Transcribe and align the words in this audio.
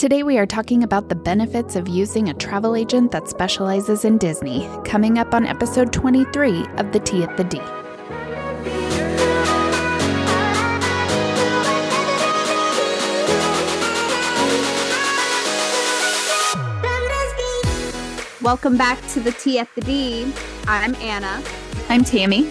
Today, 0.00 0.22
we 0.22 0.38
are 0.38 0.46
talking 0.46 0.82
about 0.82 1.10
the 1.10 1.14
benefits 1.14 1.76
of 1.76 1.86
using 1.86 2.30
a 2.30 2.32
travel 2.32 2.74
agent 2.74 3.12
that 3.12 3.28
specializes 3.28 4.06
in 4.06 4.16
Disney, 4.16 4.66
coming 4.86 5.18
up 5.18 5.34
on 5.34 5.44
episode 5.44 5.92
23 5.92 6.64
of 6.78 6.90
The 6.92 7.00
Tea 7.00 7.22
at 7.22 7.36
the 7.36 7.44
D. 7.44 7.58
Welcome 18.40 18.78
back 18.78 19.06
to 19.08 19.20
the 19.20 19.32
Tea 19.32 19.58
at 19.58 19.68
the 19.74 19.82
D. 19.82 20.32
I'm 20.66 20.94
Ana. 20.94 21.42
I'm 21.90 22.04
Tammy. 22.04 22.50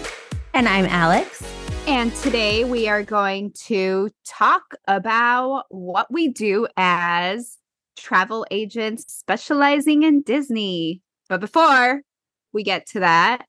And 0.54 0.68
I'm 0.68 0.86
Alex. 0.86 1.42
And 1.90 2.14
today 2.14 2.62
we 2.62 2.86
are 2.86 3.02
going 3.02 3.50
to 3.64 4.10
talk 4.24 4.76
about 4.86 5.64
what 5.70 6.06
we 6.08 6.28
do 6.28 6.68
as 6.76 7.58
travel 7.96 8.46
agents 8.52 9.12
specializing 9.12 10.04
in 10.04 10.22
Disney. 10.22 11.02
But 11.28 11.40
before 11.40 12.02
we 12.52 12.62
get 12.62 12.86
to 12.90 13.00
that, 13.00 13.44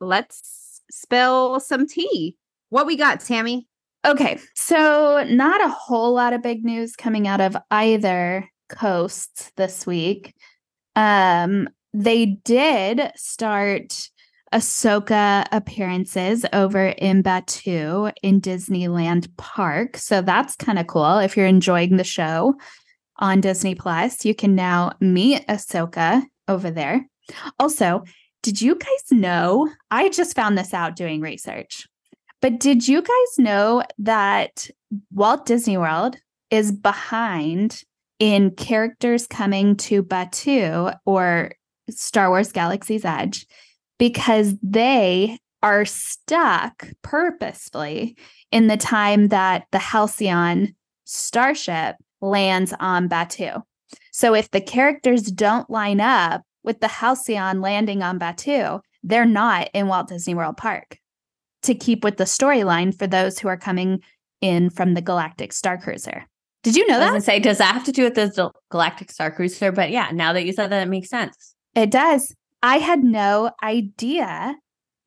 let's 0.00 0.82
spill 0.88 1.58
some 1.58 1.88
tea. 1.88 2.36
What 2.68 2.86
we 2.86 2.96
got, 2.96 3.18
Tammy? 3.18 3.66
Okay, 4.06 4.38
so 4.54 5.24
not 5.28 5.60
a 5.60 5.68
whole 5.68 6.14
lot 6.14 6.32
of 6.32 6.44
big 6.44 6.64
news 6.64 6.94
coming 6.94 7.26
out 7.26 7.40
of 7.40 7.56
either 7.72 8.48
coast 8.68 9.50
this 9.56 9.84
week. 9.84 10.32
Um, 10.94 11.68
they 11.92 12.38
did 12.44 13.10
start 13.16 14.10
Ahsoka 14.52 15.46
appearances 15.52 16.44
over 16.52 16.86
in 16.86 17.22
Batuu 17.22 18.12
in 18.22 18.40
Disneyland 18.40 19.28
Park. 19.36 19.96
So 19.96 20.22
that's 20.22 20.56
kind 20.56 20.78
of 20.78 20.86
cool. 20.88 21.18
If 21.18 21.36
you're 21.36 21.46
enjoying 21.46 21.96
the 21.96 22.04
show 22.04 22.54
on 23.18 23.40
Disney 23.40 23.74
Plus, 23.74 24.24
you 24.24 24.34
can 24.34 24.54
now 24.54 24.92
meet 25.00 25.46
Ahsoka 25.46 26.22
over 26.48 26.70
there. 26.70 27.06
Also, 27.60 28.02
did 28.42 28.60
you 28.60 28.74
guys 28.74 29.12
know? 29.12 29.68
I 29.90 30.08
just 30.08 30.34
found 30.34 30.58
this 30.58 30.74
out 30.74 30.96
doing 30.96 31.20
research. 31.20 31.86
But 32.42 32.58
did 32.58 32.88
you 32.88 33.02
guys 33.02 33.38
know 33.38 33.84
that 33.98 34.68
Walt 35.12 35.46
Disney 35.46 35.76
World 35.76 36.16
is 36.50 36.72
behind 36.72 37.84
in 38.18 38.50
characters 38.52 39.26
coming 39.26 39.76
to 39.76 40.02
Batuu 40.02 40.96
or 41.04 41.52
Star 41.90 42.30
Wars 42.30 42.50
Galaxy's 42.50 43.04
Edge? 43.04 43.46
Because 44.00 44.54
they 44.62 45.38
are 45.62 45.84
stuck 45.84 46.88
purposefully 47.02 48.16
in 48.50 48.66
the 48.66 48.78
time 48.78 49.28
that 49.28 49.66
the 49.72 49.78
Halcyon 49.78 50.74
starship 51.04 51.96
lands 52.22 52.72
on 52.80 53.10
Batuu. 53.10 53.62
So 54.10 54.34
if 54.34 54.50
the 54.50 54.62
characters 54.62 55.24
don't 55.24 55.68
line 55.68 56.00
up 56.00 56.42
with 56.64 56.80
the 56.80 56.88
Halcyon 56.88 57.60
landing 57.60 58.02
on 58.02 58.18
Batuu, 58.18 58.80
they're 59.02 59.26
not 59.26 59.68
in 59.74 59.86
Walt 59.86 60.08
Disney 60.08 60.34
World 60.34 60.56
Park 60.56 60.96
to 61.62 61.74
keep 61.74 62.02
with 62.02 62.16
the 62.16 62.24
storyline 62.24 62.96
for 62.98 63.06
those 63.06 63.38
who 63.38 63.48
are 63.48 63.58
coming 63.58 64.00
in 64.40 64.70
from 64.70 64.94
the 64.94 65.02
Galactic 65.02 65.52
Star 65.52 65.76
Cruiser. 65.76 66.24
Did 66.62 66.74
you 66.74 66.86
know 66.86 66.98
that? 66.98 67.10
I 67.10 67.12
was 67.12 67.26
say, 67.26 67.38
does 67.38 67.58
that 67.58 67.74
have 67.74 67.84
to 67.84 67.92
do 67.92 68.04
with 68.04 68.14
the 68.14 68.50
Galactic 68.70 69.10
Star 69.10 69.30
Cruiser? 69.30 69.72
But 69.72 69.90
yeah, 69.90 70.08
now 70.10 70.32
that 70.32 70.46
you 70.46 70.54
said 70.54 70.70
that, 70.70 70.86
it 70.86 70.90
makes 70.90 71.10
sense. 71.10 71.54
It 71.74 71.90
does. 71.90 72.34
I 72.62 72.78
had 72.78 73.02
no 73.02 73.50
idea. 73.62 74.56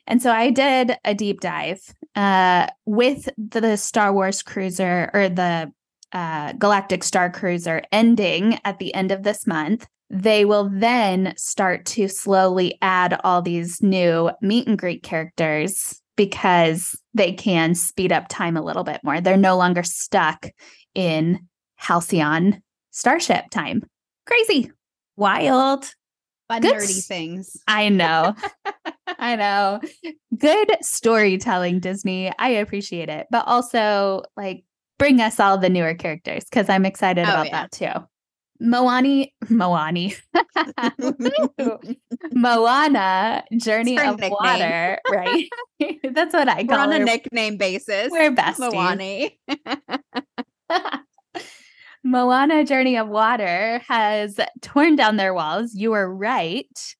And 0.07 0.21
so 0.21 0.31
I 0.31 0.49
did 0.49 0.97
a 1.05 1.13
deep 1.13 1.39
dive 1.39 1.81
uh, 2.15 2.67
with 2.85 3.29
the 3.37 3.77
Star 3.77 4.13
Wars 4.13 4.41
cruiser 4.41 5.09
or 5.13 5.29
the 5.29 5.71
uh, 6.11 6.53
Galactic 6.53 7.03
Star 7.03 7.29
Cruiser 7.29 7.81
ending 7.91 8.59
at 8.65 8.79
the 8.79 8.93
end 8.93 9.11
of 9.11 9.23
this 9.23 9.47
month. 9.47 9.87
They 10.09 10.45
will 10.45 10.69
then 10.71 11.33
start 11.37 11.85
to 11.87 12.07
slowly 12.07 12.77
add 12.81 13.19
all 13.23 13.41
these 13.41 13.81
new 13.81 14.29
meet 14.41 14.67
and 14.67 14.77
greet 14.77 15.01
characters 15.01 15.99
because 16.15 16.95
they 17.15 17.31
can 17.31 17.73
speed 17.73 18.11
up 18.11 18.27
time 18.29 18.55
a 18.55 18.61
little 18.61 18.83
bit 18.83 19.01
more. 19.03 19.21
They're 19.21 19.37
no 19.37 19.57
longer 19.57 19.81
stuck 19.81 20.47
in 20.93 21.47
Halcyon 21.77 22.61
Starship 22.91 23.49
time. 23.49 23.81
Crazy. 24.27 24.71
Wild 25.15 25.91
fun 26.53 26.61
Good. 26.61 26.75
nerdy 26.75 27.05
things. 27.05 27.57
I 27.67 27.89
know. 27.89 28.35
I 29.19 29.35
know. 29.35 29.79
Good 30.37 30.77
storytelling, 30.81 31.79
Disney. 31.79 32.31
I 32.37 32.49
appreciate 32.49 33.09
it. 33.09 33.27
But 33.31 33.47
also 33.47 34.23
like 34.35 34.63
bring 34.99 35.21
us 35.21 35.39
all 35.39 35.57
the 35.57 35.69
newer 35.69 35.93
characters 35.93 36.43
because 36.45 36.69
I'm 36.69 36.85
excited 36.85 37.25
oh, 37.25 37.29
about 37.29 37.45
yeah. 37.47 37.51
that 37.51 37.71
too. 37.71 38.07
Moani, 38.61 39.31
Moani, 39.45 40.15
Moana, 42.31 43.43
Journey 43.57 43.99
of 43.99 44.19
nickname. 44.19 44.31
Water, 44.31 44.99
right? 45.11 45.49
That's 46.03 46.33
what 46.33 46.47
I 46.47 46.63
call 46.63 46.77
We're 46.77 46.83
on 46.83 46.91
her. 46.91 47.01
a 47.01 47.05
nickname 47.05 47.57
basis. 47.57 48.09
We're 48.09 48.31
besties. 48.31 48.71
Moani. 48.71 49.37
Moana 52.03 52.65
Journey 52.65 52.97
of 52.97 53.07
Water 53.07 53.81
has 53.87 54.39
torn 54.61 54.95
down 54.95 55.15
their 55.15 55.33
walls. 55.33 55.73
You 55.73 55.93
are 55.93 56.13
right. 56.13 56.95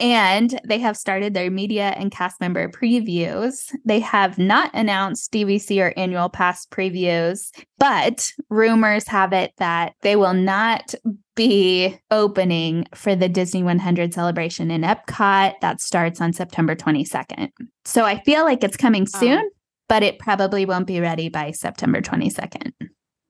And 0.00 0.58
they 0.66 0.78
have 0.78 0.96
started 0.96 1.34
their 1.34 1.50
media 1.50 1.88
and 1.96 2.10
cast 2.10 2.40
member 2.40 2.68
previews. 2.68 3.70
They 3.84 4.00
have 4.00 4.38
not 4.38 4.70
announced 4.72 5.32
DVC 5.32 5.82
or 5.82 5.92
annual 5.98 6.28
pass 6.28 6.66
previews, 6.66 7.50
but 7.78 8.30
rumors 8.48 9.06
have 9.08 9.32
it 9.32 9.52
that 9.58 9.94
they 10.00 10.16
will 10.16 10.34
not 10.34 10.94
be 11.34 11.98
opening 12.10 12.86
for 12.94 13.14
the 13.14 13.28
Disney 13.28 13.62
100 13.62 14.14
celebration 14.14 14.70
in 14.70 14.82
Epcot. 14.82 15.54
That 15.60 15.80
starts 15.80 16.20
on 16.20 16.32
September 16.32 16.74
22nd. 16.74 17.50
So 17.84 18.04
I 18.04 18.22
feel 18.22 18.44
like 18.44 18.64
it's 18.64 18.78
coming 18.78 19.06
oh. 19.14 19.18
soon, 19.18 19.50
but 19.88 20.02
it 20.02 20.18
probably 20.18 20.64
won't 20.64 20.86
be 20.86 21.00
ready 21.00 21.28
by 21.28 21.50
September 21.50 22.00
22nd. 22.00 22.72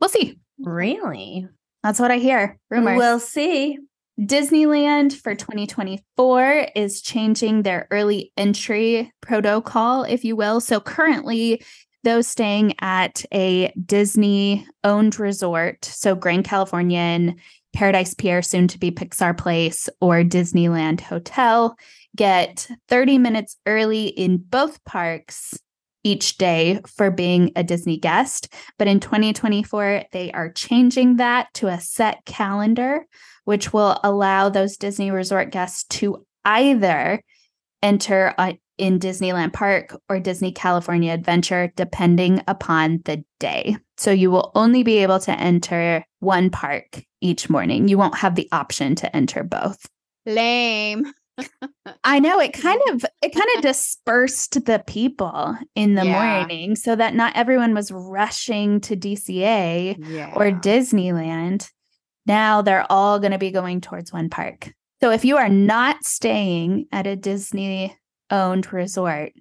We'll 0.01 0.11
see. 0.11 0.39
Really? 0.59 1.47
That's 1.83 2.01
what 2.01 2.11
I 2.11 2.19
hear. 2.19 2.59
Rumors. 2.71 2.99
We'll 2.99 3.21
see. 3.21 3.79
Disneyland 4.19 5.13
for 5.13 5.35
2024 5.35 6.69
is 6.75 7.03
changing 7.03 7.63
their 7.63 7.87
early 7.91 8.33
entry 8.37 9.13
protocol, 9.21 10.05
if 10.05 10.25
you 10.25 10.37
will. 10.37 10.61
So 10.61 10.81
currently, 10.81 11.63
those 12.03 12.27
staying 12.27 12.75
at 12.81 13.25
a 13.33 13.73
Disney 13.85 14.67
owned 14.85 15.19
resort, 15.19 15.85
so 15.85 16.15
Grand 16.15 16.45
Californian, 16.45 17.37
Paradise 17.75 18.15
Pier, 18.15 18.41
soon 18.41 18.69
to 18.69 18.79
be 18.79 18.91
Pixar 18.91 19.37
Place, 19.37 19.89
or 20.01 20.23
Disneyland 20.23 21.01
Hotel, 21.01 21.77
get 22.17 22.69
30 22.89 23.19
minutes 23.19 23.59
early 23.67 24.07
in 24.07 24.39
both 24.39 24.83
parks 24.85 25.59
each 26.07 26.39
day 26.39 26.81
for 26.87 27.11
being 27.11 27.51
a 27.57 27.65
Disney 27.65 27.99
guest. 27.99 28.55
But 28.79 28.87
in 28.87 29.01
2024, 29.01 30.05
they 30.13 30.31
are 30.31 30.53
changing 30.53 31.17
that 31.17 31.53
to 31.55 31.67
a 31.67 31.81
set 31.81 32.25
calendar, 32.25 33.05
which 33.45 33.73
will 33.73 33.99
allow 34.05 34.49
those 34.49 34.77
Disney 34.77 35.11
resort 35.11 35.51
guests 35.51 35.83
to 35.99 36.25
either 36.45 37.21
enter 37.83 38.35
uh, 38.39 38.53
in 38.79 39.01
Disneyland 39.01 39.53
Park 39.53 40.01
or 40.09 40.21
Disney 40.21 40.53
California 40.53 41.13
Adventure, 41.13 41.73
depending 41.75 42.41
upon 42.47 43.01
the 43.05 43.25
day. 43.41 43.77
So 43.97 44.13
you 44.13 44.31
will 44.31 44.53
only 44.55 44.85
be 44.85 44.99
able 44.99 45.19
to 45.21 45.33
enter 45.33 46.05
one 46.21 46.51
park 46.51 47.03
each 47.21 47.51
morning. 47.51 47.89
You 47.89 47.99
won't 47.99 48.19
have 48.19 48.37
the 48.37 48.49
option 48.53 48.95
to 48.97 49.17
enter 49.17 49.43
both. 49.43 49.89
Lame. 50.25 51.13
I 52.05 52.19
know 52.19 52.41
it 52.41 52.53
kind 52.53 52.81
of 52.91 53.05
it 53.23 53.35
kind 53.35 53.49
of 53.57 53.63
dispersed 53.63 54.65
the 54.65 54.83
people 54.87 55.57
in 55.75 55.95
the 55.95 56.05
yeah. 56.05 56.39
morning 56.39 56.77
so 56.77 56.97
that 56.97 57.15
not 57.15 57.37
everyone 57.37 57.75
was 57.75 57.91
rushing 57.93 58.81
to 58.83 58.97
DCA 58.97 59.97
yeah. 59.99 60.33
or 60.35 60.51
Disneyland. 60.51 61.71
Now 62.27 62.63
they're 62.63 62.91
all 62.91 63.19
going 63.19 63.33
to 63.33 63.39
be 63.39 63.51
going 63.51 63.81
towards 63.81 64.13
one 64.13 64.29
park. 64.31 64.73
So 65.01 65.11
if 65.11 65.25
you 65.25 65.37
are 65.37 65.49
not 65.49 66.05
staying 66.05 66.87
at 66.91 67.07
a 67.07 67.17
Disney 67.17 67.97
owned 68.31 68.73
resort, 68.73 69.33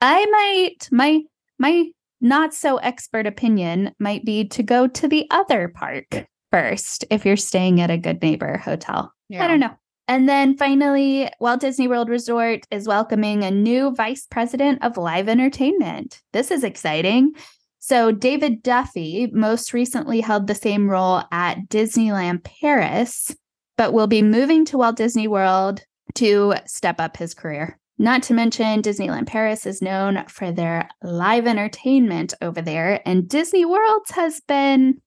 I 0.00 0.26
might 0.26 0.88
my 0.90 1.20
my 1.58 1.90
not 2.20 2.54
so 2.54 2.76
expert 2.78 3.26
opinion 3.26 3.94
might 3.98 4.24
be 4.24 4.46
to 4.48 4.62
go 4.62 4.86
to 4.86 5.08
the 5.08 5.26
other 5.30 5.68
park 5.68 6.26
first 6.50 7.04
if 7.10 7.24
you're 7.24 7.36
staying 7.36 7.80
at 7.80 7.90
a 7.90 7.98
good 7.98 8.20
neighbor 8.22 8.58
hotel. 8.58 9.12
Yeah. 9.28 9.44
I 9.44 9.48
don't 9.48 9.60
know. 9.60 9.74
And 10.10 10.28
then 10.28 10.56
finally, 10.56 11.30
Walt 11.38 11.60
Disney 11.60 11.86
World 11.86 12.08
Resort 12.08 12.66
is 12.72 12.88
welcoming 12.88 13.44
a 13.44 13.50
new 13.52 13.94
vice 13.94 14.26
president 14.26 14.82
of 14.82 14.96
live 14.96 15.28
entertainment. 15.28 16.20
This 16.32 16.50
is 16.50 16.64
exciting. 16.64 17.34
So, 17.78 18.10
David 18.10 18.60
Duffy 18.60 19.28
most 19.32 19.72
recently 19.72 20.20
held 20.20 20.48
the 20.48 20.54
same 20.56 20.90
role 20.90 21.22
at 21.30 21.68
Disneyland 21.68 22.42
Paris, 22.42 23.32
but 23.76 23.92
will 23.92 24.08
be 24.08 24.20
moving 24.20 24.64
to 24.64 24.78
Walt 24.78 24.96
Disney 24.96 25.28
World 25.28 25.84
to 26.16 26.54
step 26.66 27.00
up 27.00 27.16
his 27.16 27.32
career. 27.32 27.78
Not 27.96 28.24
to 28.24 28.34
mention, 28.34 28.82
Disneyland 28.82 29.28
Paris 29.28 29.64
is 29.64 29.80
known 29.80 30.24
for 30.26 30.50
their 30.50 30.88
live 31.04 31.46
entertainment 31.46 32.34
over 32.42 32.60
there, 32.60 33.00
and 33.06 33.28
Disney 33.28 33.64
World 33.64 34.06
has 34.10 34.40
been 34.40 35.00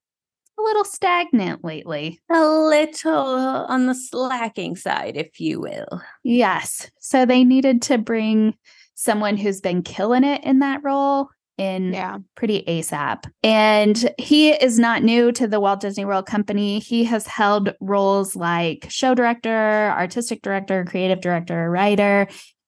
a 0.57 0.61
little 0.61 0.83
stagnant 0.85 1.63
lately. 1.63 2.19
A 2.31 2.45
little 2.45 3.13
on 3.13 3.87
the 3.87 3.95
slacking 3.95 4.75
side, 4.75 5.17
if 5.17 5.39
you 5.39 5.59
will. 5.59 6.01
Yes. 6.23 6.89
So 6.99 7.25
they 7.25 7.43
needed 7.43 7.81
to 7.83 7.97
bring 7.97 8.55
someone 8.95 9.37
who's 9.37 9.61
been 9.61 9.81
killing 9.81 10.23
it 10.23 10.43
in 10.43 10.59
that 10.59 10.81
role 10.83 11.29
in 11.57 11.93
Yeah. 11.93 12.17
pretty 12.35 12.63
ASAP. 12.67 13.25
And 13.43 14.11
he 14.17 14.51
is 14.51 14.79
not 14.79 15.03
new 15.03 15.31
to 15.33 15.47
the 15.47 15.59
Walt 15.59 15.81
Disney 15.81 16.05
World 16.05 16.25
Company. 16.25 16.79
He 16.79 17.03
has 17.05 17.27
held 17.27 17.73
roles 17.79 18.35
like 18.35 18.87
show 18.89 19.13
director, 19.13 19.91
artistic 19.97 20.41
director, 20.41 20.83
creative 20.85 21.21
director, 21.21 21.69
writer 21.69 22.27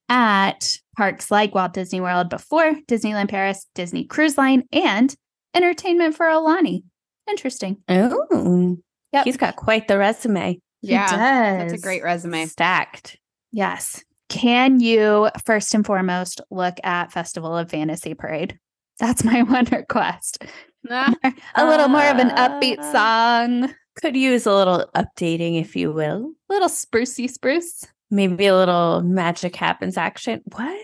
at 0.09 0.77
parks 0.95 1.31
like 1.31 1.55
Walt 1.55 1.73
Disney 1.73 1.99
World 1.99 2.29
before 2.29 2.75
Disneyland 2.87 3.29
Paris, 3.29 3.65
Disney 3.73 4.05
Cruise 4.05 4.37
Line, 4.37 4.63
and 4.71 5.15
Entertainment 5.55 6.15
for 6.15 6.25
Aulani. 6.27 6.83
Interesting. 7.29 7.77
Oh, 7.89 8.77
yeah. 9.11 9.23
he's 9.23 9.37
got 9.37 9.55
quite 9.55 9.87
the 9.87 9.97
resume. 9.97 10.59
He 10.81 10.89
Yeah. 10.91 11.57
That's 11.57 11.73
a 11.73 11.77
great 11.79 12.03
resume. 12.03 12.45
Stacked. 12.45 13.17
Yes. 13.51 14.03
Can 14.29 14.79
you 14.79 15.29
first 15.45 15.73
and 15.73 15.85
foremost 15.85 16.41
look 16.51 16.75
at 16.83 17.11
Festival 17.11 17.55
of 17.57 17.69
Fantasy 17.71 18.13
Parade? 18.13 18.59
That's 18.99 19.23
my 19.23 19.41
one 19.57 19.65
request. 19.65 20.43
Ah, 20.87 21.11
A 21.55 21.65
little 21.65 21.87
more 21.87 22.05
of 22.05 22.17
an 22.19 22.29
upbeat 22.29 22.77
Uh, 22.77 22.91
song, 22.91 23.73
Could 23.99 24.15
use 24.15 24.45
a 24.45 24.53
little 24.53 24.85
updating, 24.95 25.59
if 25.59 25.75
you 25.75 25.91
will. 25.91 26.33
A 26.47 26.53
little 26.53 26.69
sprucey 26.69 27.27
spruce. 27.27 27.85
Maybe 28.11 28.45
a 28.45 28.55
little 28.55 29.01
magic 29.01 29.55
happens 29.55 29.97
action. 29.97 30.43
What? 30.55 30.79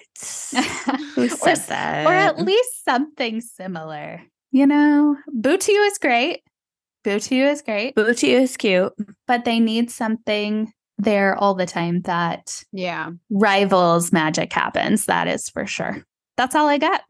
Who 1.13 1.29
said 1.29 1.49
s- 1.51 1.67
that? 1.67 2.07
or 2.07 2.13
at 2.13 2.39
least 2.39 2.83
something 2.83 3.41
similar. 3.41 4.23
You 4.51 4.67
know, 4.67 5.15
Batuu 5.33 5.87
is 5.87 5.97
great. 5.97 6.41
Batuu 7.03 7.51
is 7.51 7.61
great, 7.61 7.95
Booty 7.95 8.31
is 8.33 8.57
cute. 8.57 8.93
but 9.25 9.43
they 9.43 9.59
need 9.59 9.89
something 9.89 10.71
there 10.99 11.35
all 11.35 11.55
the 11.55 11.65
time 11.65 12.01
that 12.01 12.63
yeah. 12.71 13.09
rivals 13.31 14.11
magic 14.11 14.53
happens. 14.53 15.05
That 15.05 15.27
is 15.27 15.49
for 15.49 15.65
sure. 15.65 16.05
That's 16.37 16.53
all 16.53 16.67
I 16.67 16.77
got. 16.77 17.01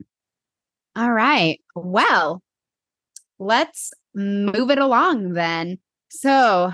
All 0.96 1.12
right. 1.12 1.60
Well, 1.76 2.42
let's 3.38 3.94
move 4.14 4.72
it 4.72 4.78
along 4.78 5.34
then. 5.34 5.80
So, 6.10 6.72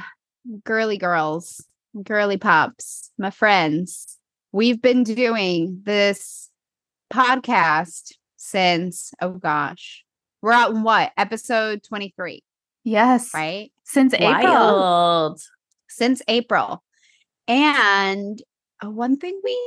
girly 0.63 0.97
girls, 0.97 1.65
girly 2.03 2.37
pops, 2.37 3.11
my 3.17 3.29
friends, 3.31 4.17
we've 4.51 4.81
been 4.81 5.03
doing 5.03 5.81
this 5.83 6.49
podcast 7.11 8.13
since, 8.37 9.11
oh 9.21 9.31
gosh, 9.31 10.03
we're 10.41 10.51
out 10.51 10.71
in 10.71 10.83
what? 10.83 11.11
Episode 11.17 11.83
23, 11.83 12.43
Yes. 12.83 13.33
right? 13.33 13.71
Since 13.83 14.13
April. 14.13 15.37
Since 15.89 16.21
April. 16.27 16.83
And 17.47 18.41
uh, 18.83 18.89
one 18.89 19.17
thing 19.17 19.39
we 19.43 19.59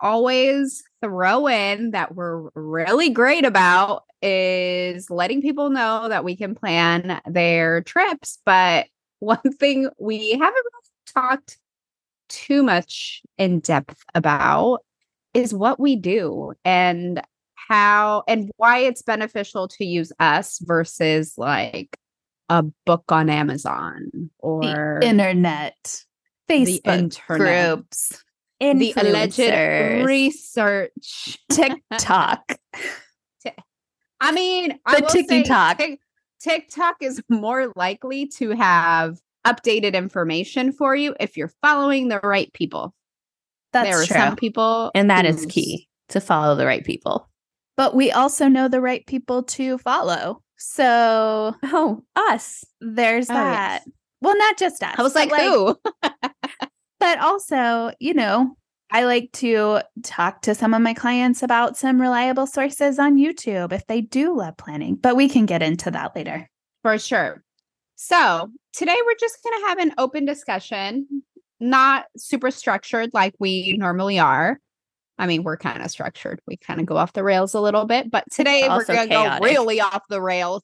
always 0.00 0.82
throw 1.02 1.48
in 1.48 1.90
that 1.90 2.14
we're 2.14 2.48
really 2.54 3.10
great 3.10 3.44
about 3.44 4.04
is 4.22 5.10
letting 5.10 5.42
people 5.42 5.68
know 5.70 6.08
that 6.08 6.24
we 6.24 6.34
can 6.36 6.54
plan 6.54 7.20
their 7.26 7.82
trips. 7.82 8.38
But 8.46 8.86
one 9.18 9.40
thing 9.58 9.88
we 9.98 10.30
haven't 10.32 10.42
really 10.54 11.12
talked 11.14 11.58
too 12.28 12.62
much 12.62 13.22
in 13.38 13.60
depth 13.60 14.02
about 14.14 14.80
is 15.34 15.52
what 15.52 15.78
we 15.78 15.96
do 15.96 16.52
and 16.64 17.20
how 17.68 18.24
and 18.28 18.50
why 18.56 18.78
it's 18.78 19.02
beneficial 19.02 19.68
to 19.68 19.84
use 19.84 20.12
us 20.20 20.58
versus 20.62 21.34
like 21.36 21.98
a 22.48 22.62
book 22.84 23.04
on 23.10 23.30
Amazon 23.30 24.30
or 24.38 24.98
the 25.00 25.06
internet, 25.06 26.04
Facebook 26.48 26.86
internet. 26.86 27.76
groups, 27.78 28.22
the 28.60 28.94
alleged 28.96 30.04
research. 30.06 31.38
TikTok. 31.50 32.56
I 34.20 34.32
mean, 34.32 34.78
I 34.86 35.00
The 35.00 35.08
say 35.08 35.22
TikTok. 35.26 35.78
Tik- 35.78 36.00
TikTok 36.40 36.96
is 37.00 37.22
more 37.28 37.72
likely 37.76 38.26
to 38.38 38.50
have 38.50 39.18
updated 39.46 39.94
information 39.94 40.72
for 40.72 40.96
you 40.96 41.14
if 41.20 41.36
you're 41.36 41.52
following 41.60 42.08
the 42.08 42.20
right 42.22 42.52
people. 42.52 42.94
That's 43.72 43.88
there 43.88 44.00
are 44.00 44.06
true. 44.06 44.16
some 44.16 44.36
people, 44.36 44.90
and 44.94 45.10
that 45.10 45.26
is 45.26 45.46
key 45.46 45.88
to 46.10 46.20
follow 46.20 46.54
the 46.54 46.64
right 46.64 46.84
people. 46.84 47.28
But 47.76 47.94
we 47.94 48.10
also 48.12 48.48
know 48.48 48.68
the 48.68 48.80
right 48.80 49.06
people 49.06 49.42
to 49.44 49.78
follow. 49.78 50.42
So 50.56 51.54
Oh, 51.64 52.02
us. 52.16 52.64
there's 52.80 53.28
Oh, 53.30 53.34
that. 53.34 53.82
yes. 53.86 53.94
Well, 54.20 54.36
not 54.38 54.56
just 54.58 54.82
us. 54.82 54.94
I 54.98 55.02
was 55.02 55.14
like, 55.14 55.30
who? 55.32 55.78
But 57.00 57.18
also, 57.18 57.90
you 58.00 58.14
know, 58.14 58.56
I 58.90 59.04
like 59.04 59.30
to 59.32 59.80
talk 60.02 60.40
to 60.42 60.54
some 60.54 60.72
of 60.72 60.80
my 60.80 60.94
clients 60.94 61.42
about 61.42 61.76
some 61.76 62.00
reliable 62.00 62.46
sources 62.46 62.98
on 62.98 63.18
YouTube 63.18 63.72
if 63.72 63.86
they 63.86 64.00
do 64.00 64.34
love 64.34 64.56
planning. 64.56 64.94
But 64.94 65.14
we 65.16 65.28
can 65.28 65.44
get 65.44 65.62
into 65.62 65.90
that 65.90 66.16
later. 66.16 66.48
For 66.82 66.96
sure. 66.98 67.42
So 67.96 68.48
today 68.72 68.96
we're 69.04 69.16
just 69.20 69.36
going 69.42 69.60
to 69.60 69.68
have 69.68 69.78
an 69.80 69.92
open 69.98 70.24
discussion, 70.24 71.06
not 71.60 72.06
super 72.16 72.50
structured 72.50 73.10
like 73.12 73.34
we 73.38 73.74
normally 73.78 74.18
are. 74.18 74.58
I 75.18 75.26
mean, 75.26 75.42
we're 75.44 75.56
kind 75.56 75.82
of 75.82 75.90
structured. 75.90 76.40
We 76.46 76.56
kind 76.56 76.80
of 76.80 76.86
go 76.86 76.96
off 76.96 77.12
the 77.12 77.22
rails 77.22 77.54
a 77.54 77.60
little 77.60 77.84
bit, 77.84 78.10
but 78.10 78.24
today 78.32 78.62
we're 78.68 78.74
Also 78.74 78.94
going 78.94 79.08
to 79.08 79.14
go 79.14 79.38
really 79.40 79.80
off 79.80 80.02
the 80.08 80.20
rails. 80.20 80.62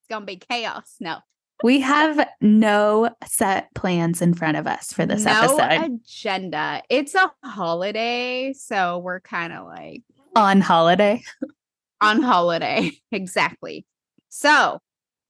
It's 0.00 0.08
going 0.08 0.22
to 0.22 0.26
be 0.26 0.36
chaos. 0.36 0.96
No, 1.00 1.18
We 1.64 1.80
have 1.80 2.28
no 2.40 3.10
set 3.26 3.72
plans 3.74 4.20
in 4.20 4.34
front 4.34 4.58
of 4.58 4.66
us 4.66 4.92
for 4.92 5.06
this 5.06 5.24
no 5.24 5.32
episode 5.32 5.90
agenda. 6.04 6.82
It's 6.90 7.14
a 7.14 7.32
holiday, 7.42 8.52
so 8.52 8.98
we're 8.98 9.20
kind 9.20 9.52
of 9.52 9.66
like 9.66 10.02
on 10.34 10.60
holiday. 10.60 11.22
on 12.02 12.20
holiday. 12.22 12.92
exactly. 13.12 13.86
So, 14.28 14.80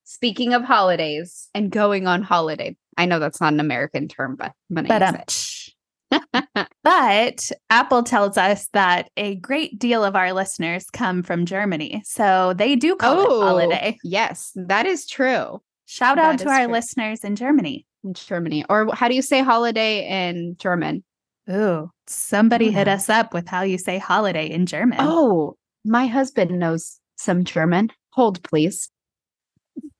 speaking 0.03 0.53
of 0.55 0.65
holidays 0.65 1.49
and 1.55 1.71
going 1.71 2.09
on 2.09 2.23
holiday, 2.23 2.77
I 2.97 3.07
know 3.07 3.21
that's 3.21 3.41
not 3.41 3.53
an 3.53 3.61
American 3.61 4.09
term, 4.09 4.35
but 4.35 4.53
I'm 4.71 4.75
gonna 4.77 4.89
But 4.89 5.03
use 5.03 5.09
um, 5.11 5.15
it. 5.17 5.31
shh. 5.31 5.71
but 6.83 7.51
Apple 7.71 8.03
tells 8.03 8.39
us 8.39 8.69
that 8.73 9.11
a 9.17 9.37
great 9.37 9.79
deal 9.79 10.05
of 10.05 10.17
our 10.17 10.33
listeners 10.33 10.87
come 10.93 11.23
from 11.23 11.47
Germany. 11.47 12.03
So 12.05 12.55
they 12.55 12.77
do 12.77 12.97
call 12.97 13.21
it 13.21 13.27
oh, 13.29 13.41
holiday. 13.41 13.99
Yes, 14.05 14.53
that 14.55 14.87
is 14.87 15.07
true 15.07 15.61
Shout 15.87 16.19
out 16.19 16.39
That 16.39 16.45
to 16.45 16.51
our 16.51 16.65
true. 16.65 16.73
listeners 16.73 17.25
in 17.25 17.37
Germany. 17.37 17.87
in 18.05 18.15
Germany. 18.15 18.65
Or 18.69 18.93
how 18.95 19.09
do 19.09 19.15
you 19.15 19.23
say 19.23 19.41
holiday 19.41 20.29
in 20.29 20.57
German? 20.59 21.05
Ooh, 21.49 21.91
somebody 22.09 22.73
hit 22.73 22.89
us 22.89 23.09
up 23.09 23.33
with 23.33 23.47
how 23.47 23.63
you 23.63 23.79
say 23.79 23.99
holiday 23.99 24.51
in 24.51 24.67
German. 24.67 24.99
Oh, 25.01 25.57
my 25.85 26.07
husband 26.07 26.59
knows 26.59 26.99
some 27.17 27.45
German. 27.45 27.91
Hold, 28.11 28.43
please. 28.43 28.91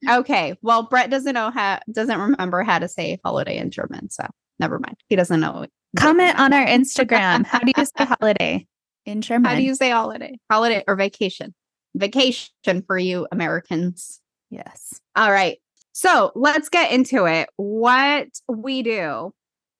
Okay. 0.09 0.55
Well, 0.61 0.83
Brett 0.83 1.09
doesn't 1.09 1.33
know 1.33 1.51
how 1.51 1.79
doesn't 1.89 2.19
remember 2.19 2.63
how 2.63 2.79
to 2.79 2.89
say 2.89 3.17
holiday 3.23 3.57
in 3.57 3.71
German, 3.71 4.09
so 4.09 4.25
never 4.59 4.79
mind. 4.79 4.97
He 5.07 5.15
doesn't 5.15 5.39
know. 5.39 5.67
It. 5.97 6.01
Comment 6.01 6.39
on 6.39 6.53
our 6.53 6.65
Instagram. 6.65 7.45
How 7.45 7.59
do 7.59 7.71
you 7.75 7.85
say 7.85 8.05
holiday 8.05 8.65
in 9.05 9.21
German? 9.21 9.49
How 9.49 9.57
do 9.57 9.63
you 9.63 9.75
say 9.75 9.89
holiday? 9.89 10.39
Holiday 10.49 10.83
or 10.87 10.95
vacation? 10.95 11.53
Vacation 11.95 12.83
for 12.85 12.97
you 12.97 13.27
Americans. 13.31 14.21
Yes. 14.49 14.99
All 15.15 15.31
right. 15.31 15.57
So 15.93 16.31
let's 16.35 16.69
get 16.69 16.91
into 16.91 17.25
it. 17.25 17.49
What 17.57 18.27
we 18.47 18.83
do 18.83 19.33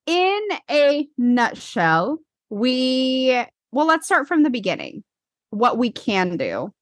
in 0.07 0.41
a 0.69 1.07
nutshell, 1.17 2.19
we, 2.50 3.39
well, 3.71 3.86
let's 3.86 4.07
start 4.07 4.27
from 4.27 4.43
the 4.43 4.50
beginning. 4.50 5.03
What 5.51 5.77
we 5.77 5.91
can 5.91 6.38
do. 6.38 6.74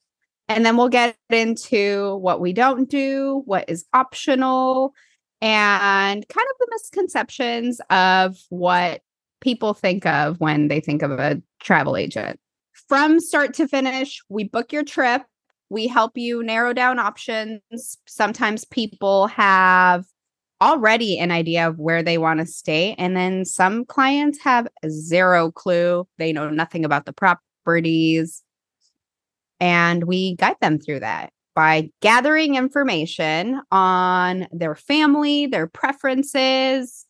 And 0.48 0.66
then 0.66 0.78
we'll 0.78 0.90
get 0.90 1.18
into 1.30 2.18
what 2.18 2.40
we 2.40 2.54
don't 2.54 2.90
do, 2.90 3.42
what 3.46 3.66
is 3.68 3.86
optional, 3.94 4.94
and 5.42 6.26
kind 6.28 6.48
of 6.50 6.56
the 6.60 6.68
misconceptions 6.70 7.82
of 7.90 8.38
what 8.50 9.02
people 9.46 9.74
think 9.74 10.06
of 10.06 10.38
when 10.42 10.68
they 10.68 10.82
think 10.82 11.02
of 11.02 11.12
a 11.12 11.42
travel 11.62 11.96
agent. 11.96 12.38
From 12.90 13.22
start 13.22 13.54
to 13.54 13.68
finish, 13.68 14.22
we 14.28 14.44
book 14.44 14.74
your 14.74 14.84
trip 14.84 15.22
we 15.70 15.88
help 15.88 16.18
you 16.18 16.44
narrow 16.44 16.74
down 16.74 17.00
options. 17.00 17.62
Sometimes 18.08 18.66
people 18.66 19.28
have 19.28 20.06
already 20.62 21.18
an 21.20 21.32
idea 21.32 21.68
of 21.68 21.80
where 21.80 22.04
they 22.04 22.18
want 22.18 22.40
to 22.40 22.46
stay, 22.46 22.96
and 22.98 23.16
then 23.16 23.46
some 23.46 23.86
clients 23.86 24.40
have 24.40 24.68
zero 24.88 25.52
clue. 25.52 26.08
They 26.18 26.32
know 26.34 26.50
nothing 26.50 26.86
about 26.86 27.06
the 27.06 27.14
properties. 27.14 28.44
And 29.60 30.04
we 30.04 30.36
guide 30.36 30.58
them 30.62 30.80
through 30.80 31.00
that 31.00 31.32
by 31.56 31.90
gathering 32.02 32.56
information 32.56 33.62
on 33.72 34.48
their 34.52 34.76
family, 34.76 35.48
their 35.48 35.68
preferences, 35.68 37.06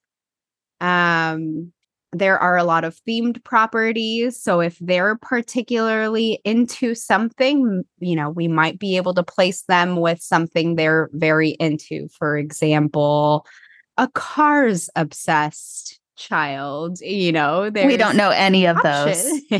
um, 0.79 1.73
there 2.19 2.39
are 2.39 2.57
a 2.57 2.63
lot 2.63 2.83
of 2.83 2.99
themed 3.07 3.43
properties. 3.43 4.41
So 4.41 4.61
if 4.61 4.77
they're 4.79 5.15
particularly 5.17 6.39
into 6.45 6.95
something, 6.95 7.83
you 7.99 8.15
know, 8.15 8.29
we 8.29 8.47
might 8.47 8.79
be 8.79 8.97
able 8.97 9.13
to 9.15 9.23
place 9.23 9.63
them 9.63 9.97
with 9.97 10.21
something 10.21 10.75
they're 10.75 11.09
very 11.13 11.51
into. 11.51 12.07
For 12.09 12.37
example, 12.37 13.45
a 13.97 14.07
cars 14.09 14.89
obsessed 14.95 15.99
child, 16.15 16.99
you 17.01 17.31
know, 17.31 17.69
we 17.73 17.97
don't 17.97 18.17
know 18.17 18.29
any 18.29 18.65
of 18.65 18.77
those. 18.81 19.41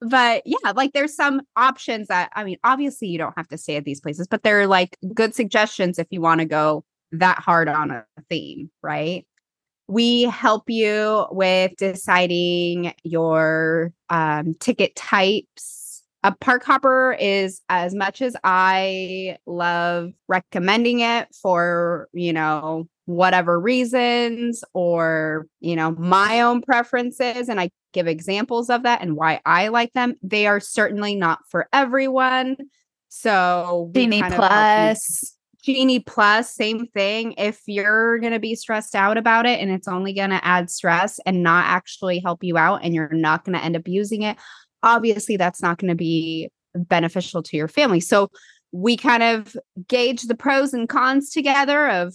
but 0.00 0.42
yeah, 0.44 0.72
like 0.74 0.92
there's 0.92 1.14
some 1.14 1.42
options 1.56 2.08
that 2.08 2.30
I 2.34 2.44
mean, 2.44 2.58
obviously 2.62 3.08
you 3.08 3.18
don't 3.18 3.36
have 3.36 3.48
to 3.48 3.58
stay 3.58 3.76
at 3.76 3.84
these 3.84 4.00
places, 4.00 4.28
but 4.28 4.42
they're 4.42 4.66
like 4.66 4.96
good 5.14 5.34
suggestions 5.34 5.98
if 5.98 6.06
you 6.10 6.20
want 6.20 6.40
to 6.40 6.46
go 6.46 6.84
that 7.12 7.38
hard 7.38 7.68
on 7.68 7.90
a 7.90 8.04
theme, 8.28 8.70
right? 8.82 9.26
We 9.86 10.22
help 10.22 10.68
you 10.68 11.26
with 11.30 11.72
deciding 11.76 12.94
your 13.02 13.92
um, 14.08 14.54
ticket 14.54 14.96
types. 14.96 16.02
A 16.22 16.34
park 16.34 16.64
hopper 16.64 17.16
is 17.20 17.60
as 17.68 17.94
much 17.94 18.22
as 18.22 18.34
I 18.42 19.36
love 19.46 20.12
recommending 20.26 21.00
it 21.00 21.28
for, 21.42 22.08
you 22.14 22.32
know, 22.32 22.88
whatever 23.04 23.60
reasons 23.60 24.64
or, 24.72 25.46
you 25.60 25.76
know, 25.76 25.90
my 25.92 26.40
own 26.40 26.62
preferences. 26.62 27.50
And 27.50 27.60
I 27.60 27.70
give 27.92 28.06
examples 28.06 28.70
of 28.70 28.84
that 28.84 29.02
and 29.02 29.16
why 29.16 29.42
I 29.44 29.68
like 29.68 29.92
them. 29.92 30.14
They 30.22 30.46
are 30.46 30.60
certainly 30.60 31.14
not 31.14 31.40
for 31.50 31.68
everyone. 31.74 32.56
So, 33.10 33.90
Genie 33.94 34.22
Plus. 34.22 35.36
Genie 35.64 36.00
Plus, 36.00 36.54
same 36.54 36.86
thing. 36.86 37.34
If 37.38 37.62
you're 37.66 38.18
going 38.18 38.34
to 38.34 38.38
be 38.38 38.54
stressed 38.54 38.94
out 38.94 39.16
about 39.16 39.46
it 39.46 39.60
and 39.60 39.70
it's 39.70 39.88
only 39.88 40.12
going 40.12 40.30
to 40.30 40.44
add 40.44 40.68
stress 40.68 41.18
and 41.24 41.42
not 41.42 41.64
actually 41.66 42.18
help 42.18 42.44
you 42.44 42.58
out, 42.58 42.80
and 42.82 42.94
you're 42.94 43.08
not 43.12 43.44
going 43.44 43.56
to 43.56 43.64
end 43.64 43.76
up 43.76 43.88
using 43.88 44.22
it, 44.22 44.36
obviously 44.82 45.36
that's 45.36 45.62
not 45.62 45.78
going 45.78 45.88
to 45.88 45.94
be 45.94 46.50
beneficial 46.74 47.42
to 47.42 47.56
your 47.56 47.68
family. 47.68 48.00
So, 48.00 48.30
we 48.76 48.96
kind 48.96 49.22
of 49.22 49.56
gauge 49.86 50.22
the 50.22 50.34
pros 50.34 50.74
and 50.74 50.88
cons 50.88 51.30
together 51.30 51.88
of, 51.88 52.12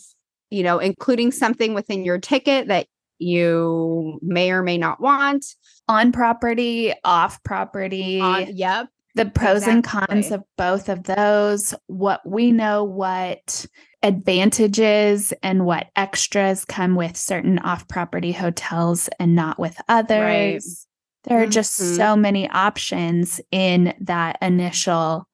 you 0.50 0.62
know, 0.62 0.78
including 0.78 1.32
something 1.32 1.74
within 1.74 2.04
your 2.04 2.18
ticket 2.18 2.68
that 2.68 2.86
you 3.18 4.20
may 4.22 4.52
or 4.52 4.62
may 4.62 4.78
not 4.78 5.00
want 5.00 5.46
on 5.88 6.12
property, 6.12 6.94
off 7.06 7.42
property. 7.44 8.20
On, 8.20 8.46
yep. 8.54 8.90
The 9.16 9.26
pros 9.26 9.68
exactly. 9.68 9.74
and 9.74 9.84
cons 9.84 10.32
of 10.32 10.44
both 10.58 10.88
of 10.88 11.04
those, 11.04 11.74
what 11.88 12.22
we 12.26 12.52
know, 12.52 12.84
what 12.84 13.66
advantages 14.04 15.34
and 15.44 15.66
what 15.66 15.88
extras 15.96 16.64
come 16.64 16.96
with 16.96 17.18
certain 17.18 17.60
off 17.60 17.88
property 17.88 18.32
hotels 18.32 19.10
and 19.20 19.36
not 19.36 19.60
with 19.60 19.80
others. 19.90 20.86
Right. 20.86 21.30
There 21.30 21.40
are 21.40 21.44
mm-hmm. 21.44 21.52
just 21.52 21.76
so 21.96 22.16
many 22.16 22.50
options 22.50 23.42
in 23.52 23.94
that 24.00 24.38
initial 24.42 25.28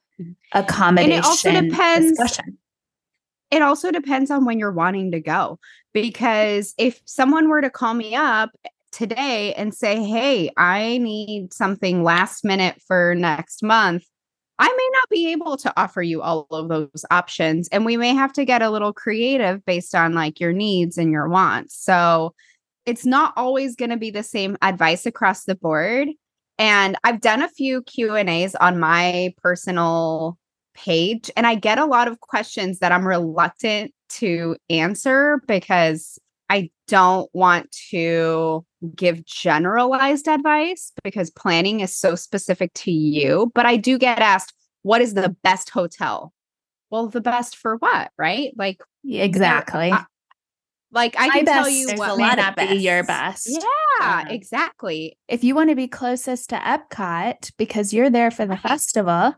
accommodation. 0.53 1.11
And 1.11 1.19
it 1.19 1.25
also 1.25 1.51
depends. 1.51 2.17
Discussion. 2.17 2.57
It 3.51 3.61
also 3.61 3.91
depends 3.91 4.31
on 4.31 4.45
when 4.45 4.57
you're 4.57 4.71
wanting 4.71 5.11
to 5.11 5.19
go. 5.19 5.59
Because 5.93 6.73
if 6.77 7.01
someone 7.05 7.49
were 7.49 7.61
to 7.61 7.69
call 7.69 7.93
me 7.93 8.15
up 8.15 8.49
today 8.95 9.53
and 9.53 9.73
say, 9.73 10.03
Hey, 10.03 10.49
I 10.57 10.97
need 10.97 11.53
something 11.53 12.03
last 12.03 12.43
minute 12.43 12.81
for 12.87 13.13
next 13.13 13.61
month, 13.61 14.03
I 14.57 14.67
may 14.67 14.89
not 14.93 15.09
be 15.09 15.31
able 15.33 15.57
to 15.57 15.73
offer 15.77 16.01
you 16.01 16.21
all 16.21 16.47
of 16.49 16.69
those 16.69 17.05
options. 17.11 17.67
And 17.69 17.85
we 17.85 17.97
may 17.97 18.13
have 18.13 18.31
to 18.33 18.45
get 18.45 18.61
a 18.61 18.69
little 18.69 18.93
creative 18.93 19.65
based 19.65 19.93
on 19.93 20.13
like 20.13 20.39
your 20.39 20.53
needs 20.53 20.97
and 20.97 21.11
your 21.11 21.27
wants. 21.27 21.75
So 21.75 22.33
it's 22.85 23.05
not 23.05 23.33
always 23.35 23.75
going 23.75 23.89
to 23.89 23.97
be 23.97 24.11
the 24.11 24.23
same 24.23 24.57
advice 24.61 25.05
across 25.05 25.43
the 25.43 25.55
board. 25.55 26.07
And 26.57 26.95
I've 27.03 27.19
done 27.19 27.41
a 27.41 27.49
few 27.49 27.81
Q 27.81 28.15
and 28.15 28.29
A's 28.29 28.55
on 28.55 28.79
my 28.79 29.33
personal 29.41 30.37
page 30.73 31.31
and 31.35 31.47
I 31.47 31.55
get 31.55 31.79
a 31.79 31.85
lot 31.85 32.07
of 32.07 32.19
questions 32.19 32.79
that 32.79 32.91
I'm 32.91 33.07
reluctant 33.07 33.93
to 34.09 34.55
answer 34.69 35.41
because 35.47 36.19
I 36.49 36.69
don't 36.87 37.29
want 37.33 37.71
to 37.89 38.65
give 38.95 39.25
generalized 39.25 40.27
advice 40.27 40.91
because 41.03 41.31
planning 41.31 41.79
is 41.79 41.95
so 41.95 42.15
specific 42.15 42.73
to 42.73 42.91
you. 42.91 43.51
But 43.55 43.65
I 43.65 43.77
do 43.77 43.97
get 43.97 44.19
asked, 44.19 44.53
what 44.83 45.01
is 45.01 45.13
the 45.13 45.35
best 45.43 45.71
hotel? 45.71 46.33
Well, 46.91 47.07
the 47.07 47.21
best 47.21 47.57
for 47.57 47.77
what, 47.77 48.11
right? 48.17 48.53
Like, 48.55 48.81
exactly. 49.03 49.91
I, 49.91 50.05
like 50.91 51.15
I 51.19 51.29
can 51.29 51.45
best, 51.45 51.57
tell 51.57 51.69
you 51.69 51.87
what 51.95 52.17
lot 52.17 52.39
of 52.39 52.55
be 52.55 52.75
your 52.75 53.03
best. 53.03 53.49
Yeah, 53.49 53.59
yeah, 53.99 54.29
exactly. 54.29 55.17
If 55.27 55.43
you 55.43 55.55
want 55.55 55.69
to 55.69 55.75
be 55.75 55.87
closest 55.87 56.51
to 56.51 56.57
Epcot 56.57 57.51
because 57.57 57.93
you're 57.93 58.09
there 58.09 58.31
for 58.31 58.45
the 58.45 58.55
festival, 58.55 59.33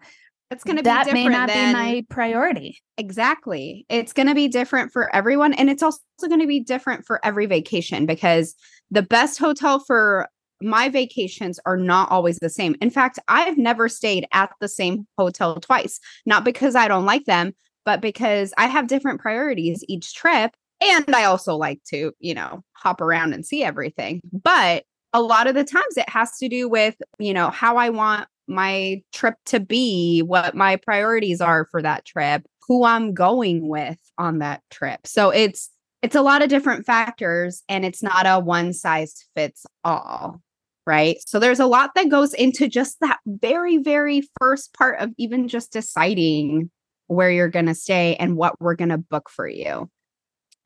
it's 0.50 0.64
going 0.64 0.78
to 0.78 0.84
be 0.84 0.88
that 0.88 1.12
may 1.12 1.28
not 1.28 1.50
than, 1.50 1.74
be 1.74 1.74
my 1.74 2.06
priority. 2.10 2.80
Exactly. 2.98 3.86
It's 3.90 4.14
going 4.14 4.28
to 4.28 4.36
be 4.36 4.48
different 4.48 4.92
for 4.92 5.14
everyone. 5.16 5.54
And 5.54 5.70
it's 5.70 5.84
also 5.84 6.00
going 6.28 6.40
to 6.40 6.48
be 6.48 6.60
different 6.60 7.06
for 7.06 7.24
every 7.26 7.46
vacation 7.46 8.06
because 8.06 8.56
the 8.90 9.02
best 9.02 9.40
hotel 9.40 9.80
for 9.80 10.28
my 10.62 10.90
vacations 10.90 11.60
are 11.66 11.78
not 11.78 12.10
always 12.10 12.40
the 12.40 12.50
same. 12.50 12.76
In 12.82 12.90
fact, 12.90 13.20
I've 13.28 13.58
never 13.58 13.90
stayed 13.90 14.26
at 14.32 14.52
the 14.60 14.68
same 14.68 15.06
hotel 15.18 15.60
twice, 15.60 16.00
not 16.26 16.44
because 16.44 16.76
I 16.76 16.88
don't 16.88 17.06
like 17.06 17.26
them, 17.26 17.54
but 17.86 18.02
because 18.02 18.54
I 18.58 18.68
have 18.68 18.88
different 18.88 19.22
priorities 19.22 19.84
each 19.88 20.14
trip. 20.14 20.56
And 20.82 21.14
I 21.14 21.26
also 21.26 21.56
like 21.56 21.82
to, 21.90 22.14
you 22.20 22.34
know, 22.34 22.64
hop 22.74 23.02
around 23.02 23.34
and 23.34 23.46
see 23.46 23.64
everything. 23.64 24.22
But 24.32 24.84
a 25.14 25.22
lot 25.22 25.48
of 25.48 25.56
the 25.56 25.64
times 25.64 25.98
it 25.98 26.10
has 26.10 26.38
to 26.38 26.50
do 26.50 26.70
with, 26.70 26.96
you 27.18 27.34
know, 27.34 27.50
how 27.50 27.78
I 27.78 27.90
want 27.90 28.28
my 28.48 29.02
trip 29.14 29.36
to 29.48 29.60
be, 29.60 30.22
what 30.22 30.56
my 30.56 30.76
priorities 30.78 31.42
are 31.42 31.66
for 31.66 31.82
that 31.82 32.06
trip, 32.06 32.46
who 32.68 32.84
I'm 32.84 33.14
going 33.14 33.68
with 33.68 33.98
on 34.18 34.40
that 34.40 34.62
trip. 34.70 35.06
So 35.06 35.30
it's 35.30 35.70
it's 36.02 36.16
a 36.16 36.22
lot 36.22 36.44
of 36.44 36.50
different 36.50 36.86
factors 36.86 37.64
and 37.68 37.84
it's 37.84 38.04
not 38.04 38.26
a 38.28 38.40
one 38.40 38.72
size 38.72 39.26
fits 39.36 39.66
all, 39.84 40.42
right? 40.86 41.18
So 41.26 41.40
there's 41.40 41.60
a 41.60 41.66
lot 41.66 41.92
that 41.96 42.10
goes 42.10 42.34
into 42.34 42.68
just 42.68 43.00
that 43.02 43.20
very 43.26 43.78
very 43.78 44.22
first 44.40 44.74
part 44.74 45.00
of 45.00 45.12
even 45.18 45.48
just 45.48 45.72
deciding 45.72 46.70
where 47.08 47.32
you're 47.32 47.50
going 47.50 47.66
to 47.68 47.76
stay 47.76 48.16
and 48.18 48.36
what 48.36 48.60
we're 48.60 48.76
going 48.76 48.90
to 48.90 48.98
book 48.98 49.30
for 49.30 49.48
you. 49.48 49.90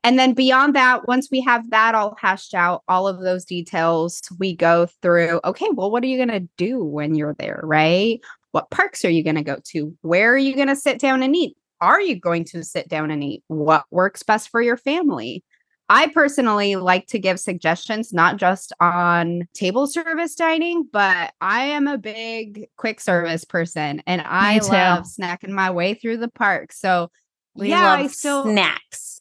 And 0.04 0.18
then 0.18 0.34
beyond 0.34 0.76
that, 0.76 1.08
once 1.08 1.30
we 1.32 1.42
have 1.42 1.70
that 1.70 1.94
all 1.94 2.16
hashed 2.20 2.54
out, 2.54 2.84
all 2.88 3.08
of 3.08 3.20
those 3.20 3.46
details, 3.46 4.22
we 4.40 4.56
go 4.56 4.88
through 5.02 5.40
okay, 5.44 5.68
well, 5.74 5.92
what 5.92 6.04
are 6.04 6.08
you 6.08 6.18
going 6.18 6.40
to 6.40 6.48
do 6.58 6.84
when 6.84 7.16
you're 7.16 7.36
there, 7.38 7.62
right? 7.64 8.20
What 8.52 8.72
parks 8.72 9.06
are 9.06 9.10
you 9.10 9.24
going 9.24 9.36
to 9.36 9.44
go 9.44 9.58
to? 9.66 9.96
Where 10.02 10.34
are 10.34 10.38
you 10.38 10.56
going 10.56 10.68
to 10.68 10.76
sit 10.76 11.00
down 11.00 11.24
and 11.24 11.36
eat? 11.36 11.56
Are 11.80 12.02
you 12.02 12.20
going 12.20 12.46
to 12.46 12.64
sit 12.64 12.90
down 12.90 13.12
and 13.12 13.24
eat? 13.24 13.44
What 13.48 13.86
works 13.92 14.24
best 14.24 14.50
for 14.50 14.62
your 14.62 14.78
family? 14.78 15.44
I 15.90 16.08
personally 16.08 16.78
like 16.78 17.08
to 17.08 17.20
give 17.20 17.38
suggestions, 17.40 18.14
not 18.14 18.38
just 18.38 18.72
on 18.80 19.48
table 19.54 19.88
service 19.88 20.36
dining, 20.36 20.88
but 20.92 21.34
I 21.42 21.66
am 21.66 21.88
a 21.88 21.98
big 21.98 22.70
quick 22.78 23.02
service 23.02 23.44
person 23.44 24.02
and 24.08 24.22
I 24.26 24.60
love 24.60 25.04
snacking 25.04 25.50
my 25.50 25.70
way 25.70 25.94
through 25.94 26.18
the 26.18 26.30
park. 26.30 26.72
So, 26.72 27.12
we 27.56 27.70
yeah, 27.70 27.92
I 27.92 28.08
still 28.08 28.44
snacks 28.44 29.21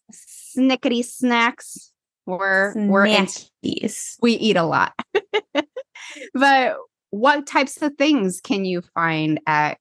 snickety 0.56 1.04
snacks. 1.04 1.92
We're 2.26 2.74
we're 2.86 3.06
in, 3.06 3.26
we 4.22 4.32
eat 4.32 4.56
a 4.56 4.62
lot. 4.62 4.92
but 6.34 6.76
what 7.10 7.46
types 7.46 7.80
of 7.82 7.94
things 7.96 8.40
can 8.40 8.64
you 8.64 8.82
find 8.94 9.40
at 9.46 9.78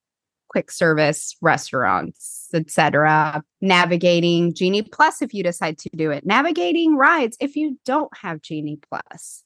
quick 0.49 0.71
service 0.71 1.35
restaurants, 1.41 2.49
etc. 2.53 3.43
Navigating 3.61 4.53
Genie 4.53 4.81
Plus 4.81 5.21
if 5.21 5.33
you 5.33 5.43
decide 5.43 5.77
to 5.79 5.89
do 5.95 6.11
it. 6.11 6.25
Navigating 6.25 6.95
rides 6.95 7.37
if 7.39 7.55
you 7.55 7.79
don't 7.85 8.11
have 8.17 8.41
Genie 8.41 8.79
Plus. 8.89 9.43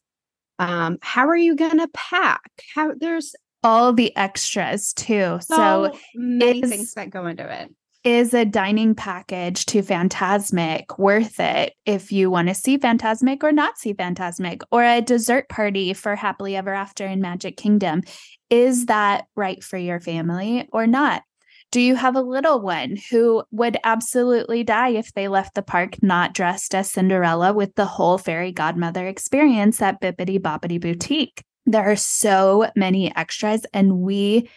Um, 0.60 0.98
how 1.01 1.27
are 1.27 1.36
you 1.36 1.56
gonna 1.56 1.88
pack? 1.94 2.50
How 2.74 2.94
there's 2.98 3.36
all 3.63 3.94
the 3.94 4.15
extras 4.15 4.94
too. 4.94 5.39
So, 5.42 5.92
so 5.92 6.00
many 6.15 6.62
things 6.62 6.94
that 6.94 7.10
go 7.10 7.27
into 7.27 7.50
it 7.51 7.70
is 8.03 8.33
a 8.33 8.45
dining 8.45 8.95
package 8.95 9.65
to 9.67 9.81
Fantasmic 9.81 10.98
worth 10.98 11.39
it 11.39 11.74
if 11.86 12.12
you 12.12 12.29
want 12.29 12.50
to 12.50 12.53
see 12.53 12.77
Fantasmic 12.77 13.43
or 13.43 13.51
not 13.51 13.77
see 13.77 13.93
Fantasmic, 13.93 14.62
or 14.72 14.83
a 14.83 15.01
dessert 15.01 15.48
party 15.48 15.93
for 15.93 16.15
Happily 16.15 16.55
Ever 16.55 16.74
After 16.74 17.05
in 17.05 17.22
Magic 17.22 17.55
Kingdom? 17.55 18.01
Is 18.50 18.88
that 18.88 19.25
right 19.36 19.63
for 19.63 19.77
your 19.77 20.00
family 20.00 20.67
or 20.74 20.86
not? 20.86 21.24
Do 21.72 21.81
you 21.81 21.95
have 21.95 22.15
a 22.15 22.22
little 22.22 22.62
one 22.62 22.98
who 23.10 23.43
would 23.50 23.77
absolutely 23.83 24.63
die 24.63 24.89
if 24.89 25.12
they 25.13 25.27
left 25.27 25.55
the 25.55 25.63
park 25.63 26.03
not 26.03 26.33
dressed 26.33 26.75
as 26.75 26.91
Cinderella 26.91 27.51
with 27.51 27.74
the 27.75 27.86
whole 27.86 28.19
fairy 28.19 28.51
godmother 28.51 29.07
experience 29.07 29.81
at 29.81 30.00
Bibbidi 30.00 30.39
Bobbidi 30.39 30.79
Boutique? 30.79 31.41
There 31.65 31.89
are 31.89 31.95
so 31.95 32.69
many 32.75 33.15
extras, 33.15 33.65
and 33.74 34.00
we 34.00 34.50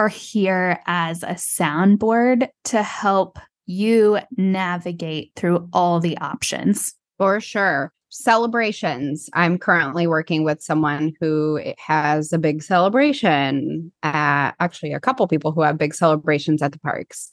are 0.00 0.08
here 0.08 0.80
as 0.86 1.22
a 1.22 1.34
soundboard 1.34 2.48
to 2.64 2.82
help 2.82 3.38
you 3.66 4.18
navigate 4.38 5.30
through 5.36 5.68
all 5.74 6.00
the 6.00 6.16
options. 6.18 6.94
For 7.18 7.38
sure. 7.38 7.92
celebrations. 8.08 9.28
I'm 9.34 9.58
currently 9.58 10.06
working 10.06 10.42
with 10.42 10.62
someone 10.62 11.12
who 11.20 11.60
has 11.76 12.32
a 12.32 12.38
big 12.38 12.62
celebration. 12.62 13.92
Uh, 14.02 14.52
actually, 14.58 14.94
a 14.94 15.00
couple 15.00 15.28
people 15.28 15.52
who 15.52 15.60
have 15.60 15.76
big 15.76 15.94
celebrations 15.94 16.62
at 16.62 16.72
the 16.72 16.78
parks. 16.78 17.30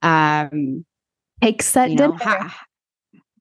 Um, 0.00 0.86
at 1.42 1.90
know, 1.90 2.16
dinner. 2.16 2.50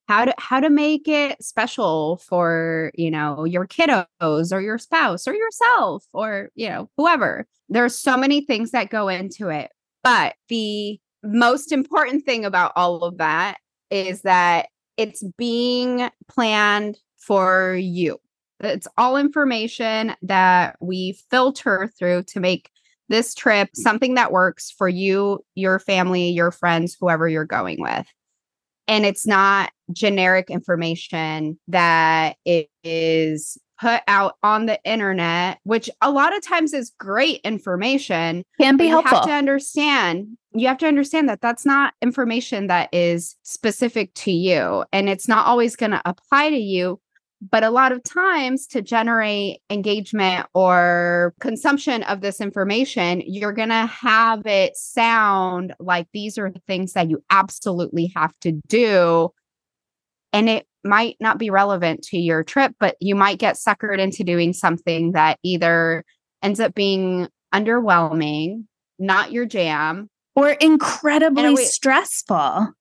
How, 0.07 0.25
to 0.25 0.33
how 0.37 0.59
to 0.59 0.69
make 0.69 1.07
it 1.07 1.41
special 1.43 2.17
for 2.17 2.91
you 2.95 3.09
know 3.09 3.43
your 3.43 3.67
kiddos 3.67 4.51
or 4.51 4.61
your 4.61 4.77
spouse 4.77 5.27
or 5.27 5.33
yourself 5.33 6.05
or 6.13 6.49
you 6.55 6.69
know 6.69 6.89
whoever. 6.97 7.47
There's 7.69 7.97
so 7.97 8.15
many 8.15 8.41
things 8.41 8.71
that 8.71 8.89
go 8.89 9.07
into 9.07 9.49
it, 9.49 9.71
but 10.03 10.35
the 10.49 10.99
most 11.23 11.71
important 11.71 12.25
thing 12.25 12.45
about 12.45 12.71
all 12.75 13.03
of 13.03 13.17
that 13.17 13.57
is 13.89 14.21
that 14.21 14.67
it's 14.97 15.23
being 15.37 16.09
planned 16.27 16.97
for 17.17 17.75
you. 17.75 18.19
It's 18.61 18.87
all 18.97 19.17
information 19.17 20.15
that 20.21 20.77
we 20.79 21.17
filter 21.29 21.91
through 21.97 22.23
to 22.23 22.39
make 22.39 22.69
this 23.09 23.35
trip 23.35 23.69
something 23.73 24.15
that 24.15 24.31
works 24.31 24.71
for 24.71 24.87
you, 24.87 25.43
your 25.55 25.79
family, 25.79 26.29
your 26.29 26.51
friends, 26.51 26.95
whoever 26.99 27.27
you're 27.27 27.45
going 27.45 27.81
with. 27.81 28.07
And 28.87 29.05
it's 29.05 29.27
not 29.27 29.71
generic 29.91 30.49
information 30.49 31.57
that 31.67 32.37
is 32.45 33.57
put 33.79 34.01
out 34.07 34.35
on 34.43 34.65
the 34.65 34.79
internet, 34.83 35.59
which 35.63 35.89
a 36.01 36.11
lot 36.11 36.35
of 36.35 36.41
times 36.41 36.73
is 36.73 36.91
great 36.97 37.41
information. 37.43 38.43
Can 38.59 38.77
be 38.77 38.85
you 38.85 38.91
helpful. 38.91 39.17
have 39.17 39.27
to 39.27 39.33
understand. 39.33 40.37
You 40.53 40.67
have 40.67 40.77
to 40.79 40.87
understand 40.87 41.27
that 41.29 41.41
that's 41.41 41.65
not 41.65 41.93
information 42.01 42.67
that 42.67 42.89
is 42.93 43.35
specific 43.43 44.13
to 44.15 44.31
you, 44.31 44.85
and 44.93 45.09
it's 45.09 45.27
not 45.27 45.45
always 45.45 45.75
going 45.75 45.91
to 45.91 46.01
apply 46.05 46.49
to 46.49 46.57
you. 46.57 46.99
But 47.51 47.63
a 47.63 47.69
lot 47.69 47.91
of 47.91 48.01
times, 48.01 48.65
to 48.67 48.81
generate 48.81 49.59
engagement 49.69 50.47
or 50.53 51.35
consumption 51.41 52.01
of 52.03 52.21
this 52.21 52.39
information, 52.39 53.21
you're 53.25 53.51
going 53.51 53.69
to 53.69 53.85
have 53.85 54.47
it 54.47 54.77
sound 54.77 55.75
like 55.79 56.07
these 56.13 56.37
are 56.37 56.49
the 56.49 56.61
things 56.65 56.93
that 56.93 57.09
you 57.09 57.21
absolutely 57.29 58.11
have 58.15 58.31
to 58.39 58.53
do. 58.67 59.31
And 60.35 60.49
it 60.49 60.67
might 60.83 61.15
not 61.19 61.37
be 61.37 61.49
relevant 61.49 62.03
to 62.03 62.17
your 62.17 62.43
trip, 62.43 62.75
but 62.79 62.95
you 62.99 63.15
might 63.15 63.39
get 63.39 63.55
suckered 63.55 63.99
into 63.99 64.23
doing 64.23 64.53
something 64.53 65.13
that 65.13 65.39
either 65.43 66.03
ends 66.43 66.59
up 66.59 66.75
being 66.75 67.27
underwhelming, 67.53 68.65
not 68.99 69.31
your 69.31 69.45
jam. 69.45 70.09
or 70.35 70.49
incredibly 70.49 71.53
way- 71.53 71.63
stressful. 71.63 72.73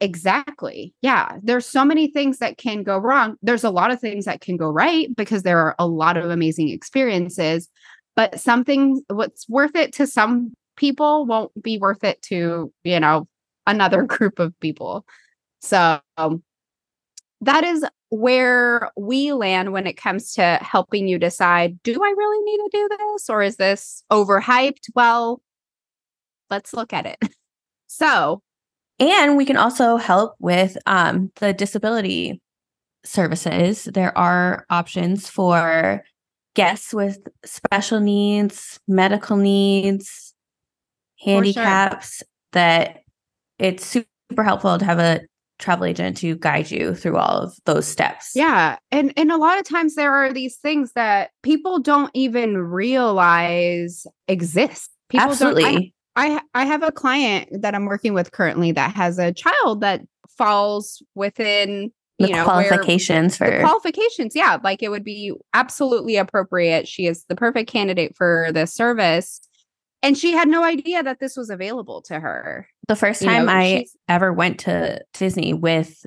Exactly. 0.00 0.94
Yeah. 1.02 1.38
There's 1.42 1.66
so 1.66 1.84
many 1.84 2.06
things 2.06 2.38
that 2.38 2.56
can 2.58 2.84
go 2.84 2.96
wrong. 2.96 3.34
There's 3.42 3.64
a 3.64 3.70
lot 3.70 3.90
of 3.90 4.00
things 4.00 4.26
that 4.26 4.40
can 4.40 4.56
go 4.56 4.70
right 4.70 5.08
because 5.16 5.42
there 5.42 5.58
are 5.58 5.74
a 5.80 5.88
lot 5.88 6.16
of 6.16 6.30
amazing 6.30 6.68
experiences, 6.68 7.68
but 8.14 8.38
something 8.38 9.02
what's 9.08 9.48
worth 9.48 9.74
it 9.74 9.92
to 9.94 10.06
some 10.06 10.54
people 10.76 11.26
won't 11.26 11.50
be 11.60 11.78
worth 11.78 12.04
it 12.04 12.22
to, 12.22 12.72
you 12.84 13.00
know, 13.00 13.26
another 13.66 14.02
group 14.04 14.38
of 14.38 14.54
people. 14.60 15.04
So 15.60 15.98
um, 16.16 16.44
that 17.44 17.64
is 17.64 17.84
where 18.10 18.90
we 18.96 19.32
land 19.32 19.72
when 19.72 19.86
it 19.86 19.94
comes 19.94 20.32
to 20.34 20.58
helping 20.62 21.08
you 21.08 21.18
decide 21.18 21.82
do 21.82 21.92
I 21.92 22.14
really 22.16 22.44
need 22.44 22.58
to 22.58 22.70
do 22.72 22.88
this 22.96 23.28
or 23.28 23.42
is 23.42 23.56
this 23.56 24.04
overhyped? 24.10 24.90
Well, 24.94 25.42
let's 26.50 26.72
look 26.72 26.92
at 26.92 27.06
it. 27.06 27.18
So, 27.86 28.42
And 28.98 29.36
we 29.36 29.44
can 29.44 29.56
also 29.56 29.98
help 29.98 30.34
with 30.40 30.76
um, 30.86 31.30
the 31.36 31.52
disability 31.52 32.40
services. 33.04 33.84
There 33.84 34.16
are 34.18 34.66
options 34.68 35.28
for 35.28 36.02
guests 36.54 36.92
with 36.92 37.18
special 37.44 38.00
needs, 38.00 38.80
medical 38.88 39.36
needs, 39.36 40.34
sure. 41.20 41.34
handicaps 41.34 42.24
that 42.50 43.02
it's 43.60 43.86
super 43.86 44.42
helpful 44.42 44.76
to 44.76 44.84
have 44.84 44.98
a 44.98 45.20
travel 45.64 45.86
agent 45.86 46.18
to 46.18 46.36
guide 46.36 46.70
you 46.70 46.94
through 46.94 47.16
all 47.16 47.42
of 47.42 47.56
those 47.64 47.86
steps. 47.86 48.32
Yeah. 48.34 48.76
And 48.90 49.12
and 49.16 49.32
a 49.32 49.38
lot 49.38 49.58
of 49.58 49.64
times 49.64 49.94
there 49.94 50.12
are 50.12 50.32
these 50.32 50.56
things 50.56 50.92
that 50.92 51.30
people 51.42 51.78
don't 51.80 52.10
even 52.14 52.58
realize 52.58 54.06
exist. 54.28 54.90
People 55.08 55.30
Absolutely. 55.30 55.94
I 56.16 56.40
I 56.52 56.64
have 56.66 56.82
a 56.82 56.92
client 56.92 57.48
that 57.62 57.74
I'm 57.74 57.86
working 57.86 58.14
with 58.14 58.32
currently 58.32 58.72
that 58.72 58.94
has 58.94 59.18
a 59.18 59.32
child 59.32 59.80
that 59.80 60.02
falls 60.36 61.02
within 61.14 61.92
the 62.18 62.28
you 62.28 62.34
know 62.34 62.44
qualifications 62.44 63.38
the 63.38 63.46
for 63.46 63.60
qualifications. 63.60 64.36
Yeah, 64.36 64.58
like 64.62 64.82
it 64.82 64.90
would 64.90 65.04
be 65.04 65.32
absolutely 65.54 66.16
appropriate. 66.16 66.86
She 66.86 67.06
is 67.06 67.24
the 67.24 67.34
perfect 67.34 67.70
candidate 67.70 68.16
for 68.16 68.50
this 68.52 68.72
service. 68.72 69.40
And 70.02 70.18
she 70.18 70.32
had 70.32 70.48
no 70.48 70.62
idea 70.62 71.02
that 71.02 71.18
this 71.18 71.34
was 71.34 71.48
available 71.48 72.02
to 72.02 72.20
her. 72.20 72.68
The 72.88 72.96
first 72.96 73.22
you 73.22 73.28
time 73.28 73.46
know, 73.46 73.52
I 73.52 73.86
ever 74.08 74.32
went 74.32 74.60
to 74.60 75.02
Disney 75.14 75.54
with 75.54 76.06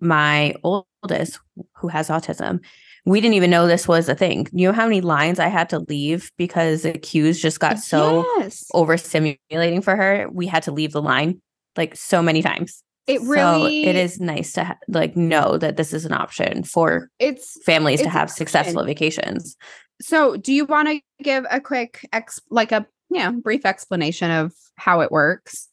my 0.00 0.54
oldest 0.62 1.40
who 1.76 1.88
has 1.88 2.08
autism. 2.08 2.60
We 3.06 3.20
didn't 3.20 3.34
even 3.34 3.50
know 3.50 3.66
this 3.66 3.88
was 3.88 4.08
a 4.08 4.14
thing. 4.14 4.46
You 4.52 4.68
know 4.68 4.72
how 4.72 4.84
many 4.84 5.00
lines 5.00 5.38
I 5.38 5.48
had 5.48 5.70
to 5.70 5.78
leave 5.78 6.30
because 6.36 6.82
the 6.82 6.92
queues 6.92 7.40
just 7.40 7.58
got 7.58 7.78
so 7.78 8.24
yes. 8.38 8.66
overstimulating 8.74 9.82
for 9.82 9.96
her. 9.96 10.28
We 10.30 10.46
had 10.46 10.62
to 10.64 10.72
leave 10.72 10.92
the 10.92 11.00
line 11.00 11.40
like 11.76 11.96
so 11.96 12.22
many 12.22 12.42
times. 12.42 12.82
It 13.06 13.20
So 13.22 13.26
really 13.26 13.84
it 13.84 13.96
is 13.96 14.20
nice 14.20 14.52
to 14.52 14.64
ha- 14.64 14.78
like 14.88 15.16
know 15.16 15.56
that 15.56 15.76
this 15.76 15.92
is 15.94 16.04
an 16.04 16.12
option 16.12 16.62
for 16.62 17.08
it's 17.18 17.58
families 17.64 18.00
to 18.00 18.04
It's 18.04 18.14
an 18.14 18.18
have 18.18 18.30
successful 18.30 18.84
vacations. 18.84 19.56
So, 20.02 20.36
do 20.36 20.52
you 20.52 20.64
want 20.64 20.88
to 20.88 21.00
give 21.22 21.44
a 21.50 21.60
quick 21.60 22.06
ex 22.12 22.40
like 22.50 22.72
a 22.72 22.86
yeah, 23.10 23.30
brief 23.30 23.66
explanation 23.66 24.30
of 24.30 24.52
how 24.76 25.00
it 25.00 25.10
works? 25.10 25.69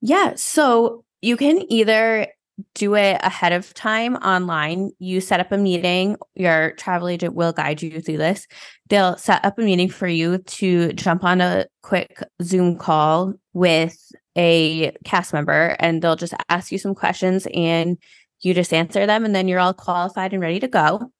Yeah. 0.00 0.34
So 0.36 1.04
you 1.20 1.36
can 1.36 1.70
either 1.70 2.26
do 2.74 2.94
it 2.94 3.18
ahead 3.22 3.52
of 3.52 3.72
time 3.74 4.16
online. 4.16 4.90
You 4.98 5.20
set 5.20 5.40
up 5.40 5.52
a 5.52 5.58
meeting. 5.58 6.16
Your 6.34 6.72
travel 6.72 7.08
agent 7.08 7.34
will 7.34 7.52
guide 7.52 7.82
you 7.82 8.00
through 8.00 8.18
this. 8.18 8.46
They'll 8.88 9.16
set 9.16 9.44
up 9.44 9.58
a 9.58 9.62
meeting 9.62 9.88
for 9.88 10.06
you 10.06 10.38
to 10.38 10.92
jump 10.92 11.24
on 11.24 11.40
a 11.40 11.66
quick 11.82 12.22
Zoom 12.42 12.76
call 12.76 13.34
with 13.52 13.96
a 14.36 14.92
cast 15.04 15.32
member 15.32 15.76
and 15.80 16.02
they'll 16.02 16.16
just 16.16 16.34
ask 16.48 16.70
you 16.70 16.78
some 16.78 16.94
questions 16.94 17.46
and 17.52 17.98
you 18.40 18.54
just 18.54 18.72
answer 18.72 19.06
them 19.06 19.24
and 19.24 19.34
then 19.34 19.48
you're 19.48 19.58
all 19.58 19.74
qualified 19.74 20.32
and 20.32 20.42
ready 20.42 20.60
to 20.60 20.68
go. 20.68 21.10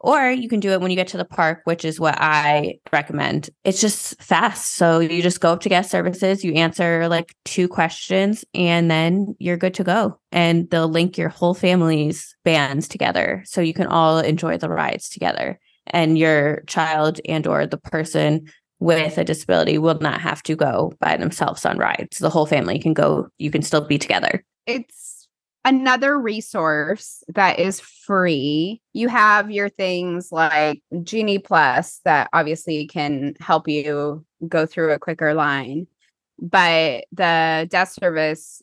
Or 0.00 0.30
you 0.30 0.48
can 0.48 0.60
do 0.60 0.70
it 0.70 0.80
when 0.80 0.90
you 0.90 0.96
get 0.96 1.08
to 1.08 1.16
the 1.16 1.24
park, 1.24 1.62
which 1.64 1.84
is 1.84 1.98
what 1.98 2.16
I 2.18 2.78
recommend. 2.92 3.50
It's 3.64 3.80
just 3.80 4.20
fast. 4.22 4.76
So 4.76 5.00
you 5.00 5.22
just 5.22 5.40
go 5.40 5.52
up 5.52 5.60
to 5.62 5.68
guest 5.68 5.90
services, 5.90 6.44
you 6.44 6.52
answer 6.54 7.08
like 7.08 7.34
two 7.44 7.66
questions, 7.66 8.44
and 8.54 8.90
then 8.90 9.34
you're 9.38 9.56
good 9.56 9.74
to 9.74 9.84
go. 9.84 10.20
And 10.30 10.70
they'll 10.70 10.88
link 10.88 11.18
your 11.18 11.30
whole 11.30 11.54
family's 11.54 12.36
bands 12.44 12.86
together 12.86 13.42
so 13.44 13.60
you 13.60 13.74
can 13.74 13.88
all 13.88 14.18
enjoy 14.20 14.56
the 14.56 14.68
rides 14.68 15.08
together. 15.08 15.58
And 15.88 16.18
your 16.18 16.62
child 16.66 17.20
and 17.26 17.46
or 17.46 17.66
the 17.66 17.78
person 17.78 18.46
with 18.78 19.18
a 19.18 19.24
disability 19.24 19.78
will 19.78 19.98
not 19.98 20.20
have 20.20 20.42
to 20.44 20.54
go 20.54 20.92
by 21.00 21.16
themselves 21.16 21.66
on 21.66 21.78
rides. 21.78 22.18
The 22.18 22.30
whole 22.30 22.46
family 22.46 22.78
can 22.78 22.94
go, 22.94 23.28
you 23.38 23.50
can 23.50 23.62
still 23.62 23.80
be 23.80 23.98
together. 23.98 24.44
It's 24.66 25.07
another 25.68 26.18
resource 26.18 27.22
that 27.28 27.58
is 27.58 27.78
free. 27.78 28.80
You 28.94 29.08
have 29.08 29.50
your 29.50 29.68
things 29.68 30.32
like 30.32 30.82
Genie 31.02 31.38
Plus 31.38 32.00
that 32.06 32.30
obviously 32.32 32.86
can 32.86 33.34
help 33.38 33.68
you 33.68 34.24
go 34.48 34.64
through 34.64 34.92
a 34.92 34.98
quicker 34.98 35.34
line, 35.34 35.86
but 36.40 37.04
the 37.12 37.68
DAS 37.70 37.94
service 37.94 38.62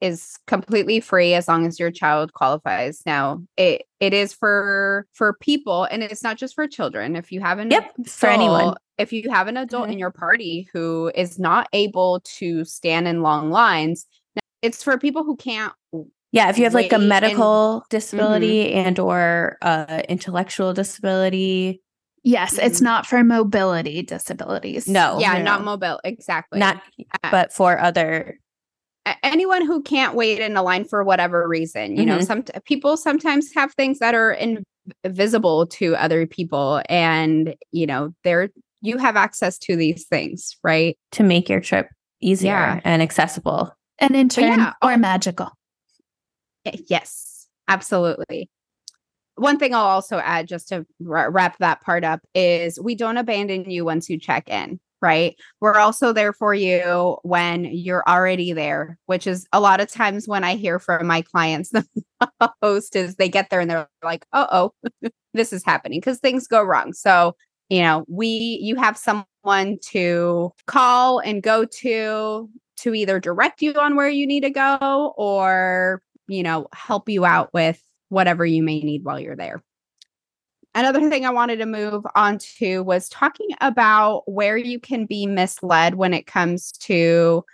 is 0.00 0.38
completely 0.46 1.00
free 1.00 1.34
as 1.34 1.46
long 1.46 1.66
as 1.66 1.78
your 1.78 1.90
child 1.90 2.32
qualifies. 2.32 3.02
Now, 3.04 3.42
it 3.58 3.82
it 4.00 4.14
is 4.14 4.32
for 4.32 5.06
for 5.12 5.34
people 5.34 5.84
and 5.84 6.02
it's 6.02 6.22
not 6.22 6.38
just 6.38 6.54
for 6.54 6.66
children. 6.66 7.16
If 7.16 7.32
you 7.32 7.40
have 7.40 7.58
an 7.58 7.70
Yep, 7.70 8.06
for 8.06 8.28
anyone. 8.28 8.60
adult- 8.60 8.78
If 8.96 9.12
you 9.12 9.30
have 9.30 9.46
an 9.46 9.56
adult 9.58 9.84
in 9.86 9.92
mm-hmm. 9.92 9.98
your 9.98 10.10
party 10.10 10.68
who 10.72 11.10
is 11.14 11.38
not 11.38 11.68
able 11.72 12.20
to 12.38 12.64
stand 12.64 13.08
in 13.08 13.22
long 13.22 13.50
lines, 13.50 14.06
now, 14.36 14.40
it's 14.62 14.82
for 14.82 14.98
people 14.98 15.24
who 15.24 15.36
can't 15.36 15.72
Yeah, 16.34 16.50
if 16.50 16.58
you 16.58 16.64
have 16.64 16.74
like 16.74 16.92
a 16.92 16.96
weight 16.96 17.00
and- 17.02 17.08
medical 17.08 17.84
disability 17.90 18.72
and 18.72 18.98
or 18.98 19.56
uh 19.62 20.02
intellectual 20.08 20.72
disability, 20.74 21.80
Yes, 22.26 22.56
it's 22.58 22.80
Mhm. 22.80 22.84
not 22.84 23.06
for 23.06 23.22
mobility 23.22 24.00
disabilities. 24.02 24.88
no, 24.88 25.18
yeah, 25.20 25.34
no, 25.38 25.42
not 25.44 25.62
mobile 25.64 26.00
exactly 26.04 26.58
not 26.58 26.80
but 27.30 27.52
for 27.52 27.78
other 27.78 28.38
anyone 29.22 29.64
who 29.66 29.82
can't 29.82 30.14
wait 30.14 30.38
in 30.40 30.56
a 30.56 30.62
line 30.62 30.84
for 30.86 31.04
whatever 31.04 31.46
reason 31.46 31.94
you 31.98 32.06
know 32.06 32.18
Mhm. 32.18 32.26
some 32.26 32.42
people 32.64 32.96
sometimes 32.96 33.52
have 33.54 33.74
things 33.74 33.98
that 33.98 34.14
are 34.14 34.32
invisible 35.04 35.66
to 35.66 35.94
other 35.96 36.26
people 36.26 36.80
and 36.88 37.54
you 37.72 37.86
know 37.86 38.14
they're 38.24 38.48
you 38.80 38.96
have 38.98 39.16
access 39.16 39.58
to 39.58 39.76
these 39.76 40.06
things 40.06 40.56
right 40.64 40.96
to 41.12 41.22
make 41.22 41.48
your 41.50 41.60
trip 41.60 41.88
easier 42.20 42.50
Yeah. 42.52 42.80
and 42.84 43.02
accessible. 43.02 43.70
And 43.98 44.16
in 44.16 44.28
But 44.28 44.38
yeah, 44.38 44.72
or 44.82 44.92
oh- 44.92 44.96
magical. 44.96 45.50
Eh, 46.66 46.76
yes 46.88 47.46
absolutely 47.68 48.48
one 49.36 49.58
thing 49.58 49.74
I'll 49.74 49.84
also 49.86 50.18
add 50.18 50.48
just 50.48 50.68
to 50.68 50.86
wrap 51.00 51.58
that 51.58 51.80
part 51.82 52.04
up 52.04 52.20
is 52.34 52.80
we 52.80 52.94
don't 52.94 53.16
abandon 53.18 53.70
you 53.70 53.84
once 53.84 54.10
you 54.10 54.18
check 54.18 54.48
in, 54.48 54.80
right? 55.02 55.36
We're 55.60 55.76
also 55.78 56.12
there 56.12 56.32
for 56.32 56.54
you 56.54 57.18
when 57.22 57.64
you're 57.66 58.04
already 58.08 58.52
there, 58.52 58.98
which 59.06 59.26
is 59.26 59.46
a 59.52 59.60
lot 59.60 59.80
of 59.80 59.90
times 59.90 60.28
when 60.28 60.44
I 60.44 60.56
hear 60.56 60.78
from 60.78 61.06
my 61.08 61.22
clients 61.22 61.70
the 61.72 61.86
most 62.62 62.96
is 62.96 63.16
they 63.16 63.28
get 63.28 63.50
there 63.50 63.60
and 63.60 63.70
they're 63.70 63.88
like, 64.04 64.26
"Uh 64.32 64.46
oh, 64.52 64.72
this 65.34 65.52
is 65.52 65.64
happening," 65.64 66.00
because 66.00 66.18
things 66.20 66.46
go 66.46 66.62
wrong. 66.62 66.92
So 66.92 67.36
you 67.70 67.82
know, 67.82 68.04
we 68.08 68.60
you 68.62 68.76
have 68.76 68.96
someone 68.98 69.78
to 69.90 70.52
call 70.66 71.18
and 71.20 71.42
go 71.42 71.64
to 71.64 72.48
to 72.78 72.94
either 72.94 73.20
direct 73.20 73.62
you 73.62 73.74
on 73.74 73.96
where 73.96 74.08
you 74.08 74.26
need 74.26 74.42
to 74.42 74.50
go 74.50 75.14
or 75.16 76.02
you 76.26 76.42
know 76.42 76.68
help 76.74 77.08
you 77.08 77.24
out 77.24 77.52
with 77.52 77.80
whatever 78.08 78.44
you 78.44 78.62
may 78.62 78.80
need 78.80 79.04
while 79.04 79.18
you're 79.18 79.36
there. 79.36 79.62
Another 80.74 81.08
thing 81.08 81.24
I 81.24 81.30
wanted 81.30 81.56
to 81.58 81.66
move 81.66 82.04
on 82.16 82.38
to 82.58 82.82
was 82.82 83.08
talking 83.08 83.48
about 83.60 84.22
where 84.26 84.56
you 84.56 84.80
can 84.80 85.06
be 85.06 85.26
misled 85.26 85.94
when 85.94 86.12
it 86.12 86.26
comes 86.26 86.72
to 86.72 87.44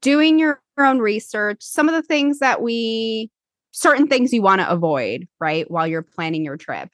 doing 0.00 0.38
your 0.38 0.62
own 0.78 0.98
research, 0.98 1.62
some 1.62 1.88
of 1.88 1.94
the 1.94 2.02
things 2.02 2.38
that 2.38 2.62
we, 2.62 3.30
certain 3.72 4.06
things 4.06 4.32
you 4.32 4.40
want 4.40 4.62
to 4.62 4.70
avoid, 4.70 5.28
right, 5.38 5.70
while 5.70 5.86
you're 5.86 6.02
planning 6.02 6.44
your 6.44 6.56
trip. 6.56 6.88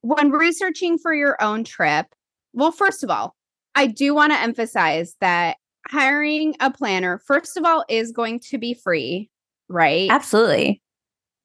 When 0.00 0.30
researching 0.30 0.96
for 0.98 1.12
your 1.12 1.36
own 1.42 1.62
trip, 1.64 2.06
well, 2.54 2.72
first 2.72 3.04
of 3.04 3.10
all, 3.10 3.34
I 3.74 3.86
do 3.86 4.14
want 4.14 4.32
to 4.32 4.40
emphasize 4.40 5.14
that 5.20 5.58
hiring 5.88 6.54
a 6.60 6.70
planner, 6.70 7.18
first 7.18 7.58
of 7.58 7.64
all, 7.64 7.84
is 7.90 8.12
going 8.12 8.40
to 8.40 8.56
be 8.56 8.72
free, 8.72 9.28
right? 9.68 10.10
Absolutely 10.10 10.82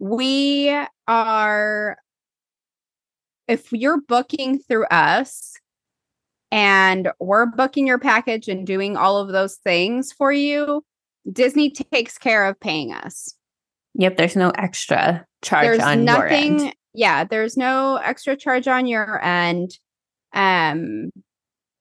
we 0.02 0.76
are 1.08 1.96
if 3.48 3.72
you're 3.72 4.02
booking 4.02 4.58
through 4.58 4.86
us 4.86 5.54
and 6.52 7.12
we're 7.20 7.46
booking 7.46 7.86
your 7.86 8.00
package 8.00 8.48
and 8.48 8.66
doing 8.66 8.98
all 8.98 9.18
of 9.18 9.30
those 9.30 9.58
things 9.58 10.12
for 10.12 10.32
you, 10.32 10.84
Disney 11.32 11.70
takes 11.70 12.18
care 12.18 12.46
of 12.46 12.60
paying 12.60 12.92
us. 12.92 13.36
Yep, 13.94 14.18
there's 14.18 14.36
no 14.36 14.50
extra 14.52 15.24
charge 15.44 15.66
there's 15.66 15.84
on 15.84 16.04
nothing, 16.04 16.58
your 16.58 16.66
end. 16.66 16.76
Yeah, 16.96 17.24
there's 17.24 17.56
no 17.56 17.98
extra 17.98 18.36
charge 18.36 18.68
on 18.68 18.88
your 18.88 19.24
end. 19.24 19.78
Um 20.34 21.12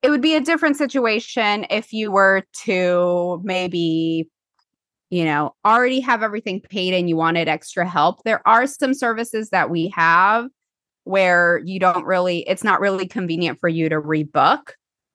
it 0.03 0.11
would 0.11 0.23
be 0.23 0.35
a 0.35 0.41
different 0.41 0.77
situation 0.77 1.65
if 1.71 1.93
you 1.93 2.13
were 2.13 2.43
to 2.65 3.41
maybe 3.45 4.29
you 5.11 5.25
know, 5.25 5.55
already 5.65 6.01
have 6.01 6.23
everything 6.23 6.61
paid 6.61 6.95
and 6.95 7.09
you 7.09 7.17
wanted 7.17 7.49
extra 7.49 7.87
help, 7.89 8.23
there 8.25 8.47
are 8.47 8.67
some 8.67 8.95
services 8.95 9.51
that 9.51 9.69
we 9.69 9.89
have 9.89 10.49
where 11.05 11.61
you 11.65 11.81
don't 11.81 12.05
really, 12.05 12.41
it's 12.49 12.65
not 12.65 12.81
really 12.81 13.07
convenient 13.07 13.59
for 13.59 13.69
you 13.69 13.89
to 13.89 14.01
rebook, 14.01 14.71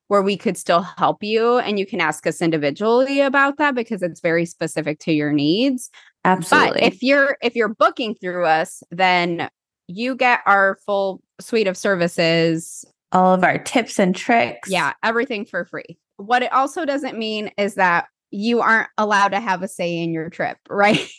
where 0.08 0.22
we 0.22 0.38
could 0.38 0.58
still 0.58 0.82
help 0.82 1.24
you. 1.24 1.58
And 1.60 1.80
you 1.80 1.86
can 1.86 2.02
ask 2.02 2.28
us 2.28 2.42
individually 2.42 3.22
about 3.22 3.58
that 3.58 3.74
because 3.74 4.04
it's 4.04 4.20
very 4.20 4.46
specific 4.46 5.00
to 5.00 5.14
your 5.14 5.32
needs. 5.32 5.90
Absolutely. 6.26 6.82
But 6.82 6.84
if 6.84 7.02
you're 7.02 7.38
if 7.42 7.56
you're 7.56 7.74
booking 7.74 8.16
through 8.16 8.46
us, 8.46 8.84
then 8.92 9.48
you 9.88 10.16
get 10.16 10.42
our 10.46 10.78
full 10.86 11.22
suite 11.40 11.68
of 11.68 11.78
services, 11.78 12.84
all 13.12 13.34
of 13.34 13.44
our 13.44 13.60
tips 13.60 14.00
and 14.00 14.16
tricks. 14.16 14.70
Yeah, 14.70 14.94
everything 15.04 15.46
for 15.46 15.66
free. 15.66 15.98
What 16.18 16.44
it 16.44 16.52
also 16.52 16.86
doesn't 16.86 17.18
mean 17.18 17.52
is 17.58 17.76
that 17.76 18.08
you 18.32 18.62
aren't 18.62 18.90
allowed 18.98 19.30
to 19.30 19.40
have 19.40 19.64
a 19.64 19.68
say 19.68 19.98
in 19.98 20.12
your 20.12 20.30
trip, 20.30 20.58
right? 20.70 21.10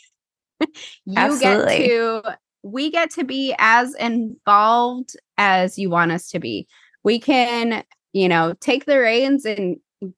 you 1.05 1.17
Absolutely. 1.17 1.77
get 1.79 1.87
to 1.87 2.21
we 2.63 2.91
get 2.91 3.11
to 3.11 3.23
be 3.23 3.55
as 3.59 3.95
involved 3.95 5.15
as 5.37 5.77
you 5.77 5.89
want 5.89 6.11
us 6.11 6.29
to 6.29 6.39
be. 6.39 6.67
We 7.03 7.19
can, 7.19 7.83
you 8.13 8.27
know, 8.27 8.55
take 8.59 8.85
the 8.85 8.99
reins 8.99 9.45
and 9.45 9.77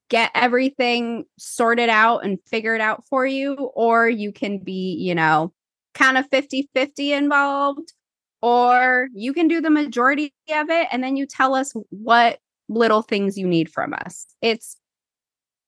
get 0.09 0.31
everything 0.33 1.25
sorted 1.37 1.89
out 1.89 2.25
and 2.25 2.39
figured 2.47 2.81
out 2.81 3.03
for 3.07 3.25
you 3.25 3.53
or 3.75 4.09
you 4.09 4.31
can 4.31 4.59
be, 4.59 4.95
you 4.99 5.13
know, 5.13 5.53
kind 5.93 6.17
of 6.17 6.29
50-50 6.29 7.11
involved 7.11 7.93
or 8.41 9.09
you 9.13 9.33
can 9.33 9.47
do 9.47 9.61
the 9.61 9.69
majority 9.69 10.33
of 10.51 10.69
it 10.69 10.87
and 10.91 11.03
then 11.03 11.15
you 11.15 11.25
tell 11.25 11.55
us 11.55 11.73
what 11.89 12.39
little 12.67 13.01
things 13.01 13.37
you 13.37 13.47
need 13.47 13.71
from 13.71 13.93
us. 13.93 14.25
It's 14.41 14.77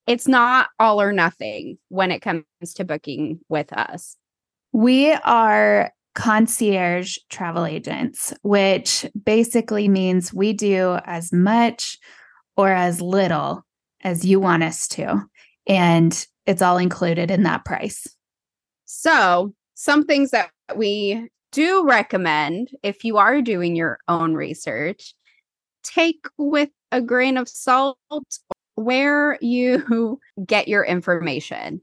it's 0.08 0.28
not 0.28 0.70
all 0.80 1.02
or 1.02 1.14
nothing 1.14 1.78
when 1.90 2.12
it 2.12 2.22
comes 2.22 2.46
to 2.76 2.84
booking 2.84 3.40
with 3.50 3.72
us. 3.74 4.16
We 4.72 5.12
are 5.14 5.92
concierge 6.16 7.18
travel 7.30 7.66
agents, 7.66 8.34
which 8.42 9.06
basically 9.24 9.88
means 9.88 10.34
we 10.34 10.54
do 10.54 10.98
as 11.06 11.32
much 11.32 11.98
or 12.58 12.70
as 12.72 13.02
little 13.02 13.66
as 14.02 14.26
you 14.26 14.40
want 14.40 14.64
us 14.64 14.88
to. 14.90 15.22
And 15.68 16.26
it's 16.46 16.62
all 16.62 16.78
included 16.78 17.32
in 17.32 17.44
that 17.44 17.66
price. 17.66 18.08
So, 18.86 19.54
some 19.76 20.06
things 20.06 20.32
that 20.32 20.52
we 20.76 21.30
do 21.52 21.86
recommend 21.88 22.72
if 22.84 23.04
you 23.04 23.18
are 23.18 23.42
doing 23.42 23.76
your 23.76 24.00
own 24.08 24.34
research, 24.34 25.14
take 25.84 26.26
with 26.38 26.70
a 26.92 27.02
grain 27.02 27.38
of 27.38 27.48
salt 27.48 27.98
where 28.76 29.38
you 29.42 30.20
get 30.46 30.68
your 30.68 30.84
information. 30.84 31.82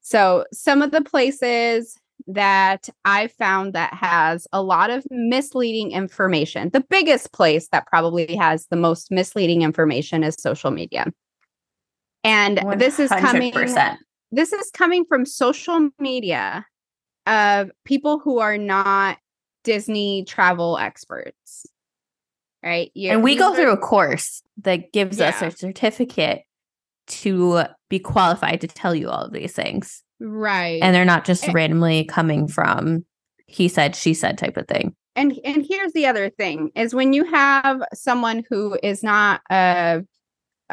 So, 0.00 0.44
some 0.52 0.82
of 0.82 0.90
the 0.90 1.02
places 1.02 1.96
that 2.26 2.88
I 3.04 3.26
found 3.28 3.72
that 3.74 3.92
has 3.94 4.46
a 4.52 4.62
lot 4.62 4.90
of 4.90 5.04
misleading 5.10 5.92
information. 5.92 6.70
The 6.70 6.84
biggest 6.88 7.32
place 7.32 7.68
that 7.68 7.86
probably 7.86 8.34
has 8.36 8.66
the 8.66 8.76
most 8.76 9.10
misleading 9.10 9.62
information 9.62 10.22
is 10.22 10.36
social 10.38 10.70
media. 10.70 11.12
And 12.22 12.58
100%. 12.58 12.78
this 12.78 12.98
is 12.98 13.10
coming 13.10 13.52
this 14.32 14.52
is 14.52 14.70
coming 14.72 15.04
from 15.04 15.26
social 15.26 15.90
media 15.98 16.66
of 17.26 17.70
people 17.84 18.18
who 18.18 18.38
are 18.38 18.58
not 18.58 19.18
Disney 19.62 20.24
travel 20.24 20.76
experts 20.78 21.66
right? 22.64 22.90
You, 22.94 23.10
and 23.10 23.22
we 23.22 23.36
go 23.36 23.54
through 23.54 23.72
a 23.72 23.76
course 23.76 24.42
that 24.62 24.92
gives 24.92 25.18
yeah. 25.18 25.28
us 25.28 25.42
a 25.42 25.50
certificate 25.50 26.42
to 27.06 27.64
be 27.90 27.98
qualified 27.98 28.60
to 28.62 28.68
tell 28.68 28.94
you 28.94 29.10
all 29.10 29.24
of 29.24 29.32
these 29.32 29.52
things. 29.52 30.02
Right. 30.20 30.80
And 30.82 30.94
they're 30.94 31.04
not 31.04 31.24
just 31.24 31.44
and, 31.44 31.54
randomly 31.54 32.04
coming 32.04 32.48
from 32.48 33.04
he 33.46 33.68
said, 33.68 33.94
she 33.94 34.14
said 34.14 34.38
type 34.38 34.56
of 34.56 34.66
thing. 34.66 34.94
And 35.16 35.38
and 35.44 35.64
here's 35.68 35.92
the 35.92 36.06
other 36.06 36.28
thing 36.28 36.70
is 36.74 36.94
when 36.94 37.12
you 37.12 37.24
have 37.24 37.82
someone 37.92 38.44
who 38.50 38.76
is 38.82 39.02
not 39.02 39.42
a, 39.50 40.02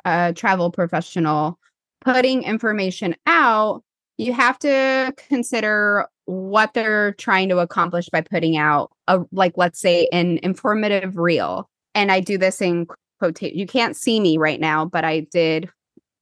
a 0.04 0.34
travel 0.34 0.72
professional 0.72 1.60
putting 2.04 2.44
information 2.44 3.16
out, 3.28 3.84
you 4.18 4.34
have 4.34 4.58
to 4.60 5.14
consider 5.30 6.08
what 6.26 6.74
they're 6.74 7.14
trying 7.14 7.50
to 7.50 7.60
accomplish 7.60 8.10
by 8.10 8.22
putting 8.22 8.58
out 8.58 8.92
a 9.08 9.20
like 9.32 9.54
let's 9.58 9.80
say 9.80 10.08
an 10.12 10.40
informative 10.42 11.18
reel 11.18 11.70
and 11.96 12.12
I 12.12 12.20
do 12.20 12.38
this 12.38 12.62
in 12.62 12.88
quotation. 13.20 13.58
You 13.58 13.68
can't 13.68 13.96
see 13.96 14.20
me 14.20 14.38
right 14.38 14.60
now, 14.60 14.86
but 14.86 15.06
I 15.06 15.22
did 15.32 15.70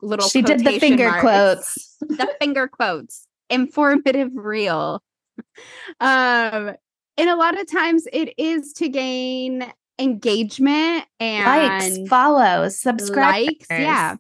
little. 0.02 0.28
She 0.28 0.42
did 0.42 0.66
the 0.66 0.80
finger 0.80 1.10
marks. 1.10 1.22
quotes. 1.22 1.98
the 2.02 2.36
finger 2.40 2.68
quotes. 2.68 3.28
Informative 3.50 4.32
reel. 4.34 5.02
Um, 6.02 6.76
and 7.18 7.30
a 7.30 7.36
lot 7.36 7.60
of 7.60 7.70
times 7.70 8.08
it 8.12 8.34
is 8.38 8.74
to 8.74 8.90
gain 8.90 9.72
engagement 10.00 11.06
and 11.20 11.46
likes, 11.46 12.10
follows, 12.10 12.80
subscribes. 12.80 13.48
Likes, 13.48 13.68
yeah. 13.70 14.16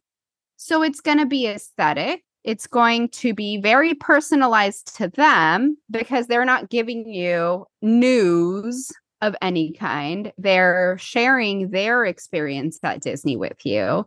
So 0.58 0.84
it's 0.84 1.02
going 1.02 1.18
to 1.18 1.26
be 1.26 1.48
aesthetic. 1.48 2.24
It's 2.44 2.68
going 2.68 3.10
to 3.10 3.34
be 3.34 3.60
very 3.60 3.94
personalized 3.94 4.96
to 4.98 5.08
them 5.08 5.78
because 5.90 6.28
they're 6.28 6.46
not 6.46 6.70
giving 6.70 7.08
you 7.08 7.66
news 7.82 8.92
of 9.22 9.36
any 9.42 9.74
kind. 9.74 10.32
They're 10.38 10.98
sharing 11.00 11.70
their 11.70 12.06
experience 12.06 12.80
at 12.84 13.02
Disney 13.02 13.36
with 13.36 13.66
you 13.66 14.06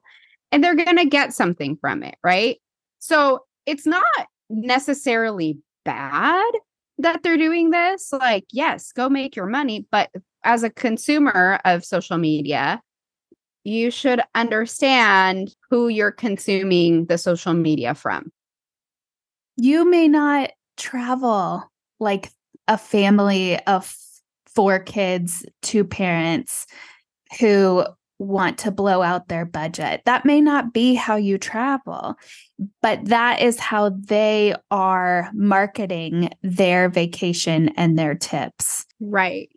and 0.51 0.62
they're 0.62 0.75
going 0.75 0.98
to 0.98 1.07
get 1.07 1.33
something 1.33 1.77
from 1.77 2.03
it, 2.03 2.16
right? 2.22 2.59
So 2.98 3.44
it's 3.66 3.87
not 3.87 4.05
necessarily 4.51 5.59
bad 5.85 6.51
that 6.98 7.22
they're 7.22 7.38
doing 7.38 7.70
this. 7.70 8.12
Like, 8.12 8.44
yes, 8.53 8.92
go 8.92 9.09
make 9.09 9.35
your 9.35 9.46
money. 9.46 9.87
But 9.90 10.11
as 10.44 10.62
a 10.62 10.70
consumer 10.70 11.59
of 11.64 11.85
social 11.85 12.18
media, 12.18 12.81
you 13.64 13.90
should 13.90 14.20
understand 14.35 15.55
who 15.70 15.88
you're 15.88 16.12
consuming 16.12 17.07
the 17.07 17.18
social 17.18 17.55
media 17.55 17.94
from. 17.94 18.33
You 19.57 19.88
may 19.88 20.09
not 20.09 20.51
travel 20.77 21.70
like 22.01 22.31
a 22.68 22.77
family 22.77 23.59
of 23.66 23.94
four 24.55 24.79
kids, 24.79 25.45
two 25.62 25.85
parents 25.85 26.67
who 27.41 27.85
want 28.19 28.59
to 28.59 28.71
blow 28.71 29.03
out 29.03 29.29
their 29.29 29.45
budget. 29.45 30.03
That 30.05 30.25
may 30.25 30.41
not 30.41 30.73
be 30.73 30.95
how 30.95 31.17
you 31.17 31.38
travel, 31.38 32.15
but 32.81 33.05
that 33.07 33.41
is 33.41 33.59
how 33.59 33.91
they 33.91 34.55
are 34.71 35.31
marketing 35.35 36.31
their 36.43 36.88
vacation 36.88 37.71
and 37.71 37.99
their 37.99 38.15
tips. 38.15 38.87
Right. 39.01 39.49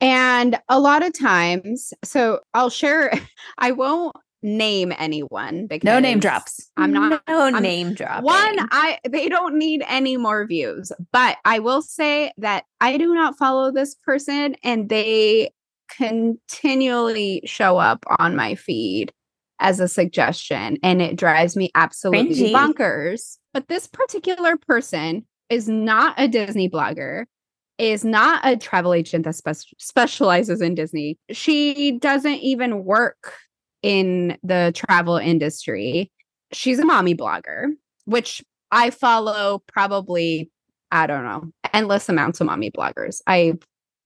And 0.00 0.58
a 0.68 0.78
lot 0.78 1.04
of 1.04 1.18
times, 1.18 1.94
so 2.04 2.40
I'll 2.52 2.70
share, 2.70 3.12
I 3.58 3.72
won't 3.72 4.14
name 4.42 4.92
anyone 4.98 5.66
because 5.66 5.84
No 5.84 5.98
name 5.98 6.20
drops. 6.20 6.70
I'm 6.76 6.92
not 6.92 7.22
no 7.28 7.40
I'm- 7.40 7.62
name 7.62 7.94
drop. 7.94 8.22
one 8.22 8.58
i 8.70 8.98
they 9.08 9.28
don't 9.28 9.56
need 9.56 9.82
any 9.88 10.16
more 10.16 10.46
views 10.46 10.92
but 11.12 11.36
i 11.44 11.58
will 11.58 11.82
say 11.82 12.30
that 12.38 12.64
i 12.80 12.96
do 12.98 13.12
not 13.14 13.36
follow 13.38 13.72
this 13.72 13.94
person 13.94 14.54
and 14.62 14.88
they 14.88 15.50
continually 15.88 17.42
show 17.44 17.78
up 17.78 18.04
on 18.18 18.36
my 18.36 18.54
feed 18.54 19.12
as 19.58 19.80
a 19.80 19.88
suggestion 19.88 20.76
and 20.82 21.00
it 21.00 21.16
drives 21.16 21.56
me 21.56 21.70
absolutely 21.74 22.34
Cringy. 22.34 22.52
bonkers 22.52 23.38
but 23.54 23.68
this 23.68 23.86
particular 23.86 24.56
person 24.56 25.24
is 25.48 25.68
not 25.68 26.14
a 26.18 26.28
disney 26.28 26.68
blogger 26.68 27.24
is 27.78 28.04
not 28.04 28.40
a 28.44 28.56
travel 28.56 28.92
agent 28.94 29.24
that 29.24 29.34
spec- 29.34 29.56
specializes 29.78 30.60
in 30.60 30.74
disney 30.74 31.18
she 31.30 31.98
doesn't 31.98 32.34
even 32.40 32.84
work 32.84 33.32
in 33.86 34.38
the 34.42 34.72
travel 34.74 35.16
industry 35.16 36.10
she's 36.52 36.78
a 36.78 36.84
mommy 36.84 37.14
blogger, 37.14 37.68
which 38.04 38.44
I 38.70 38.90
follow 38.90 39.62
probably, 39.66 40.50
I 40.90 41.06
don't 41.06 41.24
know, 41.24 41.50
endless 41.72 42.08
amounts 42.08 42.40
of 42.40 42.46
mommy 42.46 42.70
bloggers. 42.70 43.20
I 43.26 43.54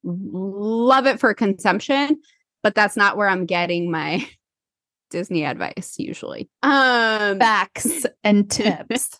love 0.03 1.07
it 1.07 1.21
for 1.21 1.35
consumption, 1.35 2.21
but 2.63 2.75
that's 2.75 2.97
not 2.97 3.17
where 3.17 3.29
I'm 3.29 3.47
getting 3.47 3.91
my 3.91 4.27
Disney 5.11 5.45
advice 5.45 5.97
usually. 5.99 6.49
Um 6.63 7.39
Facts 7.39 8.07
and 8.23 8.51
tips. 8.51 9.19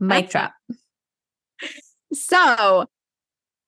Mic 0.00 0.30
drop. 0.30 0.52
So, 2.10 2.86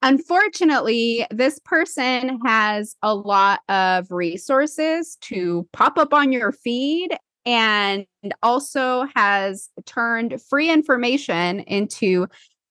unfortunately, 0.03 1.27
this 1.31 1.59
person 1.65 2.41
has 2.45 2.97
a 3.03 3.15
lot 3.15 3.61
of 3.69 4.11
resources 4.11 5.17
to 5.23 5.67
pop 5.73 5.99
up 5.99 6.15
on 6.15 6.33
your 6.33 6.53
feed 6.53 7.17
and 7.47 8.07
also 8.43 9.07
has 9.15 9.71
turned 9.87 10.41
free 10.43 10.71
information 10.71 11.61
into 11.61 12.27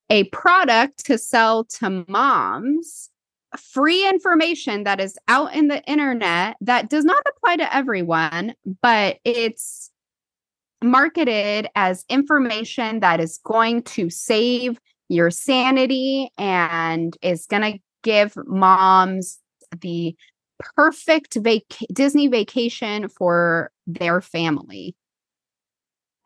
a 0.08 0.24
product 0.24 1.04
to 1.06 1.18
sell 1.18 1.64
to 1.64 2.04
moms. 2.08 3.10
Free 3.58 4.08
information 4.08 4.84
that 4.84 5.00
is 5.00 5.18
out 5.26 5.54
in 5.54 5.66
the 5.66 5.82
internet 5.84 6.56
that 6.60 6.88
does 6.88 7.04
not 7.04 7.22
apply 7.28 7.56
to 7.56 7.74
everyone, 7.74 8.54
but 8.80 9.18
it's 9.24 9.90
marketed 10.82 11.68
as 11.74 12.04
information 12.08 13.00
that 13.00 13.18
is 13.18 13.40
going 13.44 13.82
to 13.82 14.08
save 14.08 14.78
your 15.10 15.30
sanity 15.30 16.30
and 16.38 17.16
is 17.20 17.44
going 17.46 17.72
to 17.74 17.78
give 18.02 18.34
moms 18.46 19.38
the 19.80 20.14
perfect 20.76 21.34
vac- 21.36 21.86
Disney 21.92 22.28
vacation 22.28 23.08
for 23.08 23.70
their 23.86 24.20
family 24.20 24.94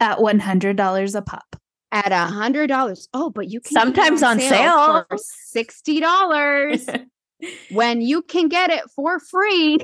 At 0.00 0.18
$100 0.18 1.14
a 1.16 1.22
pop. 1.22 1.56
at 1.92 2.12
a 2.12 2.26
hundred 2.32 2.66
dollars. 2.66 3.08
Oh, 3.14 3.30
but 3.30 3.48
you 3.48 3.60
can 3.60 3.72
get 3.74 3.80
it 3.80 3.84
Sometimes 3.96 4.22
on 4.22 4.38
sale. 4.40 5.04
for 5.08 5.16
sixty 5.18 6.00
dollars 6.00 6.86
when 7.70 8.00
you 8.00 8.22
can 8.22 8.48
get 8.48 8.70
it 8.70 8.82
for 8.94 9.18
free. 9.20 9.78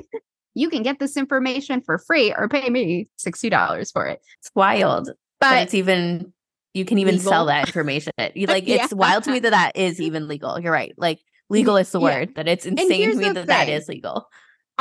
You 0.55 0.69
can 0.69 0.83
get 0.83 0.99
this 0.99 1.17
information 1.17 1.81
for 1.81 1.99
free 1.99 2.35
or 2.37 2.49
pay 2.49 2.69
me 2.69 3.09
sixty 3.17 3.49
dollars 3.51 3.93
for 3.93 4.07
it. 4.07 4.21
It's 4.41 4.51
wild. 4.57 5.07
But, 5.41 5.51
But 5.51 5.63
it's 5.63 5.75
even 5.75 6.33
you 6.75 6.85
can 6.85 6.99
even 6.99 7.19
sell 7.19 7.47
that 7.47 7.67
information. 7.67 8.13
You- 8.35 8.47
Like 8.47 8.67
Yeah. 8.67 8.85
it's 8.85 8.95
wild 8.95 9.25
to 9.25 9.31
me 9.33 9.39
that 9.41 9.51
that 9.51 9.73
is 9.77 10.01
even 10.01 10.29
legal. 10.29 10.59
You're 10.61 10.73
right. 10.73 10.95
Like 10.97 11.21
legal 11.49 11.77
is 11.77 11.91
the 11.91 12.01
Yeah. 12.01 12.05
word. 12.05 12.35
That 12.37 12.49
it's 12.49 12.67
insane 12.67 13.11
to 13.11 13.17
me 13.17 13.31
that 13.31 13.47
that 13.47 13.67
thing. 13.67 13.75
is 13.75 13.89
legal. 13.89 14.29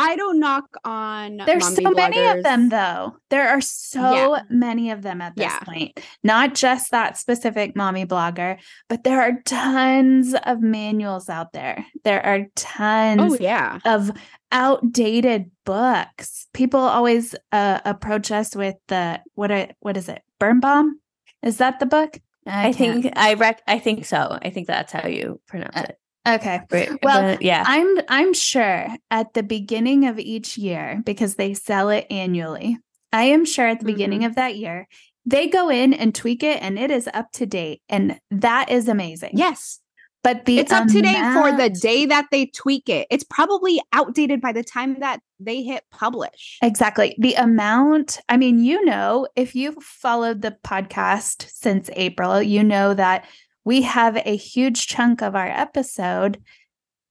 I 0.02 0.15
don't 0.15 0.39
knock 0.39 0.63
on 0.86 1.41
There's 1.45 1.62
mommy 1.63 1.84
so 1.84 1.91
many 1.91 2.25
of 2.25 2.41
them, 2.41 2.69
though. 2.69 3.17
There 3.30 3.49
are 3.49 3.60
so 3.60 4.38
many 4.49 4.91
of 4.91 5.02
them 5.02 5.19
at 5.19 5.36
this 5.36 5.43
Yeah. 5.52 5.60
point. 5.60 5.99
Not 6.23 6.56
just 6.56 6.91
that 6.91 7.17
specific 7.17 7.75
mommy 7.75 8.06
blogger, 8.06 8.60
but 8.88 9.04
there 9.04 9.19
are 9.21 9.41
tons 9.43 10.34
of 10.45 10.62
manuals 10.62 11.28
out 11.28 11.52
there. 11.52 11.86
There 12.06 12.25
are 12.25 12.45
tons 12.56 13.34
Oh 13.34 13.38
yeah. 13.41 13.80
of 13.84 14.12
outdated 14.54 15.52
books. 15.65 16.47
People 16.54 16.80
always 16.80 17.36
uh, 17.52 17.80
approach 17.84 18.32
us 18.32 18.56
with 18.56 18.75
the 18.88 19.19
what? 19.36 19.52
Are, 19.52 19.67
what 19.82 19.97
is 19.97 20.08
it? 20.08 20.21
Birnbaum? 20.39 20.99
Is 21.43 21.58
that 21.58 21.80
the 21.80 21.86
book? 21.86 22.19
I, 22.45 22.73
can't- 22.73 23.04
think 23.04 23.13
I 23.17 23.34
rec 23.36 23.62
I 23.67 23.80
think 23.80 24.06
so. 24.06 24.38
I 24.41 24.49
think 24.49 24.67
that's 24.67 24.91
how 24.91 25.08
you 25.08 25.39
pronounce 25.47 25.75
Uh, 25.78 25.86
it. 25.89 25.95
Okay. 26.28 26.62
Right. 26.71 26.89
well, 27.04 27.21
But, 27.36 27.41
yeah. 27.41 27.63
I'm 27.65 27.97
I'm 28.08 28.34
sure 28.34 28.88
at 29.10 29.34
the 29.34 29.43
beginning 29.43 30.06
of 30.08 30.19
each 30.19 30.58
year 30.58 31.02
because 31.06 31.36
they 31.36 31.54
sell 31.54 31.89
it 31.89 32.06
annually. 32.10 32.78
I 33.13 33.23
am 33.23 33.45
sure 33.45 33.67
at 33.67 33.80
the 33.80 33.86
beginning 33.86 34.23
of 34.25 34.36
that 34.36 34.56
year 34.58 34.88
they 35.25 35.47
go 35.47 35.69
in 35.69 35.93
and 35.93 36.13
tweak 36.15 36.43
it 36.43 36.62
and 36.62 36.78
it 36.80 36.91
is 36.91 37.08
up 37.13 37.32
to 37.34 37.45
date 37.45 37.82
and 37.89 38.19
that 38.32 38.69
is 38.69 38.88
amazing. 38.88 39.32
Yes. 39.34 39.80
But 40.23 40.45
the 40.45 40.60
it's 40.60 40.71
up 40.71 40.88
to 40.88 41.01
date 41.01 41.34
for 41.34 41.55
the 41.55 41.69
day 41.69 42.05
that 42.05 42.27
they 42.29 42.47
tweak 42.47 42.89
it. 42.89 43.08
It's 43.10 43.23
probably 43.23 43.82
outdated 43.93 44.41
by 44.41 44.51
the 44.51 44.63
time 44.63 44.99
that 44.99 45.21
they 45.39 45.63
hit 45.63 45.86
publish. 45.91 46.58
Exactly. 46.62 47.15
The 47.17 47.36
amount, 47.36 48.19
I 48.27 48.36
mean, 48.36 48.60
you 48.60 48.84
know, 48.84 49.27
if 49.38 49.55
you've 49.55 49.82
followed 49.82 50.41
the 50.41 50.58
podcast 50.63 51.49
since 51.49 51.89
April, 51.93 52.41
you 52.41 52.63
know 52.63 52.93
that 52.93 53.25
we 53.63 53.82
have 53.84 54.17
a 54.17 54.36
huge 54.36 54.88
chunk 54.88 55.21
of 55.21 55.36
our 55.36 55.47
episode 55.47 56.41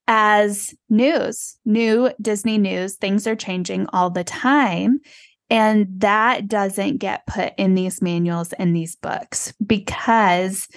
as 0.06 0.74
news, 0.90 1.58
new 1.64 2.10
Disney 2.20 2.58
news. 2.58 2.96
Things 2.96 3.26
are 3.26 3.36
changing 3.36 3.86
all 3.92 4.10
the 4.10 4.24
time. 4.24 5.00
And 5.50 5.86
that 6.00 6.46
doesn't 6.46 6.98
get 6.98 7.26
put 7.26 7.54
in 7.56 7.74
these 7.74 8.02
manuals 8.02 8.52
and 8.54 8.76
these 8.76 8.96
books 8.96 9.54
because 9.64 10.68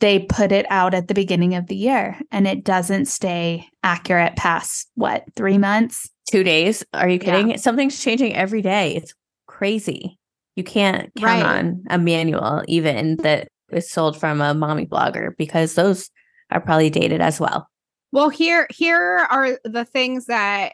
they 0.00 0.20
put 0.20 0.52
it 0.52 0.66
out 0.70 0.94
at 0.94 1.08
the 1.08 1.14
beginning 1.14 1.54
of 1.54 1.66
the 1.66 1.76
year 1.76 2.18
and 2.30 2.46
it 2.46 2.64
doesn't 2.64 3.06
stay 3.06 3.66
accurate 3.82 4.36
past 4.36 4.88
what, 4.94 5.24
three 5.36 5.58
months? 5.58 6.08
Two 6.30 6.44
days. 6.44 6.84
Are 6.94 7.08
you 7.08 7.18
Yeah. 7.22 7.36
kidding? 7.42 7.58
Something's 7.58 8.00
changing 8.02 8.34
every 8.34 8.62
day. 8.62 8.94
It's 8.96 9.14
crazy. 9.46 10.18
You 10.56 10.64
can't 10.64 11.10
count 11.16 11.42
Right. 11.42 11.58
on 11.58 11.84
a 11.90 11.98
manual 11.98 12.62
even 12.68 13.16
that 13.18 13.48
is 13.70 13.90
sold 13.90 14.18
from 14.18 14.40
a 14.40 14.54
mommy 14.54 14.86
blogger 14.86 15.36
because 15.36 15.74
those 15.74 16.10
are 16.50 16.60
probably 16.60 16.90
dated 16.90 17.20
as 17.20 17.38
well. 17.40 17.68
Well, 18.12 18.28
here 18.30 18.66
here 18.70 19.26
are 19.30 19.58
the 19.64 19.84
things 19.84 20.26
that 20.26 20.72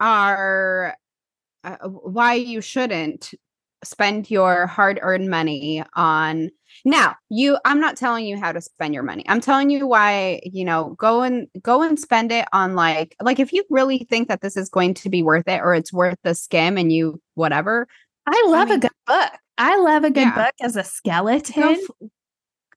are 0.00 0.96
uh, 1.64 1.76
why 1.88 2.34
you 2.34 2.60
shouldn't 2.60 3.32
spend 3.84 4.30
your 4.30 4.66
hard-earned 4.66 5.28
money 5.28 5.82
on 5.94 6.50
now 6.84 7.14
you 7.30 7.58
i'm 7.64 7.80
not 7.80 7.96
telling 7.96 8.24
you 8.26 8.36
how 8.38 8.50
to 8.52 8.60
spend 8.60 8.94
your 8.94 9.02
money 9.02 9.24
i'm 9.28 9.40
telling 9.40 9.70
you 9.70 9.86
why 9.86 10.40
you 10.44 10.64
know 10.64 10.94
go 10.98 11.22
and 11.22 11.46
go 11.62 11.82
and 11.82 11.98
spend 11.98 12.32
it 12.32 12.46
on 12.52 12.74
like 12.74 13.14
like 13.20 13.38
if 13.38 13.52
you 13.52 13.64
really 13.70 14.06
think 14.10 14.28
that 14.28 14.40
this 14.40 14.56
is 14.56 14.68
going 14.68 14.94
to 14.94 15.08
be 15.10 15.22
worth 15.22 15.46
it 15.48 15.60
or 15.60 15.74
it's 15.74 15.92
worth 15.92 16.18
the 16.24 16.34
skim 16.34 16.76
and 16.78 16.92
you 16.92 17.20
whatever 17.34 17.86
I 18.26 18.44
love 18.46 18.68
mean- 18.68 18.72
a 18.72 18.74
um 18.74 18.80
good 18.80 18.90
book. 19.06 19.30
I 19.58 19.76
love 19.80 20.04
a 20.04 20.10
good 20.10 20.20
Yeah. 20.20 20.34
book 20.46 20.54
as 20.60 20.76
a 20.76 20.84
skeleton. 20.84 21.62
f- 21.64 22.08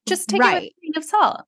Just 0.08 0.28
take 0.28 0.41
it 0.41 0.44
with 0.44 0.63
a 0.63 0.74
grain 0.82 0.94
of 0.98 1.04
salt. 1.04 1.41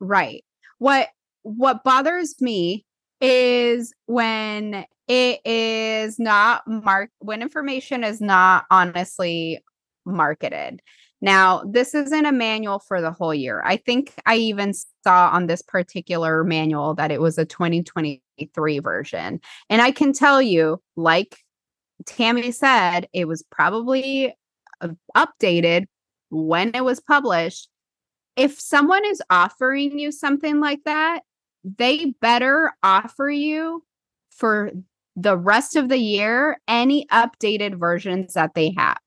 Right. 0.00 0.44
What 0.78 1.08
what 1.42 1.82
bothers 1.84 2.40
me 2.40 2.86
is 3.24 3.94
when 4.04 4.84
it 5.08 5.40
is 5.46 6.18
not 6.18 6.62
mark 6.66 7.10
when 7.20 7.40
information 7.40 8.04
is 8.04 8.20
not 8.20 8.66
honestly 8.70 9.64
marketed. 10.04 10.82
Now, 11.22 11.62
this 11.66 11.94
isn't 11.94 12.26
a 12.26 12.32
manual 12.32 12.78
for 12.78 13.00
the 13.00 13.10
whole 13.10 13.32
year. 13.32 13.62
I 13.64 13.78
think 13.78 14.12
I 14.26 14.36
even 14.36 14.74
saw 14.74 15.30
on 15.32 15.46
this 15.46 15.62
particular 15.62 16.44
manual 16.44 16.94
that 16.96 17.10
it 17.10 17.20
was 17.20 17.38
a 17.38 17.46
2023 17.46 18.78
version. 18.80 19.40
And 19.70 19.80
I 19.80 19.90
can 19.90 20.12
tell 20.12 20.42
you, 20.42 20.82
like 20.96 21.38
Tammy 22.04 22.50
said, 22.50 23.08
it 23.14 23.26
was 23.26 23.42
probably 23.50 24.36
uh, 24.82 24.88
updated 25.16 25.86
when 26.28 26.72
it 26.74 26.84
was 26.84 27.00
published 27.00 27.70
if 28.36 28.60
someone 28.60 29.04
is 29.06 29.22
offering 29.30 29.98
you 29.98 30.10
something 30.10 30.60
like 30.60 30.80
that, 30.84 31.20
they 31.64 32.14
better 32.20 32.72
offer 32.82 33.30
you 33.30 33.82
for 34.30 34.70
the 35.16 35.36
rest 35.36 35.76
of 35.76 35.88
the 35.88 35.98
year 35.98 36.60
any 36.68 37.06
updated 37.06 37.78
versions 37.78 38.34
that 38.34 38.54
they 38.54 38.74
have. 38.76 38.98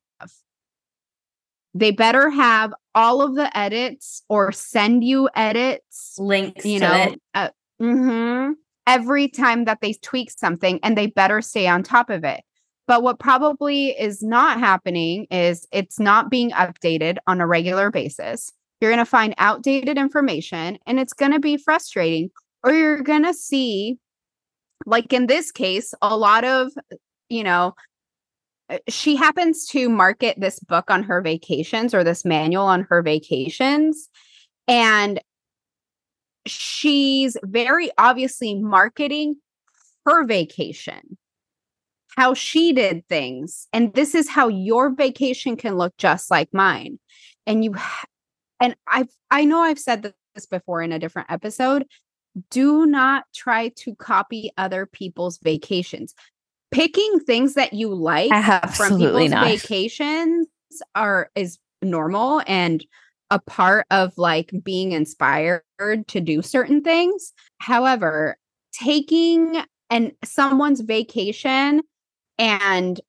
They 1.74 1.90
better 1.92 2.30
have 2.30 2.74
all 2.94 3.22
of 3.22 3.34
the 3.36 3.56
edits 3.56 4.22
or 4.28 4.50
send 4.52 5.04
you 5.04 5.28
edits, 5.36 6.16
Links 6.18 6.64
you 6.64 6.80
know, 6.80 7.14
uh, 7.34 7.50
mhm, 7.80 8.54
every 8.86 9.28
time 9.28 9.64
that 9.66 9.80
they 9.80 9.92
tweak 9.92 10.30
something 10.30 10.80
and 10.82 10.96
they 10.96 11.06
better 11.06 11.40
stay 11.40 11.68
on 11.68 11.82
top 11.82 12.10
of 12.10 12.24
it. 12.24 12.42
But 12.88 13.02
what 13.02 13.20
probably 13.20 13.90
is 13.90 14.22
not 14.22 14.58
happening 14.58 15.26
is 15.30 15.68
it's 15.70 16.00
not 16.00 16.30
being 16.30 16.50
updated 16.52 17.18
on 17.26 17.40
a 17.40 17.46
regular 17.46 17.90
basis. 17.90 18.50
You're 18.80 18.90
going 18.90 18.98
to 18.98 19.04
find 19.04 19.34
outdated 19.36 19.98
information 19.98 20.78
and 20.86 20.98
it's 20.98 21.12
going 21.12 21.32
to 21.32 21.38
be 21.38 21.58
frustrating. 21.58 22.30
Or 22.64 22.72
you're 22.72 23.02
going 23.02 23.24
to 23.24 23.34
see 23.34 23.98
like 24.86 25.12
in 25.12 25.26
this 25.26 25.50
case, 25.52 25.94
a 26.00 26.16
lot 26.16 26.44
of, 26.44 26.72
you 27.28 27.44
know, 27.44 27.74
uh, 28.70 28.78
she 28.88 29.16
happens 29.16 29.66
to 29.66 29.88
market 29.88 30.38
this 30.40 30.60
book 30.60 30.90
on 30.90 31.02
her 31.04 31.20
vacations 31.20 31.94
or 31.94 32.04
this 32.04 32.24
manual 32.24 32.64
on 32.64 32.86
her 32.88 33.02
vacations. 33.02 34.08
And 34.66 35.20
she's 36.46 37.36
very 37.42 37.90
obviously 37.98 38.54
marketing 38.54 39.36
her 40.06 40.24
vacation, 40.24 41.18
how 42.16 42.34
she 42.34 42.72
did 42.72 43.06
things. 43.08 43.68
And 43.72 43.92
this 43.94 44.14
is 44.14 44.28
how 44.28 44.48
your 44.48 44.94
vacation 44.94 45.56
can 45.56 45.76
look 45.76 45.96
just 45.98 46.30
like 46.30 46.48
mine. 46.52 46.98
And 47.46 47.64
you, 47.64 47.74
and 48.60 48.74
I've, 48.86 49.08
I 49.30 49.44
know 49.44 49.60
I've 49.60 49.78
said 49.78 50.14
this 50.34 50.46
before 50.46 50.82
in 50.82 50.92
a 50.92 50.98
different 50.98 51.30
episode. 51.30 51.84
Do 52.50 52.86
not 52.86 53.24
try 53.34 53.68
to 53.76 53.94
copy 53.96 54.50
other 54.56 54.86
people's 54.86 55.38
vacations. 55.38 56.14
Picking 56.70 57.20
things 57.20 57.54
that 57.54 57.72
you 57.72 57.94
like 57.94 58.30
from 58.74 58.98
people's 58.98 59.30
not. 59.30 59.46
vacations 59.46 60.46
are 60.94 61.30
is 61.34 61.58
normal 61.80 62.42
and 62.46 62.84
a 63.30 63.38
part 63.38 63.86
of 63.90 64.16
like 64.18 64.52
being 64.62 64.92
inspired 64.92 65.62
to 65.78 66.20
do 66.20 66.42
certain 66.42 66.82
things. 66.82 67.32
However, 67.58 68.36
taking 68.72 69.62
and 69.90 70.12
someone's 70.24 70.80
vacation 70.80 71.82
and 72.38 73.00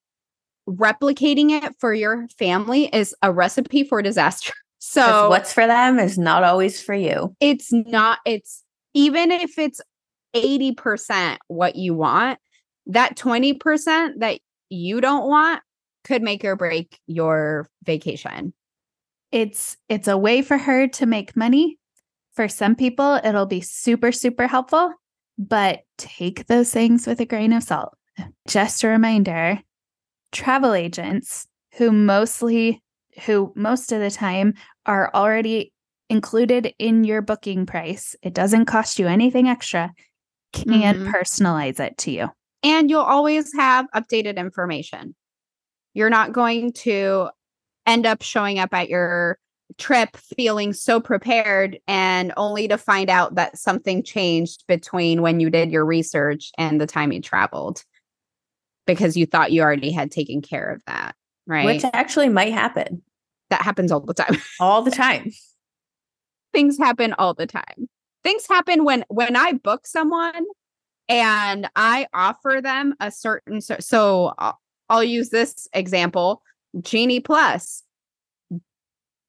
replicating 0.67 1.51
it 1.51 1.75
for 1.79 1.93
your 1.93 2.27
family 2.37 2.85
is 2.93 3.15
a 3.21 3.31
recipe 3.31 3.83
for 3.83 4.01
disaster. 4.01 4.53
So 4.81 5.29
what's 5.29 5.51
for 5.51 5.67
them 5.67 5.99
is 5.99 6.17
not 6.17 6.45
always 6.45 6.81
for 6.81 6.93
you. 6.93 7.35
It's 7.41 7.71
not 7.73 8.19
it's 8.25 8.63
even 8.99 9.31
if 9.31 9.57
it's 9.57 9.79
80% 10.35 11.37
what 11.47 11.77
you 11.77 11.93
want, 11.93 12.37
that 12.87 13.15
20% 13.15 14.19
that 14.19 14.41
you 14.69 14.99
don't 14.99 15.25
want 15.25 15.61
could 16.03 16.21
make 16.21 16.43
or 16.43 16.57
break 16.57 16.99
your 17.07 17.69
vacation. 17.85 18.53
It's 19.31 19.77
it's 19.87 20.09
a 20.09 20.17
way 20.17 20.41
for 20.41 20.57
her 20.57 20.87
to 20.89 21.05
make 21.05 21.37
money. 21.37 21.77
For 22.33 22.49
some 22.49 22.75
people 22.75 23.21
it'll 23.23 23.45
be 23.45 23.61
super 23.61 24.11
super 24.11 24.47
helpful, 24.47 24.91
but 25.37 25.79
take 25.97 26.47
those 26.47 26.71
things 26.71 27.07
with 27.07 27.21
a 27.21 27.25
grain 27.25 27.53
of 27.53 27.63
salt. 27.63 27.95
Just 28.49 28.83
a 28.83 28.89
reminder, 28.89 29.59
travel 30.33 30.73
agents 30.73 31.47
who 31.77 31.91
mostly 31.93 32.83
who 33.25 33.53
most 33.55 33.93
of 33.93 34.01
the 34.01 34.11
time 34.11 34.55
are 34.85 35.09
already 35.13 35.71
included 36.09 36.73
in 36.79 37.03
your 37.03 37.21
booking 37.21 37.65
price. 37.65 38.15
It 38.21 38.33
doesn't 38.33 38.65
cost 38.65 38.99
you 38.99 39.07
anything 39.07 39.47
extra. 39.47 39.93
Can 40.51 40.65
mm-hmm. 40.67 41.07
personalize 41.09 41.79
it 41.79 41.97
to 41.99 42.11
you. 42.11 42.29
And 42.63 42.89
you'll 42.89 43.01
always 43.01 43.53
have 43.53 43.85
updated 43.95 44.37
information. 44.37 45.15
You're 45.93 46.09
not 46.09 46.33
going 46.33 46.73
to 46.73 47.29
end 47.85 48.05
up 48.05 48.21
showing 48.21 48.59
up 48.59 48.73
at 48.73 48.89
your 48.89 49.37
trip 49.77 50.17
feeling 50.17 50.73
so 50.73 50.99
prepared 50.99 51.79
and 51.87 52.33
only 52.37 52.67
to 52.67 52.77
find 52.77 53.09
out 53.09 53.35
that 53.35 53.57
something 53.57 54.03
changed 54.03 54.63
between 54.67 55.21
when 55.21 55.39
you 55.39 55.49
did 55.49 55.71
your 55.71 55.85
research 55.85 56.51
and 56.57 56.81
the 56.81 56.87
time 56.87 57.11
you 57.11 57.21
traveled 57.21 57.83
because 58.87 59.15
you 59.15 59.25
thought 59.25 59.51
you 59.51 59.61
already 59.61 59.91
had 59.91 60.11
taken 60.11 60.41
care 60.41 60.71
of 60.71 60.83
that, 60.85 61.15
right? 61.45 61.65
Which 61.65 61.83
actually 61.93 62.29
might 62.29 62.53
happen. 62.53 63.03
That 63.51 63.61
happens 63.61 63.91
all 63.91 63.99
the 63.99 64.13
time. 64.13 64.37
all 64.59 64.81
the 64.81 64.91
time. 64.91 65.31
Things 66.53 66.77
happen 66.77 67.13
all 67.13 67.33
the 67.33 67.47
time. 67.47 67.87
Things 68.23 68.45
happen 68.47 68.83
when 68.83 69.05
when 69.09 69.35
I 69.35 69.53
book 69.53 69.87
someone 69.87 70.45
and 71.07 71.69
I 71.75 72.07
offer 72.13 72.59
them 72.61 72.93
a 72.99 73.11
certain 73.11 73.61
so, 73.61 73.77
so 73.79 74.33
I'll, 74.37 74.59
I'll 74.89 75.03
use 75.03 75.29
this 75.29 75.67
example 75.73 76.41
Genie 76.81 77.19
Plus. 77.19 77.83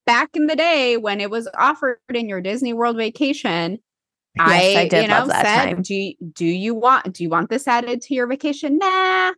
Back 0.05 0.29
in 0.35 0.47
the 0.47 0.55
day 0.55 0.97
when 0.97 1.21
it 1.21 1.29
was 1.29 1.47
offered 1.57 1.99
in 2.13 2.27
your 2.27 2.41
Disney 2.41 2.73
World 2.73 2.97
vacation, 2.97 3.79
yes, 4.35 4.75
I, 4.75 4.79
I 4.81 4.87
did 4.87 5.03
you 5.03 5.07
know, 5.07 5.27
said, 5.27 5.43
time. 5.43 5.81
do 5.83 5.93
you, 5.93 6.13
do 6.33 6.45
you 6.45 6.73
want 6.73 7.13
do 7.13 7.23
you 7.23 7.29
want 7.29 7.49
this 7.49 7.67
added 7.67 8.01
to 8.01 8.13
your 8.13 8.27
vacation? 8.27 8.77
Nah, 8.77 9.33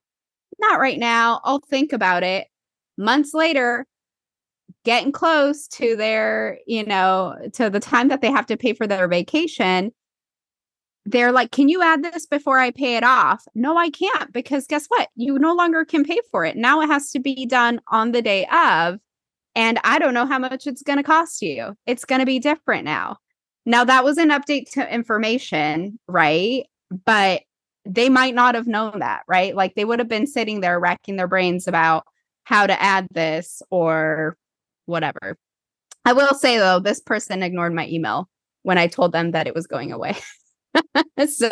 not 0.59 0.79
right 0.79 0.97
now. 0.97 1.41
I'll 1.43 1.59
think 1.59 1.93
about 1.93 2.23
it. 2.23 2.47
Months 2.97 3.33
later, 3.33 3.85
getting 4.85 5.11
close 5.11 5.67
to 5.67 5.95
their, 5.95 6.59
you 6.67 6.85
know, 6.85 7.35
to 7.53 7.69
the 7.69 7.79
time 7.79 8.09
that 8.09 8.21
they 8.21 8.31
have 8.31 8.45
to 8.47 8.57
pay 8.57 8.73
for 8.73 8.87
their 8.87 9.07
vacation, 9.07 9.91
they're 11.05 11.31
like, 11.31 11.51
Can 11.51 11.69
you 11.69 11.81
add 11.81 12.03
this 12.03 12.25
before 12.25 12.59
I 12.59 12.71
pay 12.71 12.95
it 12.95 13.03
off? 13.03 13.45
No, 13.55 13.77
I 13.77 13.89
can't 13.89 14.31
because 14.31 14.67
guess 14.67 14.85
what? 14.87 15.09
You 15.15 15.37
no 15.39 15.53
longer 15.53 15.85
can 15.85 16.03
pay 16.03 16.19
for 16.31 16.45
it. 16.45 16.55
Now 16.55 16.81
it 16.81 16.87
has 16.87 17.11
to 17.11 17.19
be 17.19 17.45
done 17.45 17.81
on 17.89 18.11
the 18.11 18.21
day 18.21 18.45
of. 18.51 18.99
And 19.55 19.79
I 19.83 19.99
don't 19.99 20.13
know 20.15 20.25
how 20.25 20.39
much 20.39 20.65
it's 20.65 20.81
going 20.81 20.97
to 20.97 21.03
cost 21.03 21.41
you. 21.41 21.75
It's 21.85 22.05
going 22.05 22.19
to 22.19 22.25
be 22.25 22.39
different 22.39 22.85
now. 22.85 23.17
Now, 23.65 23.85
that 23.85 24.03
was 24.03 24.17
an 24.17 24.29
update 24.29 24.71
to 24.71 24.93
information, 24.93 25.99
right? 26.07 26.65
But 27.05 27.43
they 27.85 28.09
might 28.09 28.35
not 28.35 28.55
have 28.55 28.67
known 28.67 28.99
that, 28.99 29.23
right? 29.27 29.55
Like 29.55 29.75
they 29.75 29.85
would 29.85 29.99
have 29.99 30.07
been 30.07 30.27
sitting 30.27 30.61
there 30.61 30.79
racking 30.79 31.17
their 31.17 31.27
brains 31.27 31.67
about 31.67 32.05
how 32.45 32.65
to 32.67 32.81
add 32.81 33.07
this 33.11 33.61
or 33.69 34.37
whatever. 34.85 35.37
I 36.05 36.13
will 36.13 36.33
say 36.33 36.57
though, 36.57 36.79
this 36.79 36.99
person 36.99 37.43
ignored 37.43 37.73
my 37.73 37.87
email 37.87 38.29
when 38.63 38.77
I 38.77 38.87
told 38.87 39.11
them 39.11 39.31
that 39.31 39.47
it 39.47 39.55
was 39.55 39.67
going 39.67 39.91
away. 39.91 40.15
so, 41.27 41.49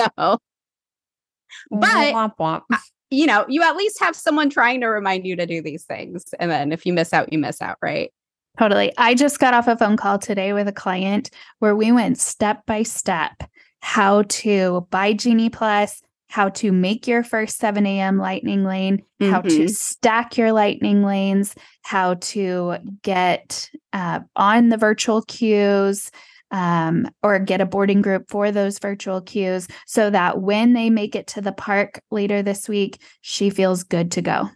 but 1.70 2.14
womp, 2.14 2.38
womp. 2.40 2.62
you 3.10 3.26
know, 3.26 3.46
you 3.48 3.62
at 3.64 3.76
least 3.76 4.00
have 4.00 4.16
someone 4.16 4.50
trying 4.50 4.82
to 4.82 4.88
remind 4.88 5.26
you 5.26 5.36
to 5.36 5.46
do 5.46 5.62
these 5.62 5.84
things. 5.84 6.26
And 6.40 6.50
then 6.50 6.72
if 6.72 6.86
you 6.86 6.94
miss 6.94 7.14
out, 7.14 7.32
you 7.32 7.40
miss 7.40 7.62
out, 7.62 7.78
right? 7.82 8.12
Totally. 8.60 8.92
I 8.98 9.14
just 9.16 9.40
got 9.40 9.54
off 9.54 9.68
a 9.68 9.78
phone 9.78 9.96
call 9.96 10.20
today 10.20 10.54
with 10.54 10.68
a 10.68 10.74
client 10.74 11.30
where 11.60 11.76
we 11.76 11.92
went 11.92 12.20
step 12.20 12.66
by 12.66 12.84
step 12.84 13.44
how 13.82 14.24
to 14.24 14.88
buy 14.92 15.14
Genie 15.14 15.50
Plus, 15.50 16.02
how 16.32 16.48
to 16.48 16.72
make 16.72 17.08
your 17.08 17.24
first 17.24 17.58
7 17.58 17.86
a.m. 17.86 18.18
lightning 18.18 18.64
lane, 18.64 19.04
mm-hmm. 19.22 19.30
how 19.30 19.42
to 19.42 19.50
mm-hmm. 19.50 19.68
stack 19.68 20.38
your 20.38 20.54
lightning 20.54 21.04
lanes, 21.04 21.54
how 21.82 22.14
to 22.16 22.78
get 23.04 23.70
uh, 23.92 24.22
on 24.38 24.70
the 24.70 24.78
virtual 24.78 25.24
queues, 25.24 26.10
um, 26.52 27.10
or 27.22 27.38
get 27.38 27.60
a 27.60 27.66
boarding 27.66 28.02
group 28.02 28.30
for 28.30 28.50
those 28.50 28.80
virtual 28.80 29.20
queues 29.20 29.68
so 29.86 30.10
that 30.10 30.40
when 30.40 30.72
they 30.72 30.90
make 30.90 31.18
it 31.18 31.28
to 31.28 31.42
the 31.42 31.52
park 31.52 32.02
later 32.12 32.42
this 32.42 32.70
week, 32.70 33.02
she 33.20 33.50
feels 33.50 33.84
good 33.84 34.10
to 34.12 34.22
go. 34.22 34.50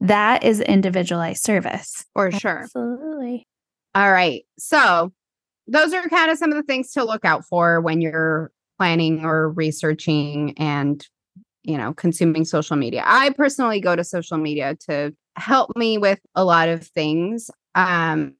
That 0.00 0.44
is 0.44 0.60
individualized 0.60 1.42
service. 1.42 2.04
For 2.12 2.30
sure. 2.30 2.64
Absolutely. 2.64 3.48
All 3.94 4.12
right. 4.12 4.44
So, 4.58 5.12
those 5.66 5.94
are 5.94 6.06
kind 6.10 6.30
of 6.30 6.36
some 6.36 6.50
of 6.50 6.56
the 6.56 6.62
things 6.62 6.90
to 6.92 7.04
look 7.04 7.24
out 7.24 7.46
for 7.46 7.80
when 7.80 8.02
you're 8.02 8.50
planning 8.78 9.24
or 9.24 9.50
researching 9.50 10.58
and 10.58 11.06
you 11.64 11.76
know 11.76 11.92
consuming 11.94 12.44
social 12.44 12.76
media 12.76 13.02
i 13.06 13.30
personally 13.30 13.80
go 13.80 13.94
to 13.94 14.04
social 14.04 14.36
media 14.36 14.74
to 14.74 15.14
help 15.36 15.74
me 15.76 15.96
with 15.98 16.20
a 16.34 16.44
lot 16.44 16.68
of 16.68 16.86
things 16.86 17.50
um 17.74 18.34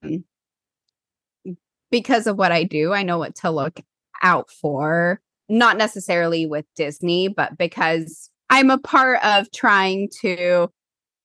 because 1.92 2.26
of 2.26 2.36
what 2.38 2.50
I 2.50 2.64
do, 2.64 2.92
I 2.92 3.04
know 3.04 3.18
what 3.18 3.36
to 3.36 3.50
look 3.50 3.78
out 4.22 4.50
for. 4.50 5.20
Not 5.48 5.76
necessarily 5.76 6.46
with 6.46 6.64
Disney, 6.74 7.28
but 7.28 7.56
because 7.58 8.30
I'm 8.50 8.70
a 8.70 8.78
part 8.78 9.22
of 9.22 9.52
trying 9.52 10.08
to 10.22 10.68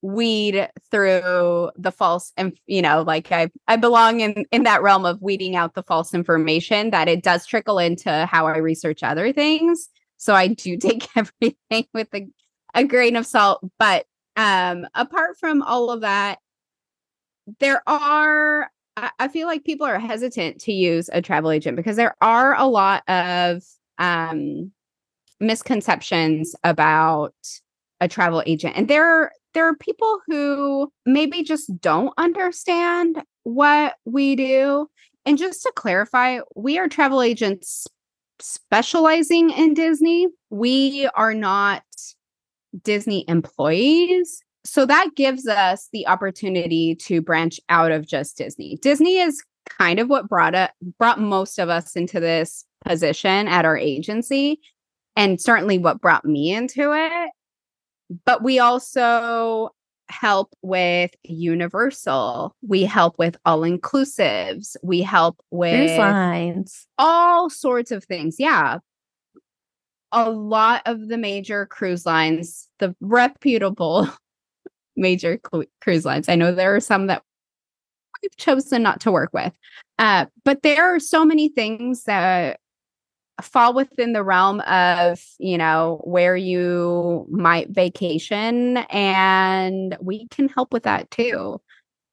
weed 0.03 0.69
through 0.91 1.71
the 1.75 1.91
false 1.91 2.31
and 2.37 2.55
you 2.67 2.83
know 2.83 3.01
like 3.01 3.31
i 3.31 3.49
i 3.67 3.75
belong 3.75 4.19
in 4.19 4.45
in 4.51 4.61
that 4.61 4.83
realm 4.83 5.05
of 5.05 5.19
weeding 5.23 5.55
out 5.55 5.73
the 5.73 5.81
false 5.81 6.13
information 6.13 6.91
that 6.91 7.07
it 7.07 7.23
does 7.23 7.47
trickle 7.47 7.79
into 7.79 8.27
how 8.27 8.45
i 8.45 8.57
research 8.57 9.01
other 9.01 9.33
things 9.33 9.89
so 10.27 10.33
i 10.35 10.47
do 10.47 10.77
take 10.89 11.07
everything 11.15 11.87
with 11.93 12.13
a, 12.13 12.27
a 12.75 12.83
grain 12.83 13.15
of 13.15 13.25
salt 13.25 13.65
but 13.79 14.05
um 14.35 14.85
apart 14.93 15.37
from 15.39 15.61
all 15.61 15.89
of 15.89 16.01
that 16.01 16.39
there 17.59 17.81
are 17.87 18.69
I 19.19 19.27
feel 19.27 19.45
like 19.47 19.63
people 19.63 19.85
are 19.85 19.99
hesitant 19.99 20.59
to 20.61 20.73
use 20.73 21.07
a 21.13 21.21
travel 21.21 21.51
agent 21.51 21.77
because 21.77 21.97
there 21.97 22.15
are 22.19 22.55
a 22.55 22.65
lot 22.65 23.07
of 23.07 23.61
um, 23.99 24.71
misconceptions 25.39 26.55
about 26.63 27.35
a 28.01 28.07
travel 28.07 28.41
agent, 28.47 28.75
and 28.75 28.87
there 28.87 29.05
are, 29.05 29.31
there 29.53 29.67
are 29.67 29.75
people 29.75 30.19
who 30.25 30.91
maybe 31.05 31.43
just 31.43 31.79
don't 31.79 32.13
understand 32.17 33.21
what 33.43 33.95
we 34.05 34.35
do. 34.35 34.87
And 35.27 35.37
just 35.37 35.61
to 35.63 35.71
clarify, 35.75 36.39
we 36.55 36.79
are 36.79 36.87
travel 36.87 37.21
agents 37.21 37.85
specializing 38.39 39.49
in 39.49 39.73
Disney. 39.73 40.27
We 40.49 41.09
are 41.15 41.33
not 41.33 41.83
Disney 42.83 43.25
employees 43.27 44.43
so 44.67 44.85
that 44.85 45.11
gives 45.15 45.47
us 45.47 45.87
the 45.93 46.05
opportunity 46.07 46.93
to 46.95 47.21
branch 47.21 47.57
out 47.69 47.93
of 47.93 48.05
just 48.05 48.37
Disney. 48.37 48.77
Disney 48.81 49.17
is 49.17 49.41
kind 49.69 49.97
of 49.97 50.09
what 50.09 50.27
brought 50.27 50.55
it 50.55 50.71
brought 50.97 51.21
most 51.21 51.57
of 51.57 51.69
us 51.69 51.95
into 51.95 52.19
this 52.19 52.65
position 52.83 53.47
at 53.47 53.63
our 53.63 53.77
agency. 53.77 54.59
and 55.15 55.41
certainly 55.41 55.79
what 55.79 55.99
brought 56.01 56.25
me 56.25 56.53
into 56.53 56.93
it. 56.93 57.31
But 58.25 58.43
we 58.43 58.59
also 58.59 59.69
help 60.09 60.53
with 60.61 61.11
universal. 61.23 62.55
We 62.61 62.83
help 62.83 63.17
with 63.19 63.37
all 63.45 63.61
inclusives. 63.61 64.75
We 64.83 65.01
help 65.01 65.41
with 65.51 65.75
Cruise 65.87 65.97
lines. 65.97 66.87
all 66.97 67.49
sorts 67.49 67.91
of 67.91 68.03
things. 68.05 68.37
Yeah. 68.39 68.79
A 70.11 70.29
lot 70.29 70.81
of 70.85 71.09
the 71.09 71.17
major 71.17 71.65
cruise 71.65 72.05
lines, 72.05 72.69
the 72.79 72.95
reputable 73.01 74.07
major 74.95 75.37
cru- 75.37 75.65
cruise 75.81 76.05
lines. 76.05 76.29
I 76.29 76.35
know 76.35 76.53
there 76.53 76.75
are 76.75 76.79
some 76.79 77.07
that 77.07 77.23
we've 78.21 78.37
chosen 78.37 78.81
not 78.83 79.01
to 79.01 79.11
work 79.11 79.31
with. 79.33 79.53
Uh, 79.99 80.25
but 80.45 80.63
there 80.63 80.95
are 80.95 80.99
so 80.99 81.25
many 81.25 81.49
things 81.49 82.03
that 82.05 82.59
fall 83.41 83.73
within 83.73 84.13
the 84.13 84.23
realm 84.23 84.61
of, 84.61 85.23
you 85.39 85.57
know, 85.57 86.01
where 86.03 86.35
you 86.35 87.25
might 87.29 87.69
vacation 87.69 88.77
and 88.89 89.97
we 90.01 90.27
can 90.29 90.49
help 90.49 90.73
with 90.73 90.83
that 90.83 91.09
too. 91.11 91.61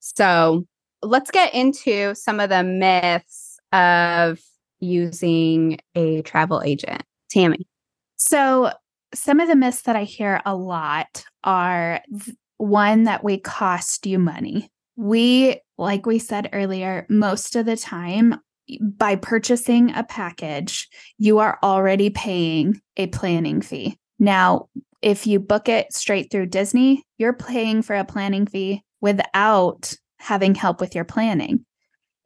So, 0.00 0.66
let's 1.02 1.30
get 1.30 1.54
into 1.54 2.14
some 2.14 2.40
of 2.40 2.48
the 2.48 2.62
myths 2.62 3.58
of 3.72 4.40
using 4.80 5.78
a 5.94 6.22
travel 6.22 6.62
agent. 6.62 7.02
Tammy. 7.30 7.66
So, 8.16 8.72
some 9.14 9.40
of 9.40 9.48
the 9.48 9.56
myths 9.56 9.82
that 9.82 9.96
I 9.96 10.04
hear 10.04 10.40
a 10.44 10.54
lot 10.54 11.24
are 11.44 12.02
one 12.58 13.04
that 13.04 13.22
we 13.22 13.38
cost 13.38 14.06
you 14.06 14.18
money. 14.18 14.70
We, 14.96 15.60
like 15.78 16.06
we 16.06 16.18
said 16.18 16.50
earlier, 16.52 17.06
most 17.08 17.56
of 17.56 17.66
the 17.66 17.76
time, 17.76 18.40
by 18.80 19.16
purchasing 19.16 19.94
a 19.94 20.04
package, 20.04 20.88
you 21.18 21.38
are 21.38 21.58
already 21.62 22.10
paying 22.10 22.80
a 22.96 23.06
planning 23.08 23.60
fee. 23.60 23.98
Now, 24.18 24.68
if 25.02 25.26
you 25.26 25.38
book 25.38 25.68
it 25.68 25.92
straight 25.92 26.30
through 26.30 26.46
Disney, 26.46 27.04
you're 27.18 27.34
paying 27.34 27.82
for 27.82 27.94
a 27.94 28.04
planning 28.04 28.46
fee 28.46 28.82
without 29.00 29.94
having 30.18 30.54
help 30.54 30.80
with 30.80 30.94
your 30.94 31.04
planning. 31.04 31.64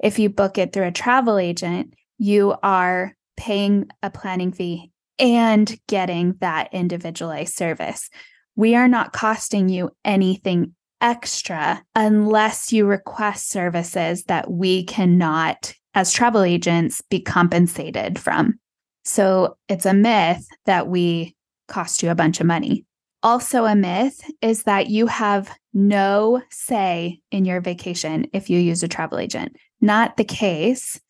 If 0.01 0.19
you 0.21 0.31
book 0.31 0.59
it 0.59 0.73
through 0.73 0.87
a 0.87 0.93
travel 0.93 1.39
agent, 1.39 1.95
you 2.19 2.55
are 2.63 3.17
paying 3.37 3.89
a 4.03 4.11
planning 4.11 4.53
fee 4.53 4.93
and 5.19 5.79
getting 5.89 6.37
that 6.41 6.69
individualized 6.73 7.55
service. 7.55 8.09
We 8.55 8.77
are 8.77 8.89
not 8.89 9.13
costing 9.13 9.69
you 9.69 9.91
anything 10.05 10.75
extra 11.01 11.83
unless 11.95 12.73
you 12.73 12.87
request 12.87 13.49
services 13.49 14.25
that 14.25 14.51
we 14.51 14.85
cannot, 14.85 15.75
as 15.99 16.13
travel 16.13 16.45
agents, 16.45 17.03
be 17.11 17.21
compensated 17.21 18.21
from. 18.21 18.57
So 19.05 19.57
it's 19.69 19.85
a 19.85 19.93
myth 19.93 20.47
that 20.65 20.87
we 20.87 21.35
cost 21.67 22.05
you 22.05 22.11
a 22.11 22.15
bunch 22.15 22.39
of 22.39 22.47
money. 22.47 22.85
Also, 23.25 23.65
a 23.65 23.75
myth 23.75 24.23
is 24.41 24.63
that 24.63 24.91
you 24.91 25.09
have 25.09 25.51
no 25.75 26.41
say 26.51 27.19
in 27.33 27.45
your 27.45 27.61
vacation 27.61 28.29
if 28.33 28.49
you 28.49 28.61
use 28.61 28.85
a 28.85 28.89
travel 28.89 29.19
agent. 29.19 29.57
Not 29.81 30.17
the 30.17 30.25
case. 30.25 31.01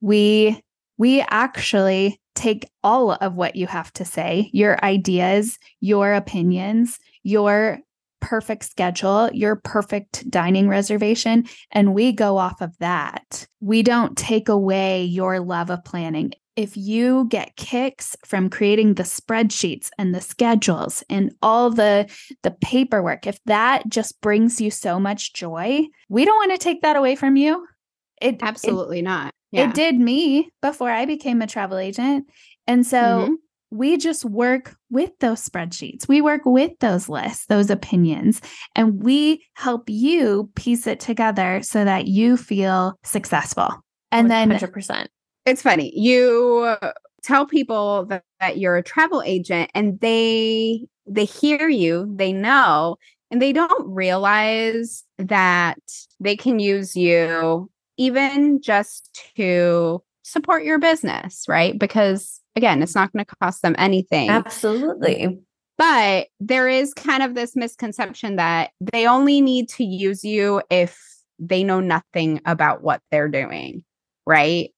We 0.00 0.62
we 0.96 1.20
actually 1.28 2.18
take 2.34 2.66
all 2.82 3.12
of 3.12 3.36
what 3.36 3.54
you 3.54 3.66
have 3.66 3.92
to 3.92 4.04
say, 4.06 4.48
your 4.54 4.82
ideas, 4.82 5.58
your 5.80 6.14
opinions, 6.14 6.98
your 7.22 7.80
perfect 8.20 8.64
schedule, 8.64 9.30
your 9.32 9.56
perfect 9.56 10.28
dining 10.30 10.68
reservation, 10.68 11.44
and 11.72 11.94
we 11.94 12.12
go 12.12 12.36
off 12.38 12.60
of 12.60 12.76
that. 12.78 13.46
We 13.60 13.82
don't 13.82 14.16
take 14.16 14.48
away 14.48 15.04
your 15.04 15.40
love 15.40 15.70
of 15.70 15.84
planning. 15.84 16.32
If 16.56 16.76
you 16.76 17.26
get 17.28 17.54
kicks 17.54 18.16
from 18.24 18.50
creating 18.50 18.94
the 18.94 19.04
spreadsheets 19.04 19.90
and 19.96 20.12
the 20.12 20.20
schedules 20.20 21.04
and 21.08 21.32
all 21.40 21.70
the 21.70 22.12
the 22.42 22.50
paperwork, 22.50 23.26
if 23.28 23.38
that 23.44 23.88
just 23.88 24.20
brings 24.20 24.60
you 24.60 24.70
so 24.70 24.98
much 24.98 25.34
joy, 25.34 25.86
we 26.08 26.24
don't 26.24 26.36
want 26.36 26.52
to 26.52 26.64
take 26.64 26.82
that 26.82 26.96
away 26.96 27.14
from 27.14 27.36
you. 27.36 27.64
It 28.20 28.38
Absolutely 28.42 29.02
not. 29.02 29.28
It, 29.28 29.58
Yeah. 29.58 29.68
it 29.68 29.74
did 29.74 30.00
me 30.00 30.50
before 30.60 30.90
I 30.90 31.06
became 31.06 31.42
a 31.42 31.46
travel 31.46 31.78
agent. 31.78 32.26
And 32.66 32.84
so 32.84 32.96
Mhm. 32.96 33.36
We 33.70 33.96
just 33.96 34.24
work 34.24 34.74
with 34.90 35.10
those 35.20 35.46
spreadsheets. 35.46 36.08
We 36.08 36.20
work 36.20 36.42
with 36.44 36.72
those 36.80 37.08
lists, 37.08 37.46
those 37.46 37.70
opinions, 37.70 38.40
and 38.74 39.02
we 39.02 39.44
help 39.54 39.88
you 39.88 40.50
piece 40.54 40.86
it 40.86 41.00
together 41.00 41.60
so 41.62 41.84
that 41.84 42.06
you 42.06 42.36
feel 42.36 42.98
successful. 43.04 43.68
And 44.10 44.30
then 44.30 44.50
100%. 44.50 45.06
it's 45.44 45.62
funny. 45.62 45.92
You 45.94 46.76
tell 47.22 47.46
people 47.46 48.06
that, 48.06 48.22
that 48.40 48.58
you're 48.58 48.76
a 48.76 48.82
travel 48.82 49.22
agent 49.24 49.70
and 49.74 50.00
they 50.00 50.86
they 51.06 51.24
hear 51.24 51.68
you, 51.68 52.10
they 52.16 52.32
know, 52.32 52.96
and 53.30 53.40
they 53.40 53.52
don't 53.52 53.94
realize 53.94 55.04
that 55.18 55.78
they 56.20 56.36
can 56.36 56.58
use 56.58 56.94
you 56.94 57.70
even 57.96 58.60
just 58.62 59.32
to 59.36 60.02
support 60.28 60.64
your 60.64 60.78
business, 60.78 61.44
right? 61.48 61.78
Because 61.78 62.40
again, 62.56 62.82
it's 62.82 62.94
not 62.94 63.12
going 63.12 63.24
to 63.24 63.36
cost 63.40 63.62
them 63.62 63.74
anything. 63.78 64.30
Absolutely. 64.30 65.38
But 65.76 66.26
there 66.40 66.68
is 66.68 66.92
kind 66.92 67.22
of 67.22 67.34
this 67.34 67.54
misconception 67.54 68.36
that 68.36 68.70
they 68.80 69.06
only 69.06 69.40
need 69.40 69.68
to 69.70 69.84
use 69.84 70.24
you 70.24 70.60
if 70.70 70.98
they 71.38 71.62
know 71.62 71.78
nothing 71.80 72.40
about 72.44 72.82
what 72.82 73.00
they're 73.10 73.28
doing, 73.28 73.84
right? 74.26 74.70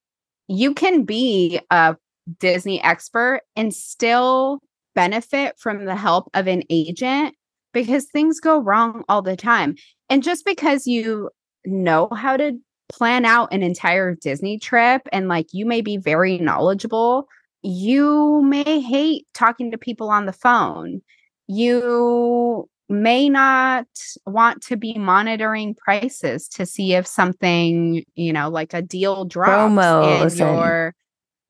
You 0.46 0.74
can 0.74 1.04
be 1.04 1.60
a 1.70 1.96
Disney 2.38 2.82
expert 2.82 3.40
and 3.56 3.74
still 3.74 4.60
benefit 4.94 5.58
from 5.58 5.86
the 5.86 5.96
help 5.96 6.28
of 6.34 6.46
an 6.46 6.64
agent 6.68 7.34
because 7.72 8.06
things 8.06 8.40
go 8.40 8.58
wrong 8.58 9.04
all 9.08 9.22
the 9.22 9.36
time. 9.36 9.76
And 10.10 10.22
just 10.22 10.44
because 10.44 10.86
you 10.86 11.30
know 11.64 12.08
how 12.14 12.36
to 12.36 12.58
plan 12.92 13.24
out 13.24 13.52
an 13.52 13.62
entire 13.62 14.14
Disney 14.14 14.58
trip 14.58 15.02
and 15.12 15.28
like 15.28 15.46
you 15.52 15.66
may 15.66 15.80
be 15.80 15.96
very 15.96 16.38
knowledgeable 16.38 17.28
you 17.62 18.42
may 18.42 18.80
hate 18.80 19.26
talking 19.34 19.70
to 19.70 19.78
people 19.78 20.08
on 20.10 20.26
the 20.26 20.32
phone. 20.32 21.02
You 21.46 22.68
may 22.88 23.28
not 23.28 23.86
want 24.26 24.62
to 24.64 24.76
be 24.76 24.94
monitoring 24.94 25.74
prices 25.74 26.48
to 26.48 26.66
see 26.66 26.94
if 26.94 27.06
something, 27.06 28.04
you 28.14 28.32
know, 28.32 28.48
like 28.48 28.74
a 28.74 28.82
deal 28.82 29.24
drops 29.24 29.72
Promos 29.72 30.30
and- 30.30 30.38
your 30.38 30.94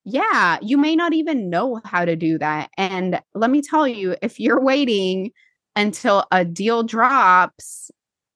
yeah, 0.05 0.59
you 0.63 0.79
may 0.79 0.97
not 0.97 1.13
even 1.13 1.51
know 1.51 1.79
how 1.85 2.07
to 2.07 2.17
do 2.17 2.39
that. 2.39 2.71
And 2.79 3.21
let 3.35 3.51
me 3.51 3.61
tell 3.61 3.87
you, 3.87 4.17
if 4.23 4.41
you're 4.41 4.61
waiting 4.61 5.31
until 5.77 6.25
a 6.33 6.43
deal 6.43 6.83
drops 6.83 7.91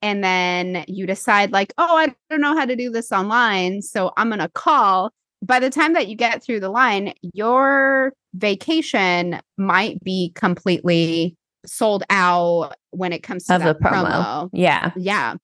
and 0.05 0.23
then 0.23 0.85
you 0.87 1.07
decide 1.07 1.51
like, 1.51 1.73
"Oh, 1.79 1.97
I 1.97 2.15
don't 2.31 2.41
know 2.41 2.57
how 2.57 2.65
to 2.67 2.77
do 2.77 2.91
this 2.91 3.11
online, 3.11 3.83
so 3.83 4.13
I'm 4.17 4.29
going 4.29 4.39
to 4.39 4.49
call." 4.51 5.11
by 5.47 5.61
the 5.61 5.69
time 5.69 5.93
that 5.93 6.09
you 6.09 6.17
get 6.17 6.43
through 6.43 6.59
the 6.59 6.71
line, 6.71 7.13
your 7.35 8.15
vacation 8.35 9.39
might 9.59 10.03
be 10.03 10.33
completely 10.35 11.37
sold 11.67 12.03
out 12.09 12.73
when 12.93 13.13
it 13.13 13.23
comes 13.23 13.45
to 13.45 13.57
Of 13.57 13.63
the 13.63 13.75
promo. 13.75 14.07
promo. 14.07 14.51
Yeah. 14.55 14.93
Yeah. 14.97 15.35